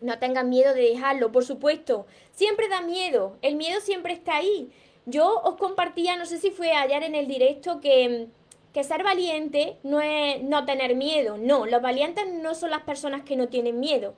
No 0.01 0.19
tengan 0.19 0.49
miedo 0.49 0.73
de 0.75 0.83
dejarlo, 0.83 1.31
por 1.31 1.45
supuesto. 1.45 2.07
Siempre 2.33 2.69
da 2.69 2.81
miedo. 2.81 3.37
El 3.43 3.57
miedo 3.57 3.81
siempre 3.81 4.13
está 4.13 4.37
ahí. 4.37 4.71
Yo 5.07 5.41
os 5.43 5.57
compartía, 5.57 6.17
no 6.17 6.27
sé 6.27 6.39
si 6.39 6.51
fue 6.51 6.73
ayer 6.73 7.03
en 7.03 7.15
el 7.15 7.27
directo, 7.27 7.81
que, 7.81 8.29
que 8.73 8.85
ser 8.85 9.03
valiente 9.03 9.77
no 9.83 10.01
es 10.01 10.43
no 10.43 10.65
tener 10.65 10.95
miedo. 10.95 11.37
No, 11.37 11.67
los 11.67 11.83
valientes 11.83 12.33
no 12.33 12.55
son 12.55 12.71
las 12.71 12.83
personas 12.83 13.23
que 13.23 13.37
no 13.37 13.49
tienen 13.49 13.81
miedo. 13.81 14.15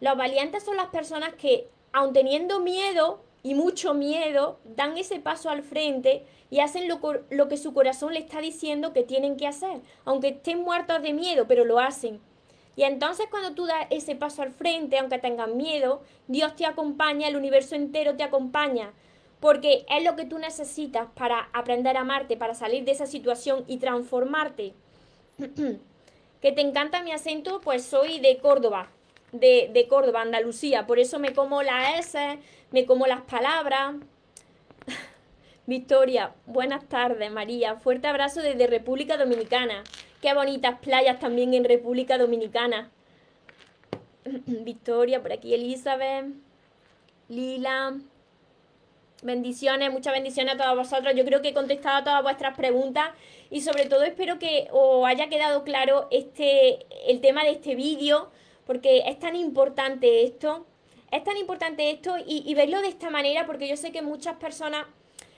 Los 0.00 0.16
valientes 0.16 0.62
son 0.62 0.76
las 0.76 0.88
personas 0.88 1.34
que, 1.34 1.68
aun 1.92 2.12
teniendo 2.12 2.60
miedo 2.60 3.22
y 3.42 3.54
mucho 3.54 3.94
miedo, 3.94 4.58
dan 4.64 4.96
ese 4.96 5.20
paso 5.20 5.50
al 5.50 5.62
frente 5.62 6.24
y 6.50 6.60
hacen 6.60 6.88
lo, 6.88 7.00
lo 7.30 7.48
que 7.48 7.56
su 7.56 7.72
corazón 7.72 8.14
le 8.14 8.20
está 8.20 8.40
diciendo 8.40 8.92
que 8.92 9.02
tienen 9.02 9.36
que 9.36 9.46
hacer. 9.46 9.80
Aunque 10.04 10.28
estén 10.28 10.62
muertos 10.62 11.02
de 11.02 11.12
miedo, 11.12 11.46
pero 11.46 11.64
lo 11.64 11.78
hacen. 11.78 12.20
Y 12.76 12.82
entonces 12.82 13.26
cuando 13.30 13.54
tú 13.54 13.64
das 13.64 13.86
ese 13.88 14.14
paso 14.14 14.42
al 14.42 14.50
frente, 14.50 14.98
aunque 14.98 15.18
tengas 15.18 15.48
miedo, 15.48 16.02
Dios 16.28 16.54
te 16.54 16.66
acompaña, 16.66 17.26
el 17.26 17.36
universo 17.36 17.74
entero 17.74 18.16
te 18.16 18.22
acompaña, 18.22 18.92
porque 19.40 19.86
es 19.88 20.04
lo 20.04 20.14
que 20.14 20.26
tú 20.26 20.38
necesitas 20.38 21.08
para 21.14 21.48
aprender 21.54 21.96
a 21.96 22.02
amarte, 22.02 22.36
para 22.36 22.54
salir 22.54 22.84
de 22.84 22.92
esa 22.92 23.06
situación 23.06 23.64
y 23.66 23.78
transformarte. 23.78 24.74
que 26.42 26.52
te 26.52 26.60
encanta 26.60 27.02
mi 27.02 27.12
acento, 27.12 27.60
pues 27.62 27.82
soy 27.82 28.20
de 28.20 28.38
Córdoba, 28.38 28.90
de, 29.32 29.70
de 29.72 29.88
Córdoba, 29.88 30.20
Andalucía, 30.20 30.86
por 30.86 30.98
eso 30.98 31.18
me 31.18 31.32
como 31.32 31.62
la 31.62 31.98
S, 31.98 32.38
me 32.72 32.84
como 32.84 33.06
las 33.06 33.22
palabras. 33.22 33.94
Victoria, 35.66 36.34
buenas 36.44 36.86
tardes, 36.88 37.30
María. 37.32 37.76
Fuerte 37.76 38.06
abrazo 38.06 38.42
desde 38.42 38.66
República 38.66 39.16
Dominicana. 39.16 39.82
Qué 40.20 40.32
bonitas 40.32 40.78
playas 40.78 41.18
también 41.18 41.52
en 41.52 41.64
República 41.64 42.16
Dominicana. 42.16 42.90
Victoria, 44.46 45.20
por 45.20 45.32
aquí 45.32 45.54
Elizabeth, 45.54 46.26
Lila. 47.28 47.98
Bendiciones, 49.22 49.90
muchas 49.92 50.12
bendiciones 50.12 50.54
a 50.54 50.58
todos 50.58 50.76
vosotros. 50.76 51.14
Yo 51.14 51.24
creo 51.24 51.42
que 51.42 51.48
he 51.48 51.54
contestado 51.54 51.96
a 51.96 52.04
todas 52.04 52.22
vuestras 52.22 52.56
preguntas 52.56 53.10
y 53.50 53.60
sobre 53.60 53.86
todo 53.86 54.04
espero 54.04 54.38
que 54.38 54.68
os 54.72 55.06
haya 55.06 55.28
quedado 55.28 55.64
claro 55.64 56.06
este 56.10 56.86
el 57.10 57.20
tema 57.20 57.42
de 57.44 57.50
este 57.50 57.74
vídeo 57.74 58.30
porque 58.66 59.04
es 59.06 59.18
tan 59.18 59.36
importante 59.36 60.24
esto. 60.24 60.66
Es 61.10 61.24
tan 61.24 61.36
importante 61.36 61.90
esto 61.90 62.16
y, 62.18 62.42
y 62.44 62.54
verlo 62.54 62.80
de 62.80 62.88
esta 62.88 63.10
manera 63.10 63.46
porque 63.46 63.68
yo 63.68 63.76
sé 63.76 63.92
que 63.92 64.02
muchas 64.02 64.36
personas 64.36 64.86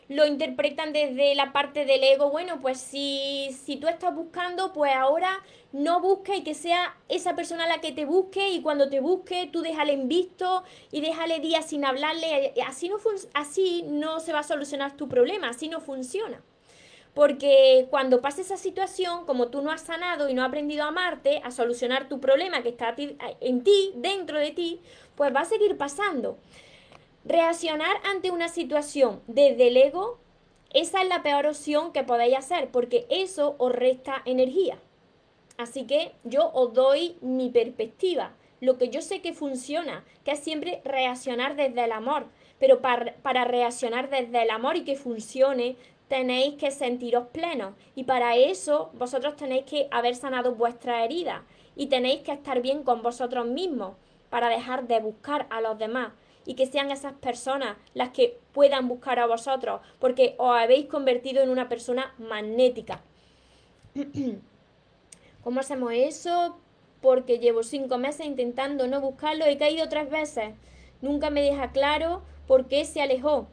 lo 0.09 0.27
interpretan 0.27 0.93
desde 0.93 1.35
la 1.35 1.53
parte 1.53 1.85
del 1.85 2.03
ego, 2.03 2.31
bueno, 2.31 2.61
pues 2.61 2.79
si, 2.79 3.51
si 3.65 3.77
tú 3.77 3.89
estás 3.89 4.15
buscando, 4.15 4.73
pues 4.73 4.93
ahora 4.95 5.43
no 5.73 6.01
busques 6.01 6.39
y 6.39 6.45
que 6.45 6.55
sea 6.55 6.97
esa 7.09 7.37
persona 7.37 7.67
la 7.67 7.81
que 7.81 7.93
te 7.93 8.07
busque 8.07 8.51
y 8.51 8.63
cuando 8.63 8.89
te 8.89 9.01
busque 9.01 9.51
tú 9.53 9.61
déjale 9.61 9.93
en 9.93 10.09
visto 10.09 10.65
y 10.91 11.03
déjale 11.03 11.41
días 11.41 11.67
sin 11.67 11.85
hablarle, 11.85 12.55
así 12.67 12.89
no, 12.89 12.97
así 13.35 13.85
no 13.87 14.21
se 14.21 14.33
va 14.33 14.41
a 14.41 14.45
solucionar 14.45 14.97
tu 14.97 15.09
problema, 15.09 15.51
así 15.51 15.69
no 15.69 15.81
funciona. 15.81 16.43
Porque 17.13 17.89
cuando 17.91 18.21
pase 18.21 18.43
esa 18.43 18.57
situación, 18.57 19.27
como 19.27 19.49
tú 19.49 19.61
no 19.61 19.73
has 19.73 19.83
sanado 19.83 20.29
y 20.29 20.35
no 20.35 20.43
has 20.43 20.49
aprendido 20.49 20.85
a 20.85 20.89
amarte, 20.89 21.41
a 21.45 21.51
solucionar 21.51 22.09
tu 22.09 22.21
problema 22.21 22.63
que 22.63 22.69
está 22.69 22.95
en 23.41 23.65
ti, 23.65 23.93
dentro 23.97 24.39
de 24.39 24.53
ti, 24.53 24.81
pues 25.17 25.35
va 25.35 25.41
a 25.41 25.45
seguir 25.45 25.77
pasando. 25.77 26.39
Reaccionar 27.29 27.99
ante 28.05 28.31
una 28.31 28.49
situación 28.49 29.21
desde 29.27 29.69
el 29.69 29.77
ego, 29.77 30.19
esa 30.73 31.03
es 31.03 31.09
la 31.11 31.23
peor 31.23 31.47
opción 31.47 31.93
que 31.93 32.03
podéis 32.03 32.39
hacer 32.39 32.71
porque 32.71 33.05
eso 33.11 33.55
os 33.59 33.71
resta 33.71 34.23
energía. 34.25 34.79
Así 35.59 35.87
que 35.87 36.13
yo 36.25 36.51
os 36.55 36.73
doy 36.73 37.19
mi 37.21 37.51
perspectiva, 37.51 38.33
lo 38.63 38.79
que 38.79 38.89
yo 38.89 39.03
sé 39.03 39.21
que 39.21 39.35
funciona, 39.35 40.07
que 40.25 40.31
es 40.31 40.39
siempre 40.39 40.81
reaccionar 40.87 41.55
desde 41.55 41.85
el 41.85 41.93
amor. 41.93 42.29
Pero 42.59 42.81
para, 42.81 43.15
para 43.17 43.45
reaccionar 43.45 44.09
desde 44.09 44.41
el 44.41 44.49
amor 44.49 44.79
y 44.79 44.85
que 44.85 44.97
funcione, 44.97 45.77
tenéis 46.09 46.55
que 46.55 46.71
sentiros 46.71 47.27
plenos. 47.27 47.75
Y 47.95 48.05
para 48.05 48.37
eso 48.37 48.89
vosotros 48.95 49.37
tenéis 49.37 49.65
que 49.65 49.87
haber 49.91 50.17
sanado 50.17 50.55
vuestra 50.55 51.05
herida 51.05 51.45
y 51.77 51.89
tenéis 51.89 52.23
que 52.23 52.33
estar 52.33 52.63
bien 52.63 52.85
con 52.85 53.03
vosotros 53.03 53.45
mismos 53.45 53.97
para 54.31 54.49
dejar 54.49 54.89
de 54.89 55.01
buscar 55.01 55.47
a 55.51 55.61
los 55.61 55.79
demás 55.79 56.13
y 56.49 56.55
que 56.55 56.65
sean 56.65 56.91
esas 56.91 57.13
personas 57.13 57.77
las 57.93 58.09
que 58.09 58.41
puedan 58.53 58.89
buscar 58.89 59.19
a 59.19 59.27
vosotros, 59.27 59.83
porque 59.99 60.35
os 60.39 60.57
habéis 60.57 60.87
convertido 60.87 61.43
en 61.43 61.51
una 61.51 61.69
persona 61.69 62.15
magnética. 62.17 63.03
¿Cómo 65.45 65.61
hacemos 65.61 65.93
eso? 65.93 66.59
Porque 67.03 67.39
llevo 67.39 67.63
cinco 67.63 67.99
meses 67.99 68.25
intentando 68.25 68.87
no 68.87 68.99
buscarlo, 69.03 69.45
he 69.45 69.59
caído 69.59 69.91
tres 69.91 70.09
veces. 70.09 70.55
Nunca 71.03 71.29
me 71.29 71.43
deja 71.43 71.71
claro 71.71 72.23
por 72.47 72.67
qué 72.67 72.87
se 72.87 73.03
alejó. 73.03 73.47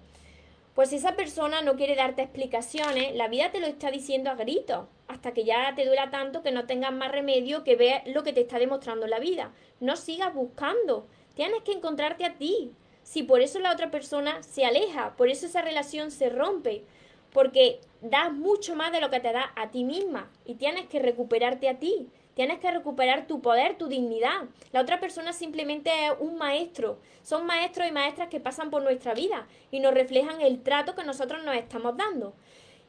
Pues 0.74 0.89
si 0.89 0.96
esa 0.96 1.18
persona 1.18 1.62
no 1.62 1.76
quiere 1.76 1.96
darte 1.96 2.22
explicaciones, 2.22 3.14
la 3.14 3.28
vida 3.28 3.52
te 3.52 3.60
lo 3.60 3.68
está 3.68 3.91
diciendo 3.91 4.30
a 4.30 4.36
gritos, 4.36 4.88
hasta 5.10 5.34
que 5.34 5.43
ya 5.43 5.74
te 5.76 5.86
duela 5.86 6.12
tanto 6.12 6.43
que 6.43 6.52
no 6.52 6.66
tengas 6.66 6.93
más 6.93 7.12
remedio 7.12 7.66
que 7.66 7.76
ver 7.76 8.04
lo 8.06 8.24
que 8.24 8.32
te 8.32 8.41
está 8.41 8.58
demostrando 8.58 9.06
la 9.06 9.20
vida. 9.20 9.52
No 9.82 9.98
sigas 9.98 10.34
buscando, 10.34 11.08
tienes 11.36 11.62
que 11.64 11.74
encontrarte 11.74 12.24
a 12.24 12.36
ti. 12.36 12.72
Si 13.06 13.22
por 13.22 13.41
eso 13.41 13.60
la 13.60 13.72
otra 13.72 13.91
persona 13.91 14.41
se 14.41 14.66
aleja, 14.66 15.16
por 15.16 15.30
eso 15.30 15.45
esa 15.45 15.62
relación 15.62 16.10
se 16.10 16.28
rompe, 16.30 16.86
porque 17.32 17.80
das 18.01 18.34
mucho 18.34 18.76
más 18.76 18.91
de 18.91 18.99
lo 18.99 19.12
que 19.12 19.20
te 19.20 19.32
da 19.32 19.53
a 19.56 19.70
ti 19.70 19.84
misma 19.84 20.32
y 20.43 20.56
tienes 20.56 20.88
que 20.88 20.97
recuperarte 20.97 21.70
a 21.70 21.78
ti. 21.78 22.10
Tienes 22.34 22.60
que 22.60 22.72
recuperar 22.72 23.28
tu 23.28 23.41
poder, 23.41 23.78
tu 23.78 23.88
dignidad. 23.88 24.45
La 24.74 24.82
otra 24.82 24.99
persona 24.99 25.34
simplemente 25.34 25.89
es 26.08 26.14
un 26.20 26.38
maestro. 26.38 26.99
Son 27.22 27.45
maestros 27.45 27.88
y 27.88 27.91
maestras 27.91 28.28
que 28.28 28.41
pasan 28.41 28.72
por 28.72 28.82
nuestra 28.82 29.14
vida 29.14 29.47
y 29.72 29.80
nos 29.80 29.93
reflejan 29.93 30.41
el 30.41 30.64
trato 30.64 30.95
que 30.95 31.06
nosotros 31.06 31.45
nos 31.45 31.56
estamos 31.56 31.95
dando. 31.95 32.34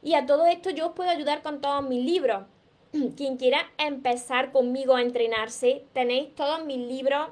Y 0.01 0.15
a 0.15 0.25
todo 0.25 0.47
esto 0.47 0.71
yo 0.71 0.87
os 0.87 0.93
puedo 0.93 1.11
ayudar 1.11 1.43
con 1.43 1.61
todos 1.61 1.87
mis 1.87 2.03
libros. 2.03 2.43
Quien 3.15 3.37
quiera 3.37 3.71
empezar 3.77 4.51
conmigo 4.51 4.95
a 4.95 5.01
entrenarse, 5.01 5.85
tenéis 5.93 6.33
todos 6.33 6.65
mis 6.65 6.79
libros. 6.79 7.29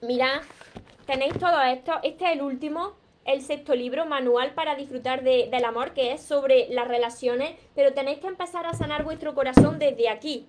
Mirad, 0.00 0.42
tenéis 1.06 1.38
todo 1.38 1.60
esto. 1.62 1.92
Este 2.02 2.24
es 2.26 2.32
el 2.32 2.42
último, 2.42 2.94
el 3.24 3.42
sexto 3.42 3.74
libro, 3.74 4.06
Manual 4.06 4.52
para 4.54 4.74
disfrutar 4.74 5.22
del 5.22 5.64
amor, 5.64 5.92
que 5.92 6.12
es 6.12 6.22
sobre 6.22 6.68
las 6.70 6.88
relaciones. 6.88 7.54
Pero 7.74 7.92
tenéis 7.92 8.18
que 8.18 8.26
empezar 8.26 8.66
a 8.66 8.74
sanar 8.74 9.04
vuestro 9.04 9.34
corazón 9.34 9.78
desde 9.78 10.08
aquí 10.08 10.46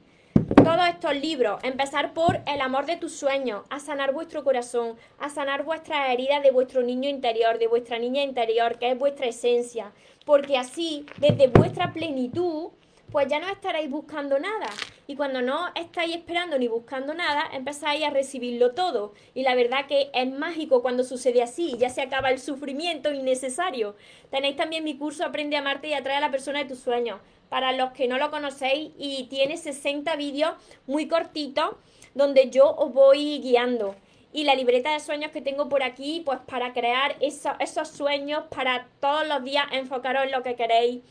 todos 0.56 0.88
estos 0.88 1.16
libros, 1.16 1.60
empezar 1.64 2.14
por 2.14 2.41
el 2.47 2.62
amor 2.62 2.86
de 2.86 2.97
tus 2.97 3.14
sueños, 3.14 3.64
a 3.70 3.80
sanar 3.80 4.14
vuestro 4.14 4.43
corazón, 4.43 4.95
a 5.20 5.30
sanar 5.30 5.64
vuestras 5.64 6.10
heridas 6.10 6.41
de 6.41 6.51
vuestro 6.51 6.82
niño 6.82 7.10
interior, 7.10 7.60
de 7.60 7.68
vuestra 7.68 7.99
niña 7.99 8.24
interior, 8.24 8.78
que 8.78 8.91
es 8.91 8.97
vuestra 8.97 9.28
esencia, 9.28 9.91
porque 10.26 10.58
así, 10.58 11.06
desde 11.18 11.47
vuestra 11.47 11.91
plenitud, 11.91 12.70
pues 13.14 13.28
ya 13.28 13.39
no 13.39 13.47
estaréis 13.47 13.91
buscando 13.91 14.39
nada. 14.39 14.66
Y 15.05 15.16
cuando 15.16 15.43
no 15.43 15.68
estáis 15.76 16.16
esperando 16.16 16.57
ni 16.57 16.68
buscando 16.68 17.14
nada, 17.14 17.43
empezáis 17.53 18.03
a 18.03 18.09
recibirlo 18.09 18.72
todo. 18.72 19.14
Y 19.36 19.43
la 19.43 19.53
verdad 19.53 19.86
que 19.86 20.09
es 20.16 20.32
mágico 20.32 20.82
cuando 20.82 21.03
sucede 21.03 21.43
así, 21.43 21.78
ya 21.78 21.91
se 21.91 22.01
acaba 22.01 22.32
el 22.32 22.39
sufrimiento 22.39 23.14
innecesario. 23.14 23.95
Tenéis 24.32 24.55
también 24.55 24.84
mi 24.84 24.97
curso 24.97 25.24
Aprende 25.24 25.55
a 25.55 25.59
amarte 25.59 25.89
y 25.89 25.93
atrae 25.93 26.18
a 26.18 26.22
la 26.22 26.32
persona 26.32 26.59
de 26.59 26.66
tus 26.66 26.80
sueños 26.80 27.20
para 27.49 27.72
los 27.72 27.91
que 27.91 28.07
no 28.07 28.18
lo 28.18 28.32
conocéis 28.32 28.93
y 28.97 29.28
tiene 29.30 29.57
60 29.57 30.16
vídeos 30.16 30.55
muy 30.88 31.07
cortitos 31.07 31.76
donde 32.16 32.49
yo 32.49 32.72
os 32.76 32.91
voy 32.93 33.39
guiando. 33.41 33.95
Y 34.32 34.45
la 34.45 34.55
libreta 34.55 34.91
de 34.91 34.99
sueños 34.99 35.30
que 35.30 35.41
tengo 35.41 35.70
por 35.70 35.84
aquí, 35.84 36.24
pues 36.26 36.39
para 36.47 36.74
crear 36.74 37.16
esos 37.20 37.89
sueños, 37.89 38.45
para 38.49 38.88
todos 38.99 39.28
los 39.28 39.43
días 39.43 39.68
enfocaros 39.72 40.24
en 40.24 40.32
lo 40.32 40.41
que 40.41 40.55
queréis 40.55 41.03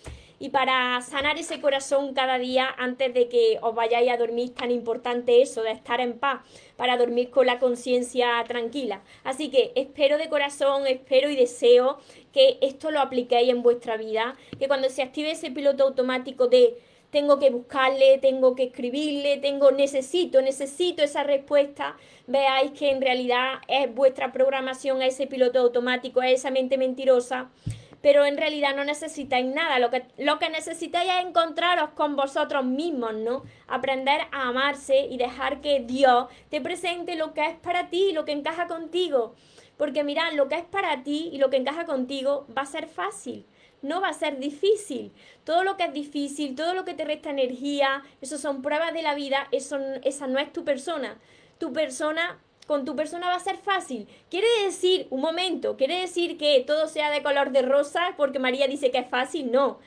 y 0.43 0.49
para 0.49 1.01
sanar 1.03 1.39
ese 1.39 1.61
corazón 1.61 2.15
cada 2.15 2.37
día 2.37 2.67
antes 2.77 3.15
de 3.15 3.29
que 3.29 3.61
os 3.63 3.77
vayáis 3.77 4.11
a 4.11 4.17
dormir, 4.17 4.53
tan 4.53 4.73
importante 4.73 5.41
eso, 5.41 5.63
de 5.63 5.71
estar 5.71 6.01
en 6.01 6.19
paz, 6.19 6.41
para 6.75 6.97
dormir 6.97 7.31
con 7.31 7.47
la 7.47 7.61
conciencia 7.61 8.43
tranquila. 8.49 9.05
Así 9.23 9.51
que 9.51 9.71
espero 9.77 10.19
de 10.19 10.29
corazón, 10.29 10.89
espero 10.89 11.31
y 11.31 11.37
deseo 11.37 12.01
que 12.33 12.59
esto 12.61 12.91
lo 12.91 12.99
apliquéis 12.99 13.51
en 13.51 13.63
vuestra 13.63 13.97
vida, 13.97 14.35
que 14.59 14.67
cuando 14.67 14.91
se 14.91 15.03
active 15.03 15.31
ese 15.31 15.53
piloto 15.53 15.85
automático 15.85 16.49
de 16.49 16.75
tengo 17.11 17.39
que 17.39 17.51
buscarle, 17.51 18.19
tengo 18.19 18.57
que 18.57 18.65
escribirle, 18.65 19.37
tengo, 19.37 19.71
necesito, 19.71 20.43
necesito 20.43 21.05
esa 21.05 21.23
respuesta, 21.23 21.97
veáis 22.27 22.73
que 22.73 22.91
en 22.91 23.01
realidad 23.01 23.61
es 23.69 23.95
vuestra 23.95 24.33
programación, 24.33 25.03
ese 25.03 25.29
piloto 25.29 25.61
automático, 25.61 26.21
esa 26.21 26.51
mente 26.51 26.79
mentirosa 26.79 27.49
pero 28.03 28.27
en 28.27 28.37
realidad 28.37 28.75
no 28.75 28.85
necesitáis 28.85 29.47
nada. 29.47 29.79
Lo 29.79 29.91
que, 29.91 30.05
lo 30.19 30.39
que 30.39 30.51
necesitáis 30.51 31.11
es 31.11 31.25
encontraros 31.25 31.91
con 31.91 32.17
vosotros 32.17 32.65
mismos, 32.65 33.15
¿no? 33.15 33.45
Aprender 33.69 34.23
a 34.33 34.49
amarse 34.49 35.07
y 35.07 35.17
dejar 35.17 35.61
que 35.61 35.81
Dios 35.81 36.27
te 36.51 36.61
presente 36.61 37.15
lo 37.15 37.33
que 37.33 37.47
es 37.47 37.57
para 37.57 37.89
ti, 37.89 38.13
lo 38.13 38.25
que 38.25 38.33
encaja 38.33 38.67
contigo. 38.67 39.35
Porque 39.77 40.05
mirad, 40.05 40.33
lo 40.35 40.49
que 40.49 40.57
es 40.57 40.65
para 40.65 41.03
ti 41.03 41.31
y 41.33 41.39
lo 41.39 41.49
que 41.49 41.57
encaja 41.57 41.87
contigo 41.87 42.47
va 42.57 42.63
a 42.63 42.67
ser 42.67 42.87
fácil 42.89 43.47
no 43.83 44.01
va 44.01 44.09
a 44.09 44.15
ser 44.15 44.39
difícil. 44.39 45.13
Todo 45.45 45.65
lo 45.65 45.77
que 45.77 45.85
es 45.85 45.93
difícil, 45.93 46.55
todo 46.55 46.73
lo 46.73 46.85
que 46.85 46.95
te 46.95 47.05
resta 47.05 47.31
energía, 47.31 48.03
eso 48.21 48.39
son 48.39 48.63
pruebas 48.63 48.95
de 48.95 49.03
la 49.03 49.15
vida, 49.15 49.49
eso, 49.51 49.77
esa 50.05 50.29
no 50.29 50.39
es 50.39 50.53
tu 50.53 50.65
persona. 50.65 51.19
Tu 51.59 51.73
persona 51.73 52.41
con 52.67 52.85
tu 52.85 52.97
persona 52.97 53.29
va 53.29 53.37
a 53.37 53.41
ser 53.41 53.57
fácil. 53.59 54.09
Quiere 54.31 54.47
decir, 54.65 55.07
un 55.11 55.21
momento, 55.21 55.77
quiere 55.77 56.01
decir 56.01 56.39
que 56.39 56.63
todo 56.67 56.89
sea 56.89 57.11
de 57.11 57.23
color 57.23 57.51
de 57.51 57.63
rosa 57.63 58.15
porque 58.17 58.39
María 58.39 58.67
dice 58.67 58.91
que 58.91 58.99
es 58.99 59.09
fácil. 59.09 59.51
No, 59.51 59.79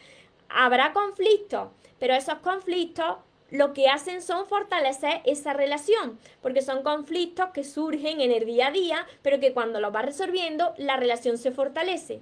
habrá 0.49 0.93
conflictos, 0.93 1.69
pero 1.99 2.13
esos 2.13 2.39
conflictos 2.39 3.17
lo 3.51 3.73
que 3.73 3.87
hacen 3.87 4.21
son 4.21 4.47
fortalecer 4.47 5.21
esa 5.23 5.53
relación, 5.53 6.19
porque 6.41 6.61
son 6.61 6.83
conflictos 6.83 7.51
que 7.53 7.63
surgen 7.63 8.19
en 8.19 8.31
el 8.31 8.45
día 8.45 8.67
a 8.67 8.71
día, 8.71 9.07
pero 9.21 9.39
que 9.39 9.53
cuando 9.53 9.79
los 9.79 9.91
vas 9.91 10.05
resolviendo, 10.05 10.73
la 10.77 10.97
relación 10.97 11.37
se 11.37 11.51
fortalece. 11.51 12.21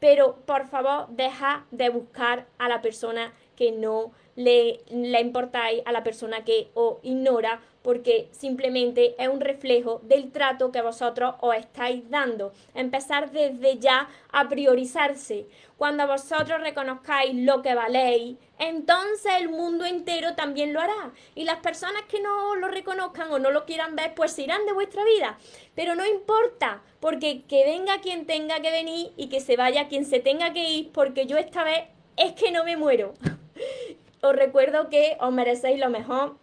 Pero 0.00 0.36
por 0.46 0.66
favor, 0.66 1.06
deja 1.10 1.66
de 1.70 1.90
buscar 1.90 2.46
a 2.58 2.68
la 2.68 2.80
persona 2.80 3.32
que 3.54 3.70
no 3.70 4.12
le, 4.36 4.80
le 4.90 5.20
importáis, 5.20 5.82
a 5.84 5.92
la 5.92 6.02
persona 6.02 6.44
que 6.44 6.70
os 6.74 6.96
ignora 7.02 7.60
porque 7.82 8.28
simplemente 8.30 9.14
es 9.18 9.28
un 9.28 9.40
reflejo 9.40 10.00
del 10.04 10.30
trato 10.30 10.72
que 10.72 10.82
vosotros 10.82 11.34
os 11.40 11.54
estáis 11.56 12.08
dando. 12.08 12.52
Empezar 12.74 13.30
desde 13.32 13.78
ya 13.78 14.08
a 14.30 14.48
priorizarse. 14.48 15.46
Cuando 15.76 16.06
vosotros 16.06 16.60
reconozcáis 16.60 17.34
lo 17.34 17.60
que 17.60 17.74
valéis, 17.74 18.36
entonces 18.58 19.32
el 19.38 19.48
mundo 19.48 19.84
entero 19.84 20.34
también 20.36 20.72
lo 20.72 20.80
hará. 20.80 21.12
Y 21.34 21.44
las 21.44 21.56
personas 21.56 22.02
que 22.08 22.20
no 22.20 22.54
lo 22.54 22.68
reconozcan 22.68 23.32
o 23.32 23.38
no 23.38 23.50
lo 23.50 23.64
quieran 23.64 23.96
ver, 23.96 24.14
pues 24.14 24.38
irán 24.38 24.64
de 24.64 24.72
vuestra 24.72 25.04
vida. 25.04 25.38
Pero 25.74 25.96
no 25.96 26.06
importa, 26.06 26.82
porque 27.00 27.42
que 27.42 27.64
venga 27.64 28.00
quien 28.00 28.26
tenga 28.26 28.60
que 28.60 28.70
venir 28.70 29.12
y 29.16 29.28
que 29.28 29.40
se 29.40 29.56
vaya 29.56 29.88
quien 29.88 30.04
se 30.04 30.20
tenga 30.20 30.52
que 30.52 30.70
ir, 30.70 30.92
porque 30.92 31.26
yo 31.26 31.36
esta 31.36 31.64
vez 31.64 31.82
es 32.16 32.32
que 32.34 32.52
no 32.52 32.64
me 32.64 32.76
muero. 32.76 33.14
os 34.22 34.34
recuerdo 34.34 34.88
que 34.88 35.16
os 35.20 35.32
merecéis 35.32 35.78
lo 35.78 35.90
mejor 35.90 36.36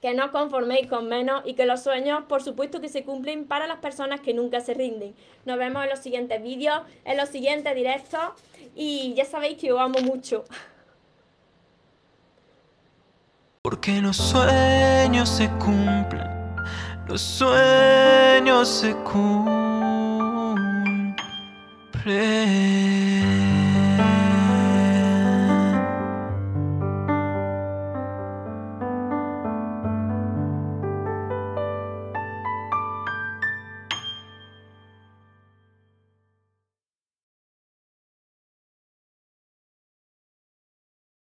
que 0.00 0.14
no 0.14 0.24
os 0.26 0.30
conforméis 0.30 0.88
con 0.88 1.08
menos 1.08 1.42
y 1.44 1.52
que 1.54 1.66
los 1.66 1.82
sueños, 1.82 2.24
por 2.26 2.42
supuesto, 2.42 2.80
que 2.80 2.88
se 2.88 3.04
cumplen 3.04 3.44
para 3.44 3.66
las 3.66 3.80
personas 3.80 4.20
que 4.20 4.32
nunca 4.32 4.60
se 4.60 4.72
rinden. 4.72 5.14
Nos 5.44 5.58
vemos 5.58 5.84
en 5.84 5.90
los 5.90 5.98
siguientes 5.98 6.42
vídeos, 6.42 6.80
en 7.04 7.18
los 7.18 7.28
siguientes 7.28 7.74
directos 7.74 8.20
y 8.74 9.12
ya 9.14 9.26
sabéis 9.26 9.58
que 9.58 9.72
os 9.72 9.80
amo 9.80 10.00
mucho. 10.00 10.44
Porque 13.60 14.00
los 14.00 14.16
sueños 14.16 15.28
se 15.28 15.50
cumplen, 15.58 16.56
los 17.06 17.20
sueños 17.20 18.66
se 18.66 18.94
cumplen. 18.94 19.60